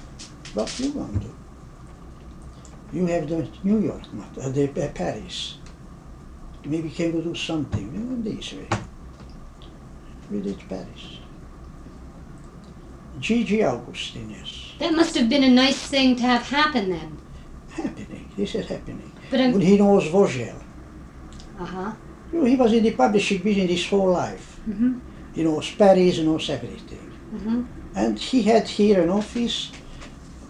What 0.52 0.78
you 0.78 0.92
want 0.92 1.22
to 1.22 1.28
do? 1.28 1.34
You 2.92 3.06
have 3.06 3.30
the 3.30 3.48
New 3.64 3.80
York, 3.80 4.12
not 4.12 4.36
uh, 4.36 4.50
the 4.50 4.64
uh, 4.64 4.88
Paris. 4.92 5.56
Maybe 6.66 6.90
can 6.90 7.14
we 7.16 7.22
do 7.22 7.34
something 7.34 7.94
you 7.94 8.00
know, 8.00 8.22
this 8.22 8.52
way? 8.52 8.68
We 10.30 10.42
did 10.42 10.60
Paris. 10.68 11.18
Gigi 13.20 13.64
Augustin, 13.64 14.28
yes. 14.28 14.72
That 14.80 14.92
must 14.92 15.14
have 15.14 15.30
been 15.30 15.44
a 15.44 15.50
nice 15.50 15.86
thing 15.86 16.14
to 16.16 16.22
have 16.24 16.42
happen 16.42 16.90
then. 16.90 17.18
Happening. 17.70 18.30
This 18.36 18.54
is 18.54 18.66
happening. 18.66 19.12
But 19.30 19.40
I'm. 19.40 19.52
But 19.52 19.62
he 19.62 19.78
knows 19.78 20.06
Vogel. 20.08 20.67
Uh 21.58 21.64
huh. 21.64 21.92
You 22.32 22.38
know, 22.40 22.44
he 22.44 22.56
was 22.56 22.72
in 22.72 22.82
the 22.82 22.92
publishing 22.92 23.38
business 23.42 23.70
his 23.70 23.86
whole 23.88 24.10
life. 24.12 24.60
Mhm. 24.68 25.00
He 25.34 25.42
knows 25.42 25.70
Paris, 25.76 26.16
he 26.16 26.22
knows 26.24 26.48
everything. 26.50 27.10
Mhm. 27.34 27.64
And 27.94 28.18
he 28.18 28.42
had 28.42 28.68
here 28.68 29.02
an 29.02 29.10
office, 29.10 29.70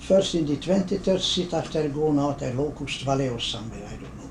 first 0.01 0.35
in 0.35 0.45
the 0.47 0.57
23rd 0.57 1.21
street, 1.21 1.53
after 1.55 1.89
going 1.89 2.19
out 2.19 2.43
at 2.43 2.57
Locust 2.57 3.03
Valley 3.03 3.29
or 3.29 3.41
somewhere, 3.41 3.87
I 3.87 3.97
don't 4.03 4.17
know. 4.19 4.31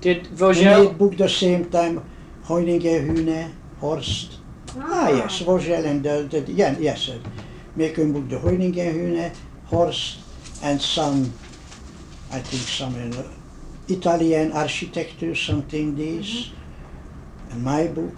Did 0.00 0.26
He 0.26 0.34
Vogel? 0.34 0.84
made 0.84 0.98
book 0.98 1.16
the 1.16 1.28
same 1.28 1.64
time, 1.66 2.02
Hoyningen, 2.48 3.00
Huene, 3.08 3.50
Horst. 3.80 4.38
Ah, 4.78 5.08
yes, 5.08 5.40
Vogel 5.40 5.84
and 5.86 6.02
the, 6.02 6.26
the 6.30 6.52
yeah, 6.52 6.76
yes, 6.78 7.08
uh, 7.08 7.18
make 7.76 7.96
a 7.98 8.04
book 8.04 8.28
the 8.28 8.36
Hoyningen, 8.36 8.92
Huene, 8.94 9.30
Horst, 9.66 10.18
and 10.62 10.80
some, 10.80 11.32
I 12.32 12.40
think 12.40 12.62
some 12.62 12.94
in. 12.96 13.14
uh, 13.14 13.22
Italian 13.88 14.52
architecture, 14.52 15.34
something 15.34 15.94
this, 15.96 16.50
and 17.50 17.62
my 17.62 17.86
book. 17.86 18.14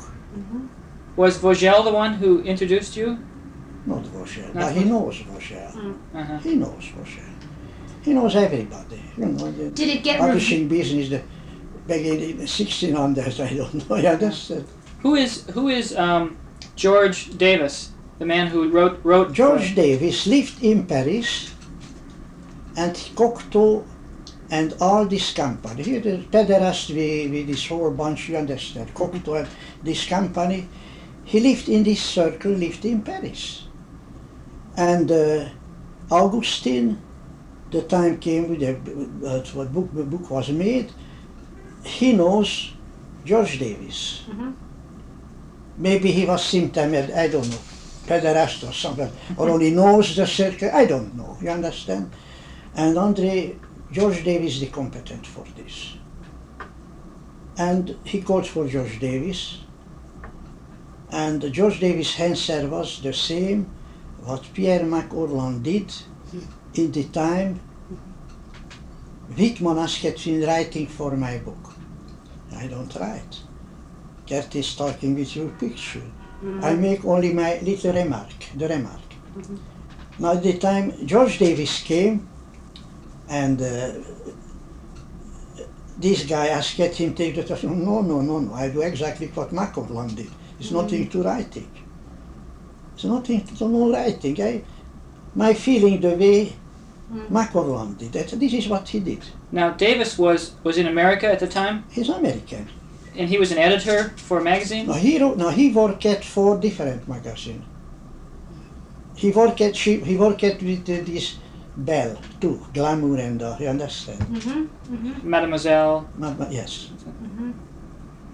Was 1.17 1.39
Vogel 1.39 1.83
the 1.83 1.93
one 1.93 2.15
who 2.15 2.43
introduced 2.43 2.97
you? 2.97 3.19
Not 3.87 4.05
Vogel, 4.07 4.45
Not 4.55 4.55
but 4.55 4.73
he 4.73 4.85
knows 4.85 5.19
Vogel. 5.21 5.97
Uh-huh. 6.15 6.39
He 6.39 6.57
knows 6.57 6.85
Vogel. 6.95 7.25
He 8.03 8.13
knows 8.13 8.37
everybody. 8.37 9.03
You 9.17 9.27
know, 9.27 9.51
the 9.51 9.71
Did 9.71 9.89
it 9.89 10.05
get 10.05 10.21
reviewed? 10.21 10.29
publishing 10.29 10.69
business, 10.69 11.09
the 11.09 11.23
back 11.87 12.01
in 12.01 12.37
the 12.39 12.45
1600s, 12.45 13.41
I 13.45 13.55
don't 13.57 13.89
know. 13.91 13.97
Yeah, 13.97 14.17
that's 14.17 14.51
uh, 14.51 14.63
Who 15.03 15.15
is 15.15 15.47
who 15.55 15.69
is 15.69 15.97
um, 15.97 16.37
George 16.77 17.37
Davis, 17.39 17.91
the 18.19 18.27
man 18.27 18.47
who 18.49 18.69
wrote 18.71 19.01
wrote 19.05 19.33
George 19.33 19.75
Davis 19.75 20.27
lived 20.27 20.63
in 20.63 20.87
Paris, 20.87 21.55
and 22.77 22.95
Cocteau 23.15 23.85
and 24.51 24.75
all 24.81 25.05
this 25.07 25.33
company. 25.33 25.83
Here, 25.83 26.01
the 26.01 26.19
pederast 26.19 26.95
with, 26.95 27.31
with 27.31 27.47
this 27.49 27.67
whole 27.67 27.91
bunch, 27.91 28.29
you 28.29 28.37
understand? 28.37 28.95
Cocteau 28.95 29.47
this 29.83 30.07
company. 30.07 30.69
He 31.25 31.41
lived 31.41 31.69
in 31.69 31.83
this 31.83 32.01
circle, 32.03 32.53
lived 32.53 32.85
in 32.85 33.03
Paris. 33.03 33.67
And 34.77 35.11
uh, 35.11 35.49
Augustin, 36.11 37.01
the 37.71 37.83
time 37.83 38.19
came 38.19 38.49
with 38.49 38.61
the, 38.61 39.29
uh, 39.29 39.43
what 39.55 39.73
book, 39.73 39.89
the 39.93 40.05
book 40.05 40.31
was 40.31 40.51
made, 40.51 40.93
he 41.85 42.13
knows 42.13 42.73
George 43.25 43.59
Davis. 43.59 44.23
Mhm. 44.29 44.55
Maybe 45.79 46.13
he 46.13 46.25
was 46.25 46.45
sometime, 46.45 46.95
I 46.95 47.29
don't 47.29 47.49
know, 47.51 47.59
pederast 48.07 48.69
or 48.69 48.73
something, 48.73 49.11
or 49.37 49.51
only 49.51 49.73
knows 49.73 50.15
the 50.15 50.27
circle, 50.27 50.71
I 50.73 50.87
don't 50.87 51.15
know, 51.17 51.37
you 51.43 51.51
understand? 51.51 52.11
And 52.77 52.97
Andre, 52.97 53.57
George 53.97 54.25
Davis 54.25 54.57
is 54.57 54.61
the 54.61 54.67
competent 54.67 55.27
for 55.27 55.47
this. 55.57 55.95
And 57.57 57.97
he 58.05 58.21
called 58.21 58.47
for 58.47 58.69
George 58.69 58.99
Davis, 59.01 59.61
and 61.11 61.41
George 61.51 61.81
Davis' 61.81 62.21
answer 62.21 62.69
was 62.69 63.01
the 63.01 63.15
same 63.15 63.71
what 64.23 64.43
Pierre 64.53 64.85
Mac 64.85 65.15
Orlan 65.15 65.63
did 65.63 65.91
in 66.75 66.93
the 66.93 67.05
time 67.05 67.59
Whitman 69.35 69.79
asked 69.79 70.27
in 70.27 70.47
writing 70.47 70.87
for 70.89 71.17
my 71.17 71.39
book. 71.39 71.65
I 72.55 72.67
don't 72.67 72.95
write. 72.97 73.35
Gert 74.27 74.55
is 74.57 74.75
talking 74.75 75.15
with 75.15 75.35
your 75.35 75.49
picture. 75.65 76.07
I 76.43 76.45
mm-hmm. 76.45 76.81
make 76.83 77.03
only 77.07 77.33
my 77.33 77.61
little 77.61 77.95
remark, 77.95 78.39
the 78.57 78.69
remark. 78.69 79.09
Mm-hmm. 79.39 79.57
Now 80.19 80.33
at 80.33 80.43
the 80.43 80.59
time 80.59 80.93
George 81.07 81.39
Davis 81.39 81.83
came 81.83 82.29
and 83.29 83.61
uh, 83.61 83.93
this 85.99 86.25
guy 86.25 86.49
asked 86.49 86.77
him 86.77 86.93
to 86.93 87.11
take 87.15 87.35
the 87.35 87.43
test. 87.45 87.65
No, 87.65 88.01
no, 88.03 88.21
no, 88.21 88.39
no, 88.39 88.55
I 88.55 88.69
do 88.69 88.83
exactly 88.83 89.29
what 89.29 89.53
Mac 89.53 89.77
Orlan 89.79 90.15
did. 90.15 90.31
It's 90.61 90.71
nothing 90.71 91.09
to 91.11 91.23
writing. 91.23 91.71
It's 92.95 93.05
nothing 93.05 93.45
to 93.45 93.69
no 93.69 93.93
writing. 93.93 94.41
I, 94.43 94.63
my 95.35 95.53
feeling 95.55 96.01
the 96.01 96.15
way 96.17 96.53
Mac 97.31 97.55
Orlan 97.55 97.95
did. 97.95 98.13
That, 98.13 98.29
this 98.29 98.53
is 98.53 98.69
what 98.69 98.89
he 98.89 99.01
did. 99.01 99.23
Now 99.53 99.71
Davis 99.71 100.19
was 100.19 100.53
was 100.65 100.77
in 100.77 100.87
America 100.87 101.27
at 101.27 101.41
the 101.41 101.47
time, 101.49 101.85
He's 101.91 102.09
American. 102.09 102.69
and 103.19 103.29
he 103.29 103.39
was 103.39 103.51
an 103.53 103.59
editor 103.59 104.11
for 104.17 104.39
a 104.39 104.45
magazine. 104.45 104.87
Now 104.87 104.95
he 104.95 105.19
wrote, 105.19 105.37
now 105.39 105.49
he 105.51 105.73
worked 105.73 106.05
at 106.07 106.25
four 106.25 106.59
different 106.59 107.09
magazines. 107.09 107.65
He 109.15 109.31
worked 109.31 109.61
at 109.63 109.77
he 109.77 110.17
worked 110.17 110.45
at 110.45 110.63
with 110.63 110.83
uh, 110.91 111.03
this 111.05 111.37
Bell 111.77 112.17
too, 112.41 112.65
Glamour 112.73 113.17
and 113.19 113.43
uh, 113.43 113.57
you 113.61 113.69
understand? 113.69 114.21
Mm-hmm. 114.21 114.95
Mm-hmm. 114.95 115.31
Mademoiselle. 115.31 116.09
Ma- 116.19 116.33
ma- 116.35 116.49
yes, 116.51 116.91
Mm-hmm. 117.07 117.51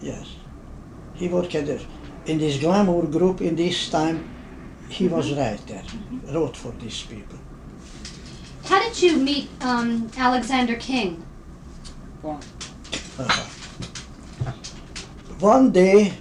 yes. 0.01 0.37
He 1.15 1.29
worked 1.29 1.55
at 1.55 1.67
the, 1.67 1.81
in 2.27 2.39
this 2.39 2.59
Glamour 2.59 3.07
group 3.07 3.41
in 3.41 3.57
this 3.57 3.89
time. 3.91 4.29
He 4.89 5.09
was 5.09 5.33
writer, 5.33 5.83
wrote 6.33 6.57
for 6.57 6.73
these 6.73 7.03
people. 7.03 7.39
How 8.65 8.79
did 8.81 9.01
you 9.03 9.17
meet 9.17 9.49
um, 9.63 10.09
Alexander 10.17 10.77
King? 10.77 11.25
Uh-huh. 12.25 12.39
One 15.41 15.73
day, 15.73 16.13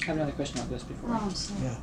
I 0.00 0.04
have 0.06 0.16
another 0.16 0.32
question 0.32 0.58
about 0.58 0.70
this 0.70 0.82
before. 0.82 1.10
Oh, 1.12 1.20
I'm 1.24 1.30
sorry. 1.34 1.60
Yeah. 1.62 1.76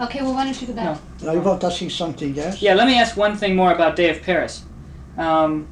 Okay, 0.00 0.22
well, 0.22 0.34
why 0.34 0.44
don't 0.44 0.60
you 0.60 0.66
go 0.66 0.72
back? 0.72 0.98
now 1.22 1.32
you 1.32 1.40
want 1.40 1.62
asking 1.62 1.90
something 1.90 2.38
else? 2.38 2.60
Yeah, 2.62 2.74
let 2.74 2.86
me 2.86 2.98
ask 2.98 3.16
one 3.16 3.36
thing 3.36 3.54
more 3.54 3.72
about 3.72 3.94
Day 3.96 4.10
of 4.10 4.22
Paris. 4.22 4.64
Um, 5.18 5.68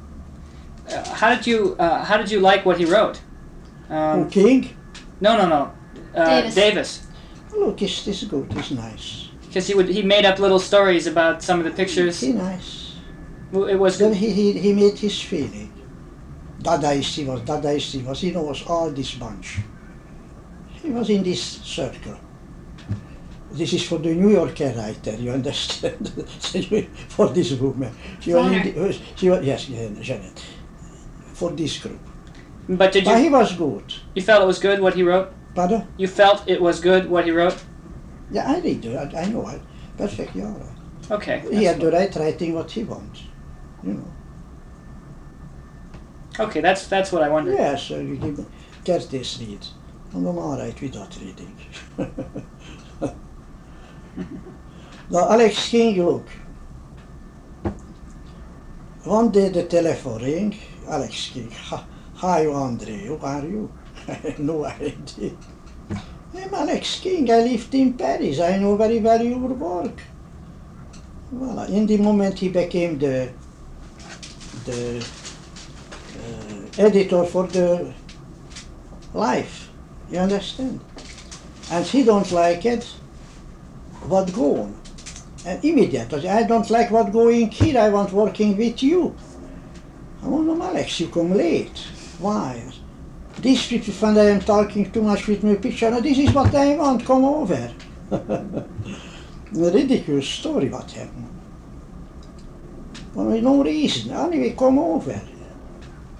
uh, 0.89 1.03
how 1.13 1.29
did 1.35 1.45
you 1.47 1.75
uh, 1.79 2.03
how 2.03 2.17
did 2.17 2.29
you 2.29 2.39
like 2.39 2.65
what 2.65 2.77
he 2.77 2.85
wrote? 2.85 3.21
Who, 3.87 3.95
Um, 3.95 4.29
King? 4.29 4.69
no, 5.19 5.35
no, 5.37 5.47
no. 5.47 5.71
Uh, 6.15 6.49
Davis. 6.51 7.07
Oh, 7.53 7.59
Look, 7.67 7.81
it's 7.81 8.05
this 8.05 8.23
good, 8.23 8.47
it's 8.55 8.71
nice. 8.71 9.29
because 9.41 9.67
he 9.67 9.73
would 9.73 9.89
he 9.89 10.01
made 10.03 10.25
up 10.25 10.39
little 10.39 10.59
stories 10.59 11.07
about 11.07 11.41
some 11.43 11.59
of 11.59 11.65
the 11.65 11.71
pictures. 11.71 12.19
He 12.21 12.33
nice. 12.33 12.95
Well, 13.51 13.65
It 13.67 13.75
was 13.75 13.97
Then 13.97 14.13
he, 14.13 14.29
he, 14.31 14.53
he 14.53 14.73
made 14.73 14.97
his 14.97 15.19
feeling. 15.21 15.73
Dadaist 16.61 17.15
he 17.15 17.25
was, 17.25 17.41
Dadaist 17.41 17.91
he 17.91 18.01
was, 18.01 18.21
he 18.21 18.31
knows 18.31 18.63
all 18.67 18.89
this 18.91 19.13
bunch. 19.15 19.59
He 20.81 20.89
was 20.89 21.09
in 21.09 21.23
this 21.23 21.41
circle. 21.43 22.17
This 23.51 23.73
is 23.73 23.83
for 23.83 23.97
the 23.97 24.13
New 24.13 24.29
Yorker 24.29 24.73
writer, 24.77 25.15
you 25.15 25.31
understand? 25.31 26.07
for 27.09 27.27
this 27.29 27.51
woman. 27.53 27.93
She 28.21 28.31
the, 28.31 28.39
uh, 28.39 28.93
she 29.15 29.29
was 29.29 29.45
yes, 29.45 29.67
yeah, 29.67 29.89
Janet. 29.99 30.41
For 31.33 31.51
this 31.51 31.77
group. 31.79 31.99
But 32.69 32.93
did 32.93 33.03
But 33.03 33.17
you 33.17 33.23
he 33.23 33.29
was 33.29 33.53
good. 33.57 33.93
you 34.15 34.21
felt 34.21 34.43
it 34.43 34.47
was 34.47 34.59
good 34.59 34.79
what 34.79 34.93
he 34.93 35.03
wrote? 35.03 35.33
Pardon? 35.53 35.85
You 35.97 36.07
felt 36.07 36.47
it 36.47 36.61
was 36.61 36.79
good 36.79 37.09
what 37.09 37.25
he 37.25 37.31
wrote? 37.31 37.61
Yeah, 38.31 38.49
I 38.49 38.61
read 38.61 38.85
it. 38.85 38.95
I, 38.95 39.21
I 39.21 39.25
know. 39.25 39.45
I, 39.45 39.59
perfectly 39.97 40.41
all 40.43 40.51
right. 40.51 41.11
Okay. 41.11 41.43
He 41.51 41.65
had 41.65 41.81
the 41.81 41.91
right 41.91 42.15
writing 42.15 42.53
what 42.53 42.71
he 42.71 42.83
wants. 42.85 43.23
You 43.83 43.93
know. 43.95 44.11
Okay, 46.39 46.61
that's 46.61 46.87
that's 46.87 47.11
what 47.11 47.21
I 47.23 47.29
wondered. 47.29 47.55
Yes, 47.57 47.83
so 47.83 47.99
you 47.99 48.15
give 48.15 48.45
get 48.85 49.09
this 49.09 49.39
read. 49.41 49.65
And 50.13 50.27
I'm 50.27 50.37
all 50.37 50.57
right 50.57 50.81
without 50.81 51.17
reading. 51.21 51.55
now, 55.09 55.29
Alex 55.31 55.69
King, 55.69 56.05
look. 56.05 56.27
One 59.03 59.31
day 59.31 59.49
the 59.49 59.63
telephone 59.63 60.21
ring. 60.21 60.55
Alex 60.87 61.29
King, 61.33 61.51
"Hi- 62.15 62.45
Andre, 62.47 63.05
who 63.05 63.17
are 63.21 63.41
you? 63.45 63.71
No 64.39 64.65
idea. 64.65 65.31
I'm 66.35 66.53
Alex 66.53 66.99
King, 66.99 67.29
I 67.31 67.39
lived 67.43 67.73
in 67.75 67.93
Paris, 67.93 68.39
I 68.39 68.57
know 68.57 68.75
very 68.75 68.99
well 68.99 69.21
your 69.23 69.37
work. 69.39 70.01
Well, 71.31 71.59
in 71.63 71.85
the 71.87 71.97
moment 71.97 72.39
he 72.39 72.49
became 72.49 72.97
the 72.99 73.29
the 74.65 75.05
uh, 76.19 76.81
editor 76.85 77.23
for 77.25 77.47
the 77.47 77.93
life. 79.13 79.69
You 80.09 80.19
understand? 80.19 80.79
And 81.71 81.85
he 81.85 82.03
don't 82.03 82.31
like 82.31 82.65
it. 82.65 82.85
What 84.07 84.33
go 84.33 84.63
on? 84.63 84.81
And 85.45 85.63
immediately, 85.63 86.29
I 86.29 86.43
don't 86.43 86.69
like 86.69 86.91
what 86.91 87.11
going 87.11 87.49
here. 87.49 87.79
I 87.79 87.89
want 87.89 88.11
working 88.11 88.57
with 88.57 88.83
you. 88.83 89.15
I 90.23 90.27
want 90.27 90.45
no, 90.45 90.61
Alex, 90.61 90.99
you 90.99 91.07
come 91.07 91.33
late. 91.33 91.77
Why? 92.19 92.63
These 93.39 93.67
people 93.67 93.93
find 93.93 94.17
I 94.19 94.25
am 94.25 94.41
talking 94.41 94.91
too 94.91 95.01
much 95.01 95.27
with 95.27 95.43
my 95.43 95.55
picture. 95.55 95.89
Now, 95.89 95.99
this 95.99 96.19
is 96.19 96.31
what 96.31 96.53
I 96.53 96.75
want. 96.75 97.05
Come 97.05 97.25
over. 97.25 97.73
ridiculous 99.51 100.27
story 100.27 100.69
what 100.69 100.91
happened. 100.91 101.29
For 103.13 103.23
no 103.23 103.63
reason. 103.63 104.11
Anyway, 104.11 104.55
come 104.57 104.79
over. 104.79 105.19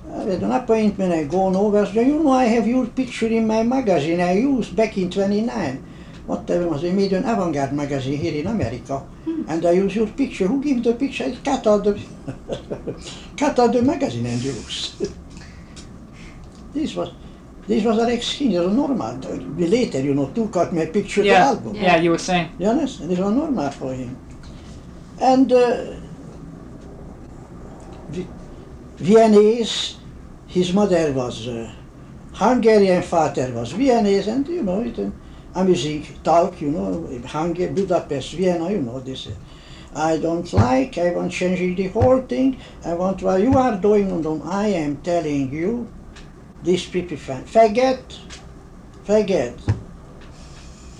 I 0.09 0.23
had 0.23 0.43
an 0.43 0.51
appointment, 0.51 1.13
I 1.13 1.23
go 1.25 1.55
over. 1.55 1.85
So, 1.85 2.01
you 2.01 2.23
know, 2.23 2.31
I 2.31 2.45
have 2.45 2.67
your 2.67 2.87
picture 2.87 3.27
in 3.27 3.47
my 3.47 3.63
magazine 3.63 4.19
I 4.19 4.33
used 4.33 4.75
back 4.75 4.97
in 4.97 5.09
29. 5.09 5.83
Whatever 6.27 6.67
was, 6.69 6.83
I 6.85 6.91
made 6.91 7.13
an 7.13 7.23
avant-garde 7.25 7.73
magazine 7.73 8.17
here 8.17 8.33
in 8.41 8.47
America. 8.47 9.01
And 9.47 9.65
I 9.65 9.71
use 9.71 9.95
your 9.95 10.07
picture. 10.07 10.47
Who 10.47 10.61
give 10.61 10.83
the 10.83 10.93
picture? 10.93 11.25
I 11.25 11.35
cut 11.43 11.65
out 11.67 11.83
the, 11.83 11.99
cut 13.37 13.57
out 13.59 13.73
the 13.73 13.81
magazine 13.81 14.25
and 14.27 14.41
used. 14.41 14.99
this 16.73 16.95
was, 16.95 17.11
this 17.67 17.83
was 17.83 17.97
Alex 17.99 18.33
King, 18.33 18.51
it 18.51 18.59
was 18.59 18.73
normal. 18.73 19.15
Later, 19.57 19.99
you 20.01 20.13
know, 20.13 20.27
took 20.27 20.55
out 20.57 20.73
my 20.73 20.85
picture, 20.85 21.21
the 21.21 21.27
Yeah. 21.29 21.47
album. 21.47 21.75
Yeah, 21.75 21.97
you 21.97 22.11
were 22.11 22.17
saying. 22.17 22.49
You 22.59 22.67
understand? 22.67 23.09
This 23.11 23.19
was 23.19 23.33
normal 23.33 23.69
for 23.71 23.93
him. 23.93 24.15
And 25.19 25.51
uh, 25.51 25.93
Vi- 28.09 28.27
Viennese, 28.97 29.97
his 30.47 30.73
mother 30.73 31.11
was 31.13 31.47
uh, 31.47 31.71
Hungarian, 32.33 33.01
father 33.01 33.51
was 33.53 33.71
Viennese, 33.73 34.27
and 34.27 34.47
you 34.47 34.63
know, 34.63 34.81
it, 34.81 34.97
uh, 35.55 35.59
amusing 35.59 36.05
talk, 36.23 36.61
you 36.61 36.71
know, 36.71 37.21
Hungary, 37.25 37.67
Budapest, 37.67 38.33
Vienna, 38.33 38.71
you 38.71 38.81
know, 38.81 38.99
this. 38.99 39.27
I 39.93 40.17
don't 40.17 40.51
like, 40.53 40.97
I 40.97 41.11
want 41.11 41.31
changing 41.31 41.75
the 41.75 41.87
whole 41.87 42.21
thing, 42.21 42.59
I 42.85 42.93
want 42.93 43.21
what 43.21 43.41
you 43.41 43.57
are 43.57 43.75
doing, 43.77 44.09
and 44.11 44.43
I 44.43 44.67
am 44.67 44.97
telling 44.97 45.51
you, 45.51 45.91
these 46.63 46.85
people, 46.85 47.17
forget, 47.17 48.17
forget, 49.03 49.53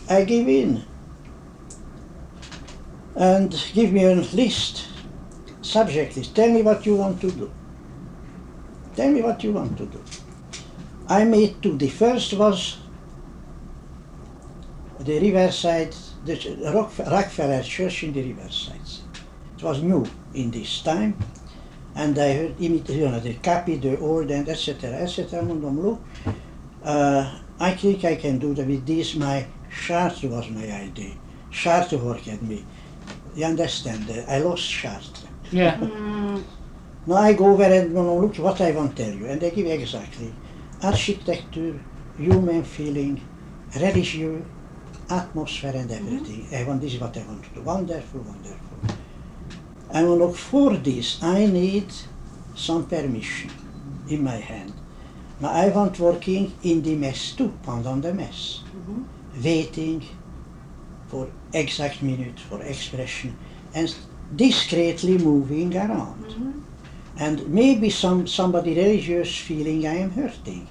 I 0.09 0.25
give 0.25 0.47
in 0.47 0.83
and 3.15 3.51
give 3.73 3.93
me 3.93 4.03
a 4.03 4.15
list, 4.15 4.87
subject 5.61 6.17
list. 6.17 6.35
Tell 6.35 6.49
me 6.49 6.61
what 6.61 6.85
you 6.85 6.95
want 6.95 7.21
to 7.21 7.31
do. 7.31 7.51
Tell 8.95 9.09
me 9.09 9.21
what 9.21 9.43
you 9.43 9.53
want 9.53 9.77
to 9.77 9.85
do. 9.85 10.03
I 11.07 11.23
made 11.23 11.61
two. 11.61 11.77
The 11.77 11.87
first 11.87 12.33
was 12.33 12.77
the 15.03 15.19
Riverside, 15.19 15.95
the 16.25 16.35
Rock, 16.73 16.91
Rockefeller 16.99 17.63
Church 17.63 18.03
in 18.03 18.13
the 18.13 18.21
Riverside. 18.23 18.89
It 19.57 19.63
was 19.63 19.81
new 19.81 20.05
in 20.33 20.51
this 20.51 20.81
time. 20.81 21.15
And 21.95 22.17
I 22.17 22.33
heard 22.33 22.59
you 22.59 22.69
know, 22.69 23.19
the 23.19 23.33
copy, 23.35 23.75
the 23.75 23.97
old, 23.99 24.31
and 24.31 24.47
etc. 24.47 24.91
etc. 24.91 25.43
Uh, 26.83 27.39
I 27.59 27.71
think 27.75 28.03
I 28.05 28.15
can 28.15 28.39
do 28.39 28.53
that 28.53 28.65
with 28.65 28.85
this. 28.85 29.15
My 29.15 29.45
Chartres 29.85 30.29
was 30.29 30.49
my 30.49 30.71
idea. 30.71 31.13
Chartres 31.51 32.01
worked 32.01 32.27
at 32.27 32.41
me. 32.41 32.65
You 33.35 33.45
understand? 33.45 34.09
uh, 34.09 34.23
I 34.31 34.39
lost 34.39 34.69
Chartres. 34.69 35.25
Yeah. 35.51 35.77
Mm, 35.77 36.43
Now 37.07 37.15
I 37.15 37.33
go 37.33 37.47
over 37.51 37.63
and 37.63 37.93
look 37.93 38.35
what 38.37 38.61
I 38.61 38.71
want 38.71 38.95
to 38.95 39.03
tell 39.03 39.13
you. 39.13 39.25
And 39.27 39.41
they 39.41 39.51
give 39.51 39.67
exactly 39.67 40.33
architecture, 40.81 41.79
human 42.17 42.63
feeling, 42.63 43.21
religion, 43.75 44.45
atmosphere 45.19 45.73
mhm. 45.73 45.77
eh, 45.77 45.81
and 45.81 45.91
everything. 45.91 46.47
I 46.59 46.63
want 46.67 46.81
this 46.81 46.93
is 46.93 46.99
what 47.01 47.17
I 47.17 47.23
want 47.29 47.43
to 47.43 47.49
do. 47.55 47.61
Wonderful, 47.61 48.21
wonderful. 48.21 48.77
I 49.93 50.03
will 50.03 50.17
look 50.17 50.35
for 50.35 50.75
this. 50.77 51.21
I 51.21 51.45
need 51.45 51.89
some 52.55 52.85
permission 52.85 53.51
in 54.09 54.23
my 54.23 54.37
hand. 54.51 54.73
Now 55.41 55.49
I 55.49 55.69
want 55.69 55.99
working 55.99 56.53
in 56.63 56.81
the 56.81 56.95
mess 56.95 57.21
too, 57.37 57.51
pendant 57.63 58.01
the 58.03 58.13
mess. 58.13 58.39
Mhm. 58.77 59.05
Waiting 59.43 59.99
for 61.09 61.27
exact 61.53 62.01
minute, 62.01 62.39
for 62.49 62.59
expression, 62.73 63.31
and 63.73 63.87
discreetly 64.35 65.17
moving 65.17 65.75
around. 65.75 66.25
mhm. 66.25 66.53
And 67.25 67.37
maybe 67.49 67.89
some 67.89 68.27
somebody 68.27 68.71
religious 68.83 69.31
feeling 69.47 69.79
I 69.85 69.97
am 70.05 70.11
hurting. 70.11 70.67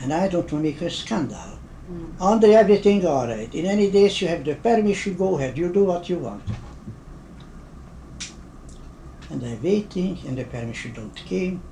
and 0.00 0.12
I 0.12 0.28
don't 0.28 0.40
want 0.40 0.48
to 0.50 0.56
make 0.56 0.80
a 0.82 0.90
scandal. 0.90 1.58
Mm. 1.90 2.20
Under 2.20 2.52
everything 2.52 3.06
all 3.06 3.26
right. 3.26 3.54
In 3.54 3.66
any 3.66 3.90
days 3.90 4.20
you 4.20 4.28
have 4.28 4.44
the 4.44 4.54
permission, 4.54 5.16
go 5.16 5.36
ahead, 5.36 5.58
you 5.58 5.72
do 5.72 5.84
what 5.84 6.08
you 6.08 6.18
want. 6.18 6.42
And 9.30 9.42
I'm 9.44 9.62
waiting 9.62 10.18
and 10.26 10.38
the 10.38 10.44
permission 10.44 10.92
don't 10.92 11.14
came. 11.14 11.62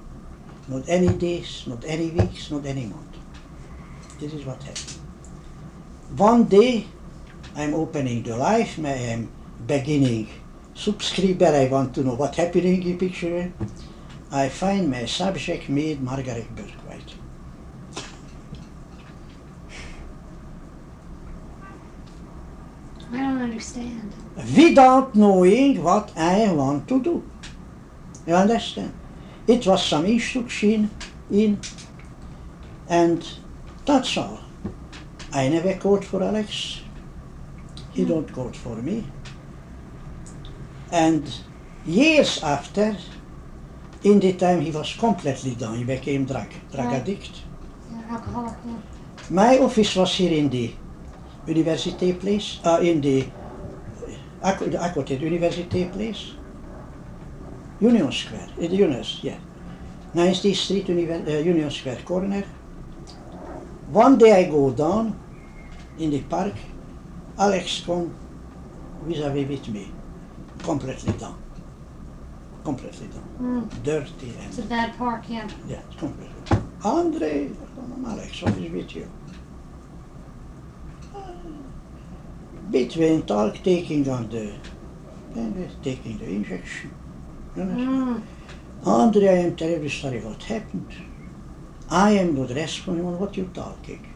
Not 0.69 0.89
any 0.89 1.09
days, 1.09 1.65
not 1.67 1.85
any 1.85 2.11
weeks, 2.11 2.51
not 2.51 2.67
any 2.67 2.87
month. 2.87 3.17
This 4.21 4.33
is 4.33 4.45
what 4.45 4.63
happened. 4.63 4.99
One 6.17 6.45
day 6.45 6.87
I'm 7.57 7.75
opening 7.75 8.23
the 8.23 8.37
Life, 8.37 8.79
I 8.79 8.91
am 8.91 9.31
beginning 9.67 10.29
subscriber, 10.75 11.47
I 11.47 11.69
want 11.69 11.95
to 11.95 12.03
know 12.03 12.15
what 12.15 12.37
happening 12.37 12.83
in 12.83 12.99
picture. 12.99 13.53
I 14.31 14.49
find 14.49 14.91
my 14.91 15.05
subject 15.05 15.69
made 15.69 16.01
Margaret 16.03 16.55
Bourke-White. 16.57 16.82
I 23.13 23.17
don't 23.17 23.43
understand. 23.43 24.13
without 24.57 25.15
knowing 25.15 25.83
what 25.83 26.13
I 26.17 26.51
want 26.53 26.89
to 26.89 27.03
do. 27.03 27.23
You 28.27 28.35
understand? 28.35 28.95
It 29.47 29.67
was 29.67 29.85
some 29.85 30.07
instruction 30.07 30.91
in, 31.31 31.61
and 32.89 33.29
that's 33.85 34.17
all. 34.17 34.41
I 35.33 35.49
never 35.49 35.75
called 35.75 36.05
for 36.05 36.23
Alex. 36.23 36.83
He 37.93 38.03
hmm. 38.03 38.09
don't 38.09 38.33
call 38.33 38.53
for 38.53 38.77
me. 38.77 39.05
And 40.91 41.25
years 41.85 42.43
after, 42.43 42.97
in 44.05 44.21
the 44.21 44.33
time 44.35 44.61
he 44.61 44.71
was 44.71 44.95
completely 44.95 45.55
done, 45.55 45.77
he 45.79 45.85
became 45.85 46.25
drug, 46.25 46.51
drug 46.71 46.87
Right. 46.87 47.01
addict. 47.01 47.43
Yeah, 47.91 48.03
alcoholic. 48.11 48.55
Yeah. 48.67 48.77
My 49.31 49.59
office 49.59 49.97
was 49.97 50.15
here 50.15 50.33
in 50.33 50.49
the 50.51 50.75
University 51.47 52.13
Place, 52.15 52.61
uh, 52.65 52.79
in 52.83 53.01
the 53.01 53.25
Ac- 54.45 54.67
the 54.71 55.17
University 55.17 55.85
Place, 55.87 56.33
Union 57.81 58.11
Square, 58.13 58.49
in 58.59 58.71
the 58.71 58.77
Union, 58.77 59.05
yeah, 59.23 59.39
90th 60.15 60.57
Street, 60.57 60.87
Univer- 60.87 61.27
uh, 61.27 61.39
Union 61.39 61.71
Square 61.71 62.01
corner. 62.05 62.45
One 63.91 64.17
day 64.19 64.33
I 64.33 64.51
go 64.51 64.71
down 64.71 65.15
in 65.99 66.11
the 66.11 66.21
park, 66.23 66.55
Alex 67.39 67.83
come 67.85 68.13
vis-a-vis 69.07 69.49
with 69.49 69.69
me, 69.69 69.89
completely 70.63 71.13
down, 71.15 71.37
completely 72.65 73.09
down, 73.09 73.29
Mm, 73.41 73.83
dirty 73.85 74.33
it's 74.47 74.59
a 74.59 74.61
and 74.61 74.69
bad 74.71 74.97
park. 74.97 75.25
Yeah. 75.29 75.49
yeah, 75.69 75.83
completely. 75.99 76.57
Andre, 76.85 77.51
Alex, 78.07 78.43
what 78.43 78.57
is 78.57 78.71
with 78.73 78.97
you? 78.97 79.07
Between 82.73 83.23
talk 83.23 83.63
taking 83.63 84.09
on 84.09 84.29
the 84.31 84.53
and 85.35 85.83
taking 85.83 86.19
the 86.19 86.25
injection. 86.25 86.91
You 87.57 87.65
know? 87.65 87.77
Mm, 87.77 88.23
Andre, 88.85 89.29
I 89.29 89.39
am 89.47 89.57
terribly 89.57 89.89
sorry 89.89 90.21
what 90.21 90.43
happened. 90.43 90.93
I 91.91 92.13
am 92.13 92.35
not 92.35 92.51
responsible. 92.51 93.13
What 93.13 93.37
you 93.37 93.51
talking? 93.55 94.07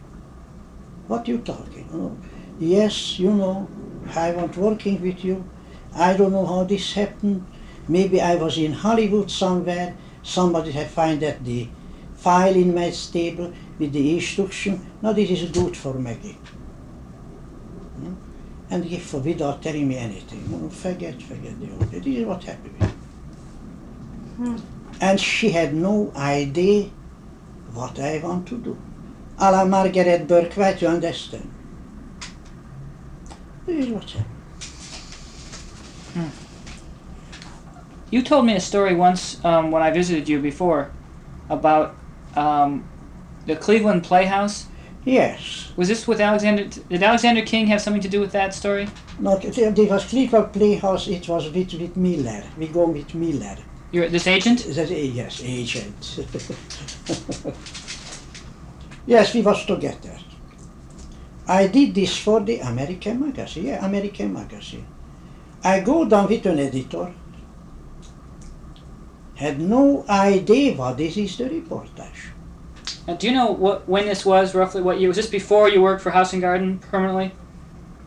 What 1.07 1.27
you 1.27 1.37
talking? 1.37 1.87
Oh, 1.93 2.17
yes, 2.59 3.19
you 3.19 3.31
know, 3.31 3.67
I 4.15 4.31
want 4.31 4.57
working 4.57 5.01
with 5.01 5.23
you. 5.23 5.43
I 5.95 6.17
don't 6.17 6.31
know 6.31 6.45
how 6.45 6.63
this 6.63 6.93
happened. 6.93 7.45
Maybe 7.87 8.19
I 8.19 8.35
was 8.35 8.57
in 8.57 8.73
Hollywood 8.73 9.31
somewhere. 9.31 9.95
Somebody 10.23 10.71
had 10.71 10.87
find 10.87 11.21
that 11.21 11.45
the 11.45 11.67
file 12.15 12.55
in 12.55 12.73
my 12.75 12.89
table 12.89 13.53
with 13.79 13.93
the 13.93 14.15
instruction. 14.15 14.85
Now 15.01 15.13
this 15.13 15.29
is 15.29 15.49
good 15.51 15.77
for 15.77 15.93
Maggie. 15.93 16.37
Hmm? 17.95 18.26
And 18.69 18.83
he 18.83 18.99
for 18.99 19.19
without 19.19 19.61
telling 19.61 19.87
me 19.87 19.97
anything. 19.97 20.69
Forget, 20.69 21.21
forget 21.21 21.59
the 21.59 21.71
old. 21.71 21.91
This 21.91 22.05
is 22.05 22.25
what 22.25 22.43
happened. 22.43 22.83
Hmm. 24.37 24.57
And 24.99 25.19
she 25.19 25.49
had 25.51 25.73
no 25.73 26.11
idea 26.15 26.89
what 27.73 27.99
I 27.99 28.19
want 28.23 28.47
to 28.49 28.57
do. 28.57 28.77
A 29.39 29.51
la 29.51 29.65
Margaret 29.65 30.27
Bourke-White, 30.27 30.81
you 30.81 30.87
understand? 30.87 31.49
This 33.65 33.85
is 33.85 33.91
what 33.91 34.09
happened. 34.09 34.37
You 38.09 38.21
told 38.21 38.45
me 38.45 38.55
a 38.55 38.59
story 38.59 38.95
once 38.95 39.43
um, 39.43 39.69
when 39.69 39.83
I 39.83 39.91
visited 39.91 40.29
you 40.29 40.39
before 40.39 40.91
about 41.49 41.95
um, 42.35 42.87
the 43.45 43.55
Cleveland 43.55 44.03
Playhouse. 44.03 44.67
Yes. 45.07 45.71
Was 45.77 45.87
this 45.87 46.05
with 46.05 46.19
Alexander? 46.19 46.65
Did 46.65 47.01
Alexander 47.01 47.41
King 47.41 47.67
have 47.67 47.79
something 47.79 48.01
to 48.01 48.09
do 48.09 48.19
with 48.19 48.33
that 48.33 48.53
story? 48.53 48.89
No, 49.19 49.37
there 49.37 49.71
was 49.85 50.03
Cleveland 50.03 50.51
Playhouse, 50.51 51.07
it 51.07 51.29
was 51.29 51.49
with, 51.49 51.73
with 51.75 51.95
Miller. 51.95 52.43
We 52.57 52.67
go 52.67 52.89
with 52.89 53.15
Miller. 53.15 53.55
You're 53.93 54.09
this 54.09 54.27
agent. 54.27 54.65
That, 54.65 54.91
yes, 54.91 55.41
agent. 55.45 56.25
yes, 59.05 59.33
we 59.33 59.41
was 59.43 59.65
together. 59.65 60.17
I 61.47 61.67
did 61.67 61.95
this 61.95 62.17
for 62.17 62.41
the 62.41 62.59
American 62.59 63.21
magazine, 63.21 63.67
yeah, 63.67 63.85
American 63.85 64.33
magazine. 64.33 64.85
I 65.63 65.79
go 65.79 66.03
down 66.03 66.27
with 66.27 66.45
an 66.47 66.59
editor, 66.59 67.13
had 69.35 69.61
no 69.61 70.03
idea 70.09 70.73
what 70.73 70.97
this 70.97 71.15
is 71.15 71.37
the 71.37 71.45
reportage. 71.45 72.33
Uh, 73.07 73.13
do 73.13 73.27
you 73.27 73.33
know 73.33 73.51
what 73.51 73.87
when 73.87 74.05
this 74.05 74.25
was 74.25 74.53
roughly? 74.53 74.81
What 74.81 74.99
year 74.99 75.07
was 75.07 75.17
this? 75.17 75.27
Before 75.29 75.69
you 75.69 75.81
worked 75.81 76.01
for 76.01 76.11
House 76.11 76.33
and 76.33 76.41
Garden 76.41 76.79
permanently? 76.79 77.31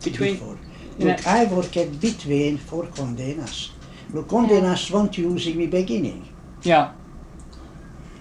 Between 0.05 0.34
before. 0.34 0.59
in 0.98 1.09
Look, 1.09 1.26
I 1.26 1.44
worked 1.44 2.01
between 2.01 2.59
for 2.59 2.84
Condé 2.84 3.36
Nast. 3.36 3.70
Look, 4.12 4.28
Condé 4.28 4.61
Nast 4.62 4.90
want 4.90 5.16
using 5.16 5.57
me 5.57 5.66
beginning. 5.66 6.28
yeah. 6.62 6.92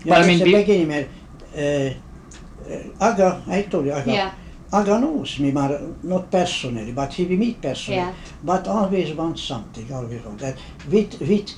You 0.05 0.11
But 0.11 0.21
I 0.23 0.27
mean, 0.27 0.43
be- 0.43 0.53
beginning, 0.53 0.87
maar, 0.87 1.05
uh, 1.57 1.89
uh, 2.71 3.01
Agha, 3.01 3.43
I 3.47 3.63
told 3.63 3.85
you, 3.85 3.91
Agha, 3.91 4.11
Yeah. 4.11 4.31
Agha 4.71 4.97
knows 4.99 5.39
me, 5.39 5.51
maar 5.51 5.77
not 6.03 6.29
personally, 6.31 6.93
but 6.93 7.13
he 7.13 7.25
will 7.25 7.37
meet 7.37 7.59
personally. 7.61 7.99
Yeah. 7.99 8.13
But 8.41 8.67
always 8.67 9.13
want 9.13 9.37
something, 9.39 9.91
always 9.91 10.21
want 10.23 10.39
that. 10.39 10.57
With, 10.89 11.19
with, 11.19 11.51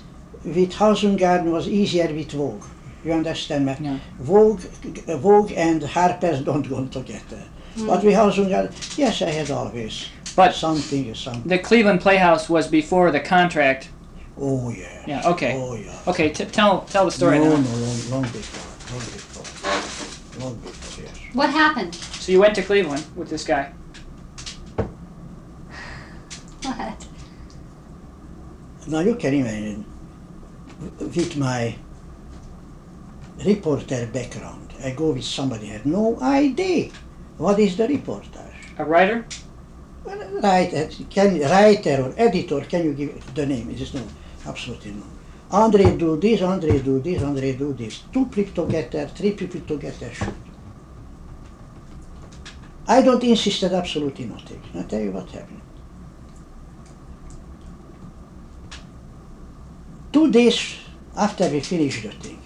with 0.43 0.73
House 0.73 1.03
and 1.03 1.19
Garden 1.19 1.51
was 1.51 1.67
easier 1.67 2.11
with 2.11 2.31
Vogue. 2.31 2.63
You 3.03 3.13
understand 3.13 3.65
me? 3.65 3.75
Yeah. 3.79 3.97
Vogue, 4.19 4.61
Vogue 5.19 5.51
and 5.53 5.81
Harper's 5.81 6.41
don't 6.41 6.67
go 6.67 6.85
together. 6.85 7.43
Hmm. 7.75 7.87
But 7.87 8.03
we 8.03 8.13
House 8.13 8.37
and 8.37 8.49
Garden, 8.49 8.73
yes, 8.97 9.21
I 9.21 9.29
had 9.31 9.49
always 9.49 10.07
But 10.35 10.53
something, 10.53 11.09
or 11.09 11.15
something. 11.15 11.47
the 11.47 11.57
Cleveland 11.57 12.01
Playhouse 12.01 12.49
was 12.49 12.67
before 12.67 13.11
the 13.11 13.19
contract. 13.19 13.89
Oh 14.37 14.69
yeah. 14.69 15.03
Yeah, 15.07 15.29
okay. 15.29 15.53
Oh 15.55 15.75
yeah. 15.75 15.97
Okay, 16.07 16.29
t- 16.29 16.45
tell 16.45 16.81
tell 16.81 17.05
the 17.05 17.11
story 17.11 17.39
no, 17.39 17.45
now. 17.45 17.61
no, 17.61 17.77
long, 17.77 18.09
long 18.11 18.21
before, 18.23 18.93
long 18.93 19.05
before, 19.15 20.43
long 20.43 20.55
before, 20.55 21.03
yes. 21.03 21.17
What 21.33 21.49
happened? 21.49 21.95
So 21.95 22.31
you 22.31 22.39
went 22.39 22.55
to 22.55 22.61
Cleveland 22.61 23.05
with 23.15 23.29
this 23.29 23.43
guy. 23.43 23.73
What? 26.63 27.07
Now 28.87 28.99
you 28.99 29.15
can 29.15 29.33
imagine, 29.33 29.85
with 30.99 31.35
my 31.37 31.75
reporter 33.45 34.07
background, 34.07 34.73
I 34.83 34.91
go 34.91 35.11
with 35.11 35.23
somebody 35.23 35.67
who 35.67 35.73
had 35.73 35.85
no 35.85 36.19
idea 36.21 36.91
what 37.37 37.59
is 37.59 37.75
the 37.77 37.87
reportage. 37.87 38.77
A 38.77 38.85
writer? 38.85 39.25
Well, 40.03 40.41
Writer, 40.41 40.89
can, 41.09 41.39
writer 41.41 42.03
or 42.03 42.13
editor, 42.17 42.61
can 42.61 42.85
you 42.85 42.93
give 42.93 43.33
the 43.35 43.45
name? 43.45 43.69
It 43.69 43.81
is 43.81 43.93
no, 43.93 44.03
absolutely 44.47 44.91
no. 44.91 45.03
Andre 45.51 45.95
do 45.97 46.17
this, 46.17 46.41
Andre 46.41 46.79
do 46.79 46.99
this, 46.99 47.21
Andre 47.21 47.53
do 47.55 47.73
this. 47.73 48.03
Two 48.13 48.25
people 48.27 48.65
together, 48.65 49.07
three 49.07 49.31
people 49.31 49.59
to 49.59 49.67
together 49.67 50.11
shoot. 50.13 50.33
I 52.87 53.01
don't 53.01 53.23
insist 53.23 53.63
at 53.63 53.73
absolutely 53.73 54.25
nothing. 54.25 54.61
I'll 54.75 54.83
tell 54.83 55.01
you 55.01 55.11
what 55.11 55.29
happened. 55.29 55.61
Two 60.11 60.31
days 60.31 60.77
after 61.15 61.47
we 61.49 61.59
finished 61.59 62.03
the 62.03 62.11
thing, 62.11 62.40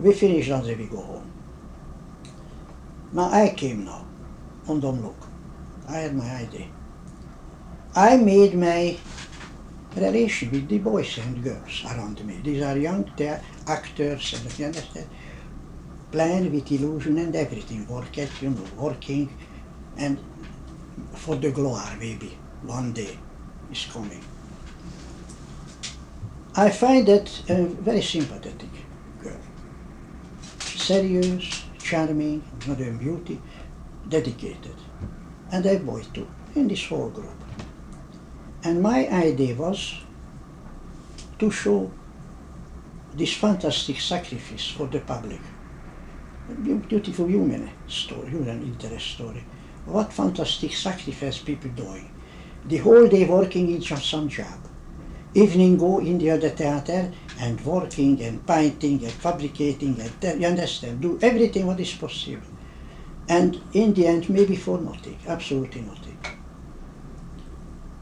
we 0.00 0.12
finish 0.14 0.48
and 0.48 0.64
then 0.64 0.78
we 0.78 0.86
go 0.86 1.00
home. 1.00 1.30
Now 3.12 3.30
I 3.30 3.54
came 3.56 3.84
now, 3.84 4.06
on 4.68 4.80
don't 4.80 5.02
look. 5.02 5.16
I 5.88 5.98
had 5.98 6.14
my 6.14 6.30
idea. 6.36 6.68
I 7.94 8.16
made 8.16 8.54
my 8.54 8.96
relation 9.96 10.50
with 10.52 10.68
the 10.68 10.78
boys 10.78 11.18
and 11.18 11.42
girls 11.42 11.82
around 11.84 12.24
me. 12.24 12.40
These 12.42 12.62
are 12.62 12.78
young 12.78 13.10
actors 13.66 14.32
and 14.34 14.58
you 14.58 14.66
understand? 14.66 15.08
Playing 16.12 16.52
with 16.52 16.70
illusion 16.70 17.18
and 17.18 17.34
everything, 17.34 17.86
working, 17.88 18.28
you 18.40 18.50
know, 18.50 18.64
working 18.76 19.36
and 19.96 20.18
for 21.14 21.36
the 21.36 21.50
glory 21.50 21.96
maybe 21.98 22.38
one 22.62 22.92
day 22.92 23.18
is 23.70 23.86
coming. 23.92 24.24
I 26.56 26.70
find 26.70 27.06
that 27.06 27.28
a 27.48 27.64
very 27.64 28.02
sympathetic. 28.02 28.69
Serious, 30.90 31.62
charming, 31.78 32.42
modern 32.66 32.98
beauty, 32.98 33.40
dedicated. 34.08 34.74
And 35.52 35.64
a 35.64 35.78
boy 35.78 36.02
too, 36.12 36.26
in 36.56 36.66
this 36.66 36.84
whole 36.88 37.10
group. 37.10 37.40
And 38.64 38.82
my 38.82 39.06
idea 39.08 39.54
was 39.54 39.94
to 41.38 41.48
show 41.48 41.92
this 43.14 43.34
fantastic 43.34 44.00
sacrifice 44.00 44.66
for 44.66 44.88
the 44.88 44.98
public. 44.98 45.40
Beautiful 46.88 47.26
human 47.26 47.70
story, 47.86 48.28
human 48.30 48.60
interest 48.60 49.12
story. 49.12 49.44
What 49.86 50.12
fantastic 50.12 50.72
sacrifice 50.72 51.38
people 51.38 51.70
doing. 51.70 52.10
The 52.64 52.78
whole 52.78 53.06
day 53.06 53.28
working 53.28 53.70
in 53.70 53.80
just 53.80 54.10
some 54.10 54.28
job. 54.28 54.69
Evening 55.32 55.76
go 55.76 56.00
in 56.00 56.18
the 56.18 56.30
other 56.30 56.48
theater 56.48 57.12
and 57.38 57.60
working 57.60 58.20
and 58.22 58.44
painting 58.44 59.04
and 59.04 59.12
fabricating 59.12 59.96
and 60.00 60.40
you 60.40 60.46
understand, 60.46 61.00
do 61.00 61.18
everything 61.22 61.66
what 61.66 61.78
is 61.78 61.92
possible. 61.92 62.42
And 63.28 63.60
in 63.72 63.94
the 63.94 64.08
end, 64.08 64.28
maybe 64.28 64.56
for 64.56 64.78
nothing, 64.78 65.18
absolutely 65.28 65.82
nothing. 65.82 66.18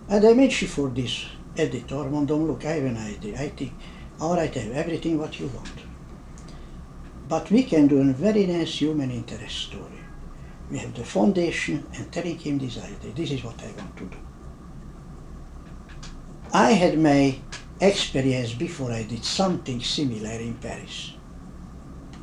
And 0.08 0.24
I 0.24 0.32
mentioned 0.32 0.70
for 0.70 0.88
this 0.88 1.26
editor, 1.54 1.96
mondom, 1.96 2.46
look, 2.46 2.64
I 2.64 2.72
have 2.72 2.84
an 2.84 2.96
idea. 2.96 3.38
I 3.38 3.48
think, 3.50 3.74
all 4.18 4.34
right, 4.34 4.56
I 4.56 4.60
have 4.60 4.72
everything 4.72 5.18
what 5.18 5.38
you 5.38 5.48
want. 5.48 5.68
But 7.28 7.50
we 7.50 7.62
can 7.62 7.88
do 7.88 8.00
a 8.00 8.04
very 8.14 8.46
nice 8.46 8.80
human 8.80 9.10
interest 9.10 9.58
story. 9.58 10.00
We 10.70 10.78
have 10.78 10.94
the 10.94 11.04
foundation 11.04 11.86
and 11.94 12.10
telling 12.10 12.38
him 12.38 12.58
this 12.58 12.78
idea. 12.78 13.12
This 13.14 13.32
is 13.32 13.44
what 13.44 13.62
I 13.62 13.70
want 13.78 13.96
to 13.98 14.04
do. 14.04 14.27
I 16.52 16.72
had 16.72 16.98
my 16.98 17.38
experience 17.80 18.54
before 18.54 18.90
I 18.90 19.02
did 19.04 19.24
something 19.24 19.80
similar 19.80 20.30
in 20.40 20.54
Paris. 20.54 21.12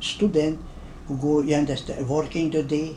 Student 0.00 0.60
who 1.06 1.16
go, 1.16 1.40
you 1.42 1.54
understand, 1.54 2.08
working 2.08 2.50
the 2.50 2.62
day, 2.62 2.96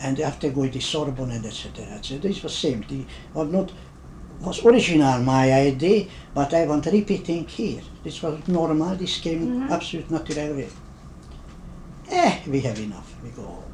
and 0.00 0.20
after 0.20 0.50
go 0.50 0.68
to 0.68 0.80
Sorbonne 0.80 1.32
and 1.32 1.44
etc. 1.44 1.84
etc. 1.86 2.18
This 2.18 2.42
was 2.42 2.56
same 2.56 2.82
thing. 2.82 3.06
Was 3.34 3.50
not 3.50 3.72
was 4.40 4.64
original 4.64 5.20
my 5.22 5.52
idea, 5.52 6.06
but 6.32 6.54
I 6.54 6.64
want 6.66 6.86
repeating 6.86 7.44
here. 7.48 7.82
This 8.04 8.22
was 8.22 8.46
normal. 8.46 8.94
This 8.94 9.18
came 9.18 9.48
Mhm. 9.48 9.70
absolute 9.70 10.10
natural 10.10 10.54
way. 10.54 10.68
Eh, 12.08 12.38
we 12.46 12.60
have 12.60 12.78
enough. 12.78 13.16
We 13.24 13.30
go 13.30 13.42
home. 13.42 13.64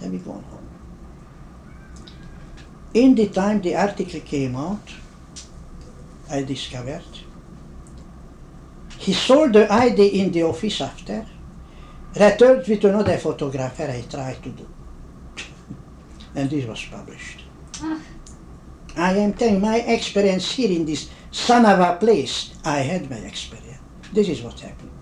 And 0.00 0.12
we 0.12 0.18
go 0.18 0.32
home. 0.32 0.71
In 2.94 3.14
the 3.14 3.28
time 3.28 3.60
the 3.62 3.74
article 3.74 4.20
came 4.20 4.54
out, 4.56 4.88
I 6.30 6.42
discovered 6.42 7.02
he 9.02 9.12
sold 9.12 9.52
the 9.52 9.66
ID 9.72 10.20
in 10.20 10.30
the 10.30 10.44
office 10.44 10.80
after, 10.80 11.26
returned 12.14 12.68
with 12.68 12.84
another 12.84 13.16
photographer 13.18 13.82
I 13.82 14.00
tried 14.08 14.40
to 14.44 14.50
do. 14.50 14.68
and 16.36 16.48
this 16.48 16.64
was 16.64 16.84
published. 16.84 17.42
Ah. 17.80 18.00
I 18.96 19.14
am 19.14 19.32
telling 19.34 19.60
my 19.60 19.78
experience 19.78 20.52
here 20.52 20.70
in 20.70 20.84
this 20.86 21.10
son 21.32 21.66
of 21.66 21.80
a 21.80 21.96
place. 21.96 22.54
I 22.64 22.78
had 22.78 23.10
my 23.10 23.16
experience. 23.16 23.80
This 24.12 24.28
is 24.28 24.40
what 24.40 24.60
happened. 24.60 24.92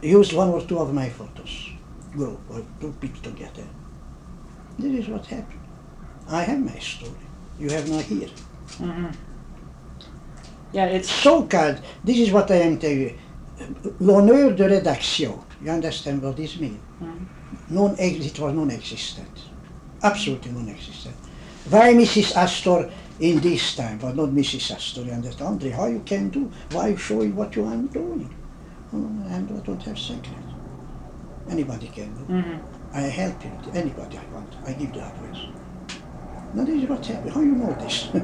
Used 0.00 0.32
one 0.32 0.48
or 0.48 0.62
two 0.62 0.78
of 0.78 0.94
my 0.94 1.10
photos, 1.10 1.72
group 2.12 2.40
or 2.48 2.64
two 2.80 2.92
people 3.00 3.20
together. 3.20 3.66
This 4.78 5.04
is 5.04 5.08
what 5.08 5.26
happened. 5.26 5.65
I 6.28 6.42
have 6.42 6.60
my 6.60 6.78
story. 6.78 7.20
You 7.58 7.70
have 7.70 7.88
not 7.88 8.02
here. 8.02 8.28
hmm 8.78 9.06
Yeah, 10.72 10.86
it's 10.86 11.10
So-called, 11.10 11.80
this 12.04 12.18
is 12.18 12.30
what 12.32 12.50
I 12.50 12.56
am 12.56 12.78
telling 12.78 13.00
you. 13.00 13.18
L'honneur 14.00 14.52
de 14.54 14.64
rédaction. 14.68 15.38
You 15.60 15.70
understand 15.70 16.22
what 16.22 16.36
this 16.36 16.58
means? 16.58 16.80
Mhm. 17.00 17.26
Non, 17.70 17.96
it 17.98 18.38
was 18.38 18.54
non-existent. 18.54 19.30
Absolutely 20.02 20.52
non-existent. 20.52 21.16
Why 21.70 21.94
Mrs. 21.94 22.36
Astor 22.36 22.90
in 23.18 23.40
this 23.40 23.74
time, 23.74 23.98
but 23.98 24.14
not 24.14 24.28
Mrs. 24.30 24.70
Astor, 24.74 25.02
you 25.02 25.12
understand? 25.12 25.48
Andre, 25.48 25.70
how 25.70 25.86
you 25.86 26.00
can 26.00 26.28
do? 26.30 26.52
Why 26.70 26.88
you 26.88 26.96
showing 26.96 27.34
what 27.34 27.56
you 27.56 27.64
are 27.64 27.76
doing? 27.76 28.34
Oh, 28.92 29.24
and 29.30 29.50
I 29.50 29.60
don't 29.60 29.82
have 29.82 29.98
secret. 29.98 30.44
Anybody 31.48 31.88
can 31.88 32.14
do. 32.14 32.24
hmm 32.24 32.58
I 32.92 33.02
help 33.02 33.44
you. 33.44 33.58
Anybody 33.72 34.18
I 34.18 34.26
want. 34.32 34.56
I 34.64 34.72
give 34.74 34.92
the 34.92 35.00
advice. 35.06 35.42
Is 36.54 36.88
what 36.88 37.04
happened. 37.06 37.32
How 37.32 37.40
you 37.40 37.54
know 37.54 37.72
this? 37.74 38.08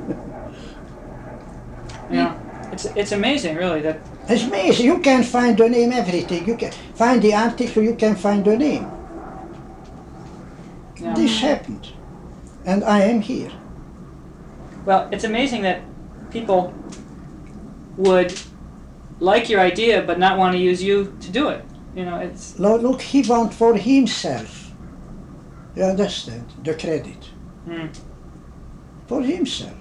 yeah. 2.11 2.39
It's 2.73 2.87
it's 2.97 3.13
amazing, 3.13 3.57
really, 3.57 3.83
that 3.83 3.99
It's 4.29 4.45
amazing. 4.45 4.87
You 4.87 4.99
can 5.01 5.23
find 5.23 5.59
the 5.59 5.69
name, 5.69 5.93
everything. 5.93 6.47
You 6.47 6.57
can 6.57 6.73
find 6.95 7.21
the 7.21 7.35
article, 7.35 7.83
you 7.83 7.95
can 7.95 8.17
find 8.17 8.45
the 8.45 8.57
name. 8.57 8.87
yeah. 11.01 11.15
This 11.15 11.41
happened. 11.41 11.89
And 12.65 12.83
I 12.85 13.01
am 13.03 13.21
here. 13.21 13.51
Well, 14.87 15.09
it's 15.13 15.25
amazing 15.25 15.63
that 15.63 15.83
people 16.31 16.73
would 17.99 18.33
like 19.21 19.51
your 19.51 19.61
idea 19.61 20.03
but 20.03 20.19
not 20.19 20.39
want 20.39 20.53
to 20.53 20.59
use 20.59 20.83
you 20.83 21.15
to 21.21 21.31
do 21.31 21.49
it. 21.49 21.65
You 21.95 22.07
know, 22.07 22.17
it's 22.19 22.59
Lo- 22.59 22.79
Look, 22.79 23.03
he 23.03 23.21
want 23.29 23.53
for 23.53 23.75
himself. 23.77 24.73
You 25.77 25.85
understand? 25.85 26.47
The 26.65 26.75
credit. 26.75 27.31
mm, 27.69 27.91
For 29.13 29.21
himself. 29.23 29.75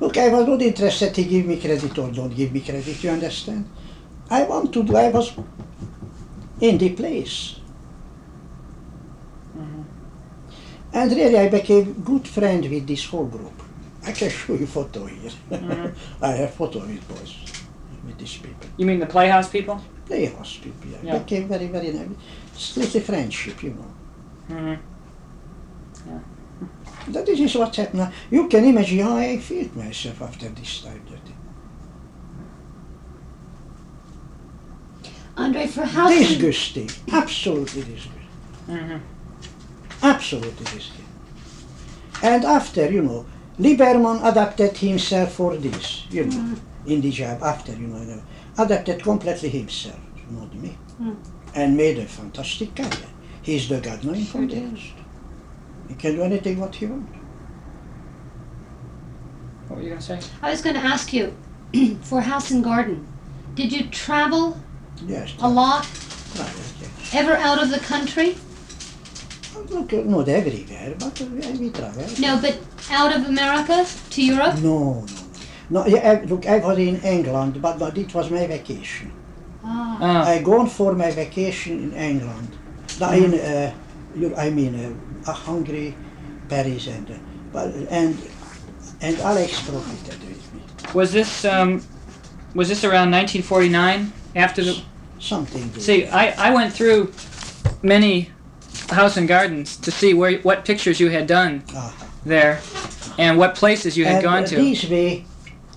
Look, 0.00 0.16
I 0.16 0.30
was 0.30 0.46
not 0.46 0.62
interested 0.62 1.14
to 1.14 1.22
give 1.24 1.44
me 1.44 1.58
credit 1.60 1.98
or 1.98 2.10
don't 2.10 2.34
give 2.34 2.50
me 2.54 2.60
credit, 2.60 3.04
you 3.04 3.10
understand? 3.10 3.68
I 4.30 4.44
want 4.44 4.72
to 4.72 4.82
do, 4.82 4.96
I 4.96 5.10
was 5.10 5.32
in 6.58 6.78
the 6.78 6.88
place. 7.00 7.56
mhm. 9.58 9.84
And 10.94 11.12
really, 11.12 11.38
I 11.38 11.48
became 11.50 11.92
good 12.02 12.26
friend 12.26 12.64
with 12.64 12.86
this 12.86 13.04
whole 13.10 13.26
group. 13.26 13.56
I 14.06 14.12
can 14.12 14.30
show 14.30 14.54
you 14.54 14.66
photo 14.66 15.04
here. 15.04 15.32
Mhm. 15.50 15.92
I 16.22 16.30
have 16.40 16.54
photo 16.54 16.78
with 16.78 17.06
boys, 17.08 17.34
with 18.06 18.16
these 18.16 18.38
people. 18.38 18.68
You 18.78 18.86
mean 18.86 19.00
the 19.00 19.10
Playhouse 19.16 19.50
people? 19.50 19.76
Playhouse 20.06 20.56
people, 20.64 20.88
yeah. 20.92 21.02
Yeah. 21.04 21.18
Became 21.18 21.46
very, 21.46 21.66
very 21.66 21.90
nice. 21.92 22.16
It's 22.54 22.76
little 22.78 23.02
friendship, 23.02 23.62
you 23.62 23.72
know. 23.78 23.90
hmm 24.54 24.74
That 27.08 27.26
this 27.26 27.40
is 27.40 27.54
what 27.56 27.74
happened. 27.76 28.00
now. 28.00 28.12
You 28.30 28.48
can 28.48 28.64
imagine 28.64 29.00
how 29.00 29.16
I 29.16 29.38
feel 29.38 29.68
myself 29.74 30.22
after 30.22 30.48
this 30.48 30.82
time. 30.82 31.02
That 31.10 31.20
Andre, 35.36 35.66
for 35.66 35.84
house 35.84 36.10
and, 36.12 36.26
disgusting, 36.26 36.90
absolutely 37.12 37.82
disgusting, 37.82 38.28
hmm 38.66 38.96
absolutely 40.02 40.64
disgusting. 40.64 41.04
And 42.22 42.44
after, 42.44 42.90
you 42.90 43.02
know, 43.02 43.26
Liberman 43.58 44.20
adapted 44.24 44.76
himself 44.76 45.32
for 45.32 45.56
this, 45.56 46.06
you 46.10 46.26
know, 46.26 46.56
in 46.86 47.00
the 47.00 47.10
job 47.10 47.42
after, 47.42 47.72
you 47.72 47.86
know, 47.86 48.22
adapted 48.58 49.02
completely 49.02 49.48
himself, 49.48 50.00
not 50.30 50.54
me, 50.54 50.76
Mm. 51.00 51.16
and 51.54 51.76
made 51.76 51.98
a 51.98 52.06
fantastic 52.06 52.74
career. 52.76 53.08
He's 53.42 53.68
the 53.68 53.80
god 53.80 54.04
now 54.04 54.12
in 54.12 54.24
Sure 54.26 54.46
did. 55.90 55.96
He 55.96 56.02
can 56.02 56.16
do 56.16 56.22
anything 56.22 56.60
what 56.60 56.74
he 56.74 56.86
wants. 56.86 57.12
What 59.68 59.76
were 59.76 59.82
you 59.82 59.90
gonna 59.90 60.00
say? 60.00 60.20
I 60.42 60.50
was 60.50 60.62
going 60.62 60.74
to 60.74 60.80
ask 60.82 61.12
you, 61.12 61.34
for 62.02 62.20
house 62.20 62.50
and 62.50 62.64
garden, 62.64 63.06
did 63.54 63.72
you 63.72 63.86
travel 63.88 64.58
Yes. 65.06 65.34
a 65.40 65.48
lot, 65.48 65.86
right, 66.38 66.52
yes. 66.80 67.14
ever 67.14 67.34
out 67.34 67.62
of 67.62 67.70
the 67.70 67.78
country? 67.78 68.36
Look, 69.70 69.92
not 69.92 70.28
everywhere, 70.28 70.94
but 70.98 71.20
uh, 71.22 71.24
we 71.58 71.70
travel. 71.70 72.04
No, 72.18 72.38
but 72.40 72.58
out 72.90 73.14
of 73.14 73.26
America 73.26 73.86
to 74.10 74.22
Europe? 74.24 74.58
No, 74.60 74.94
no, 74.94 75.04
no. 75.04 75.04
No, 75.70 75.86
yeah, 75.86 76.20
look, 76.26 76.46
I 76.46 76.58
was 76.58 76.78
in 76.78 76.96
England, 77.02 77.62
but, 77.62 77.78
but 77.78 77.96
it 77.96 78.12
was 78.12 78.30
my 78.30 78.46
vacation. 78.46 79.12
Ah, 79.62 79.98
Ah, 80.00 80.24
I 80.28 80.42
gone 80.42 80.66
for 80.68 80.94
my 80.94 81.10
vacation 81.12 81.78
in 81.84 81.92
England. 81.92 82.48
No, 83.00 83.10
in, 83.12 83.34
uh, 83.34 83.72
you- 84.16 84.34
I 84.36 84.50
mean, 84.50 84.74
uh, 84.74 84.92
uh, 85.26 85.32
Hungary, 85.32 85.94
Paris, 86.48 86.86
and 86.86 87.08
and 87.90 88.18
and 89.00 89.18
Alex 89.20 89.60
profited 89.68 90.20
with 90.28 90.54
me. 90.54 90.60
was 90.94 91.12
this 91.12 91.44
um, 91.44 91.82
was 92.54 92.68
this 92.68 92.84
around 92.84 93.10
1949? 93.10 94.12
After 94.36 94.62
the 94.64 94.82
Something. 95.18 95.70
see, 95.74 96.06
I 96.06 96.48
I 96.48 96.54
went 96.54 96.72
through 96.72 97.12
many 97.82 98.30
house 98.90 99.16
and 99.16 99.28
gardens 99.28 99.76
to 99.78 99.90
see 99.90 100.14
where 100.14 100.38
what 100.40 100.64
pictures 100.64 100.98
you 101.00 101.10
had 101.10 101.26
done 101.26 101.62
Ah. 101.74 101.92
there, 102.24 102.60
and 103.18 103.36
what 103.38 103.54
places 103.54 103.96
you 103.96 104.04
had 104.04 104.14
and 104.16 104.22
gone 104.24 104.44
to, 104.46 104.56
this 104.56 104.88
way, 104.88 105.24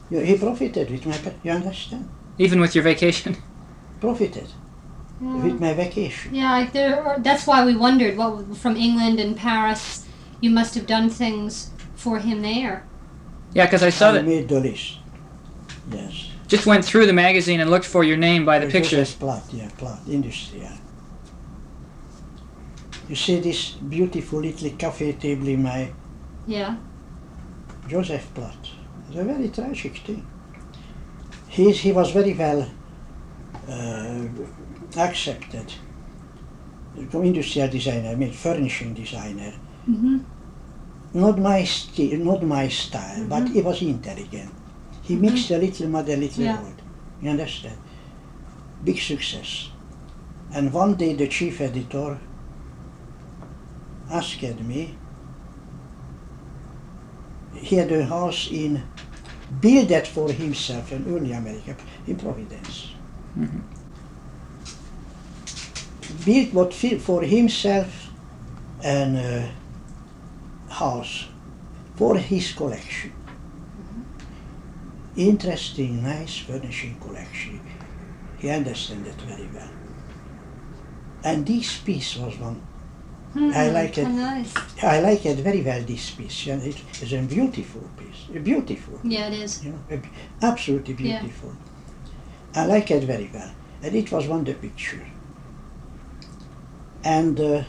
you, 0.10 0.20
he 0.20 0.38
profited 0.38 0.90
with 0.92 1.06
my. 1.06 1.18
You 1.44 1.52
understand? 1.52 2.08
even 2.38 2.60
with 2.62 2.74
your 2.76 2.84
vacation. 2.84 3.36
Profited 4.00 4.48
yeah. 5.24 5.44
with 5.44 5.60
my 5.60 5.74
vacation. 5.74 6.34
Yeah, 6.36 6.52
like 6.52 6.74
there 6.74 7.02
are, 7.02 7.20
that's 7.20 7.48
why 7.48 7.66
we 7.66 7.76
wondered 7.76 8.18
what 8.18 8.56
from 8.58 8.76
England 8.76 9.20
and 9.20 9.36
Paris. 9.36 10.06
You 10.42 10.50
must 10.50 10.76
have 10.76 10.86
done 10.86 11.10
things 11.10 11.72
for 11.96 12.20
him 12.20 12.42
there. 12.42 12.86
Yeah, 13.54 13.66
because 13.66 13.84
I 13.84 13.90
saw 13.90 14.10
I 14.10 14.14
that 14.14 14.26
made 14.26 14.50
the 14.50 14.60
list. 14.60 14.98
Yes. 15.92 16.30
just 16.48 16.66
went 16.66 16.84
through 16.86 17.06
the 17.06 17.14
magazine 17.14 17.60
and 17.60 17.70
looked 17.70 17.86
for 17.86 18.04
your 18.04 18.18
name 18.18 18.46
by 18.46 18.60
the 18.60 18.66
Joseph 18.66 18.82
pictures. 18.82 19.16
Platt, 19.16 19.44
yeah, 19.52 19.70
Platt, 19.78 20.00
industrial. 20.08 20.70
You 23.10 23.16
see 23.16 23.40
this 23.40 23.72
beautiful 23.72 24.40
little 24.40 24.70
cafe 24.78 25.14
table 25.14 25.48
in 25.48 25.64
my 25.64 25.92
Yeah. 26.48 26.78
Joseph 27.88 28.34
Platt. 28.34 28.58
It's 29.10 29.18
a 29.20 29.24
very 29.24 29.50
tragic 29.50 29.98
thing. 29.98 30.26
He's, 31.50 31.80
he 31.80 31.92
was 31.92 32.12
very 32.12 32.34
well 32.34 32.62
uh, 33.70 34.20
accepted. 34.98 35.74
The 36.96 37.22
Industrial 37.22 37.68
designer, 37.70 38.10
I 38.10 38.16
mean 38.16 38.32
furnishing 38.32 38.94
designer. 38.94 39.54
Mm-hmm. 39.90 40.20
Not 41.16 41.40
my 41.40 41.64
sti- 41.64 42.18
not 42.18 42.44
my 42.44 42.68
style, 42.68 43.26
but 43.28 43.50
he 43.50 43.62
was 43.62 43.82
intelligent. 43.82 44.52
He 45.02 45.16
mixed 45.16 45.50
a 45.52 45.58
little 45.58 45.88
mother, 45.90 46.16
little 46.16 46.44
Yeah. 46.44 46.62
word. 46.62 46.82
You 47.22 47.30
understand? 47.32 47.78
Big 48.84 49.00
success. 49.00 49.70
And 50.54 50.72
one 50.72 50.96
day 50.96 51.14
the 51.14 51.28
chief 51.28 51.62
editor 51.62 52.20
asked 54.10 54.42
me. 54.42 54.96
He 57.56 57.76
had 57.78 57.92
a 57.92 58.06
house 58.06 58.50
in 58.52 58.84
built 59.62 59.90
that 59.90 60.08
for 60.08 60.30
himself 60.32 60.92
in 60.92 61.06
early 61.08 61.32
America, 61.32 61.76
in 62.08 62.16
Providence. 62.18 62.90
Mhm. 63.38 63.62
Built 66.26 66.54
what 66.54 66.74
for 66.74 67.22
himself 67.24 68.10
an 68.84 69.16
uh, 69.16 69.50
house 70.70 71.28
for 71.96 72.18
his 72.18 72.52
collection. 72.54 73.12
Interesting, 75.16 76.04
nice 76.04 76.38
furnishing 76.40 76.96
collection. 77.00 77.60
He 78.40 78.50
understood 78.50 79.06
it 79.06 79.16
very 79.22 79.48
well. 79.54 79.70
And 81.24 81.46
this 81.46 81.78
piece 81.78 82.18
was 82.18 82.38
one. 82.40 82.62
I 83.36 83.70
like 83.70 83.98
it. 83.98 84.06
Hmm, 84.08 84.18
nice. 84.18 84.54
I 84.84 85.00
like 85.00 85.26
it 85.26 85.38
very 85.38 85.62
well. 85.62 85.82
This 85.82 86.12
piece, 86.12 86.48
and 86.48 86.62
it 86.62 86.80
is 87.02 87.14
a 87.14 87.22
beautiful 87.22 87.90
piece. 87.98 88.44
Beautiful, 88.44 89.00
Yeah, 89.04 89.28
it 89.28 89.34
is. 89.34 89.64
you 89.64 89.72
know, 89.72 90.02
absolutely 90.42 90.94
Yeah. 90.94 91.20
beautiful. 91.22 91.54
I 92.56 92.66
like 92.66 92.92
it 92.92 93.04
very 93.04 93.30
well, 93.34 93.52
and 93.82 93.96
it 93.96 94.12
was 94.12 94.28
one 94.28 94.44
the 94.44 94.54
picture. 94.54 95.02
And 97.04 97.40
uh, 97.40 97.64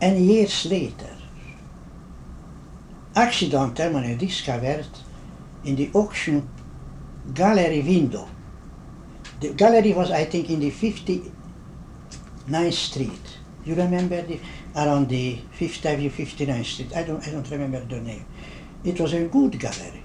and 0.00 0.18
years 0.18 0.66
later, 0.66 1.14
accidentally 3.16 3.92
when 3.94 4.04
I 4.04 4.14
discovered 4.14 4.86
in 5.64 5.76
the 5.76 5.90
auction 5.94 6.48
gallery 7.34 7.82
window. 7.82 8.28
The 9.40 9.52
gallery 9.54 9.92
was, 9.92 10.10
I 10.10 10.24
think, 10.24 10.50
in 10.50 10.60
the 10.60 10.70
59th 10.70 11.32
Street. 12.72 13.38
You 13.64 13.74
remember 13.74 14.22
the 14.22 14.40
around 14.74 15.08
the 15.08 15.38
Fifth 15.52 15.84
Avenue, 15.84 16.10
59th 16.10 16.64
Street? 16.64 16.96
I 16.96 17.02
don't, 17.02 17.26
I 17.26 17.30
don't 17.30 17.48
remember 17.50 17.80
the 17.84 18.00
name. 18.00 18.24
It 18.84 18.98
was 19.00 19.12
a 19.12 19.26
good 19.26 19.58
gallery, 19.58 20.02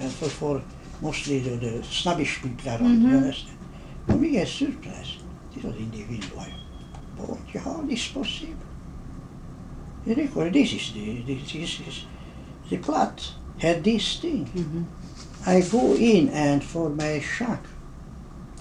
and 0.00 0.10
for, 0.10 0.28
for 0.28 0.62
mostly 1.00 1.38
the, 1.40 1.50
the 1.56 1.82
snobbish 1.84 2.40
people 2.42 2.68
around. 2.68 3.02
You 3.02 3.08
Mhm. 3.08 3.16
understand? 3.22 3.58
For 4.06 4.16
me, 4.16 4.36
a 4.38 4.46
surprise. 4.46 5.01
It 5.56 5.64
was 5.64 5.76
in 5.76 5.90
the 5.90 6.04
window. 6.04 6.38
I, 6.38 6.52
oh, 7.20 7.38
how 7.58 7.82
this 7.82 8.08
possible? 8.08 8.54
You 10.06 10.14
reckon 10.14 10.52
this 10.52 10.72
is 10.72 10.92
the 10.92 11.22
this 11.22 11.54
is, 11.54 11.80
is 11.86 12.04
the 12.68 12.78
plot 12.78 13.32
had 13.58 13.84
this 13.84 14.18
thing. 14.18 14.46
Mm-hmm. 14.46 14.82
I 15.46 15.60
go 15.60 15.94
in 15.94 16.28
and 16.30 16.62
for 16.64 16.88
my 16.88 17.20
shock, 17.20 17.64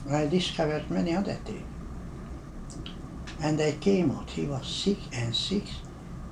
I 0.09 0.25
discovered 0.27 0.89
many 0.91 1.15
other 1.15 1.33
things. 1.45 1.63
And 3.41 3.59
I 3.59 3.71
came 3.73 4.11
out, 4.11 4.29
he 4.29 4.45
was 4.45 4.67
sick 4.67 4.99
and 5.13 5.35
sick 5.35 5.63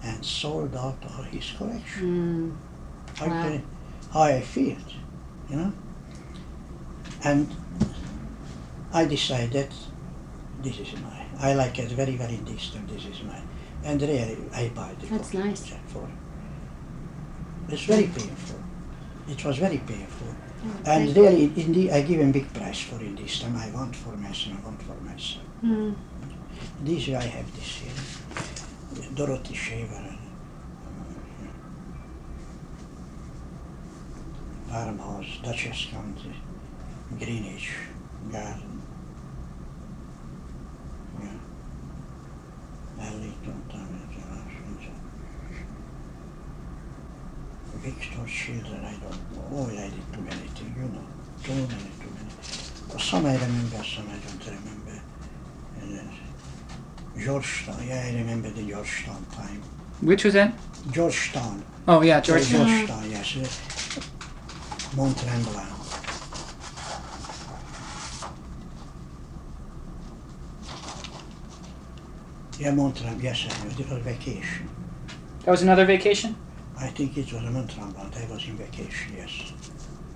and 0.03 0.23
sold 0.23 0.75
out 0.75 0.97
all 1.09 1.23
his 1.23 1.51
collection. 1.57 2.55
Mm. 2.55 3.17
How, 3.17 3.27
Wow. 3.27 3.43
can, 3.43 3.63
how 4.13 4.21
I 4.21 4.41
felt, 4.41 4.93
you 5.49 5.55
know? 5.55 5.73
And 7.23 7.49
I 8.93 9.05
decided 9.05 9.69
this 10.61 10.79
is 10.79 10.93
mine. 11.01 11.29
I 11.39 11.53
like 11.53 11.79
it 11.79 11.91
very, 11.91 12.15
very 12.15 12.37
distant, 12.37 12.87
this 12.89 13.05
is 13.05 13.23
mine. 13.23 13.47
And 13.83 14.01
really, 14.01 14.37
I 14.53 14.69
buy 14.69 14.93
the 14.99 15.07
That's 15.07 15.33
nice. 15.33 15.71
for 15.87 16.07
It's 17.69 17.83
very 17.83 18.03
painful. 18.03 18.59
It 19.27 19.45
was 19.45 19.57
very 19.57 19.77
painful. 19.77 20.27
Okay. 20.27 20.91
And 20.91 21.15
really, 21.15 21.45
indeed, 21.55 21.91
I 21.91 22.01
give 22.01 22.19
a 22.19 22.31
big 22.31 22.53
price 22.53 22.81
for 22.81 23.01
it 23.01 23.15
this 23.15 23.39
time. 23.39 23.55
I 23.55 23.69
want 23.71 23.95
for 23.95 24.15
myself, 24.17 24.57
I 24.61 24.65
want 24.65 24.81
for 24.81 24.95
myself. 24.95 25.45
Mm. 25.63 25.95
This 26.83 27.07
year 27.07 27.17
I 27.17 27.23
have 27.23 27.55
this 27.55 27.81
here. 27.81 29.09
Dorothy 29.15 29.53
Shaver. 29.53 30.17
Farmhouse, 34.69 35.39
Dutchess 35.43 35.87
County, 35.91 36.35
Greenwich 37.17 37.71
Garden. 38.31 38.68
Yeah. 43.09 43.15
Arlington 43.15 43.61
Town 43.69 43.89
International. 44.11 44.93
Victor 47.81 48.21
I 48.21 48.91
don't 48.91 49.01
know. 49.01 49.45
Oh, 49.51 49.67
I 49.69 49.89
did 49.89 50.13
too 50.13 50.21
many 50.21 50.47
things, 50.47 50.75
you 50.75 50.83
know. 50.83 51.05
Too 51.43 51.53
many, 51.53 51.67
too 51.67 52.11
many. 52.13 52.99
Some 52.99 53.25
I 53.25 53.33
remember, 53.33 53.83
some 53.83 54.07
I 54.09 54.17
don't 54.27 54.45
remember. 54.45 55.01
And 55.81 55.97
then 55.97 56.09
Georgetown, 57.17 57.87
yeah, 57.87 58.05
I 58.05 58.13
remember 58.15 58.49
the 58.49 58.63
Georgetown 58.63 59.25
time. 59.31 59.61
Which 60.01 60.25
was 60.25 60.33
that? 60.33 60.53
Georgetown. 60.91 61.63
Oh 61.87 62.01
yeah, 62.01 62.19
Georgetown. 62.19 62.67
Georgetown, 62.67 63.11
yes. 63.11 63.35
Mont 64.95 65.17
Tremblant. 65.17 65.78
Yeah, 72.59 72.71
Mont 72.71 72.93
Tremblant, 72.93 73.23
yes, 73.23 73.47
I 73.49 73.63
know. 73.63 73.71
It 73.71 73.89
was 73.89 74.03
vacation. 74.03 74.69
That 75.45 75.51
was 75.51 75.61
another 75.61 75.85
vacation. 75.85 76.35
I 76.77 76.87
think 76.87 77.17
it 77.17 77.31
was 77.31 77.41
a 77.41 77.51
Mont 77.51 77.73
but 77.95 78.17
I 78.17 78.29
was 78.29 78.45
in 78.47 78.57
vacation, 78.57 79.15
yes. 79.15 79.53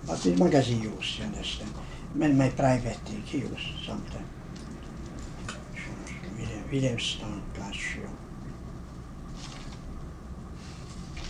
But 0.06 0.22
the 0.22 0.36
magazine 0.36 0.84
used, 0.84 1.20
you 1.20 1.26
understand. 1.26 1.72
My, 2.14 2.28
my 2.28 2.50
private 2.50 2.98
thing, 2.98 3.22
he 3.22 3.38
used 3.38 3.86
sometimes. 3.86 4.28
William, 6.38 6.70
Williamstown, 6.70 7.42
Casio. 7.54 8.10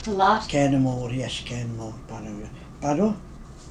A 0.07 0.11
lot. 0.11 0.49
Canmore, 0.49 1.11
yes, 1.11 1.43
Canmore, 1.45 1.93
pardon. 2.07 2.49
Pardon? 2.81 3.15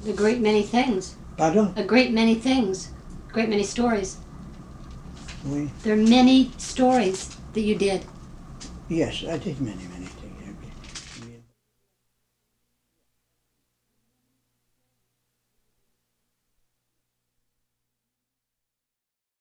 A 0.07 0.13
great 0.13 0.39
many 0.39 0.63
things. 0.63 1.17
Pardon? 1.35 1.73
A 1.75 1.83
great 1.83 2.13
many 2.13 2.35
things. 2.35 2.89
Great 3.33 3.49
many 3.49 3.63
stories. 3.63 4.17
Oui. 5.45 5.69
There 5.83 5.93
are 5.93 5.97
many 5.97 6.51
stories 6.57 7.35
that 7.53 7.61
you 7.61 7.75
did. 7.75 8.01
Yes, 8.89 9.23
I 9.27 9.37
did 9.37 9.59
many. 9.61 9.92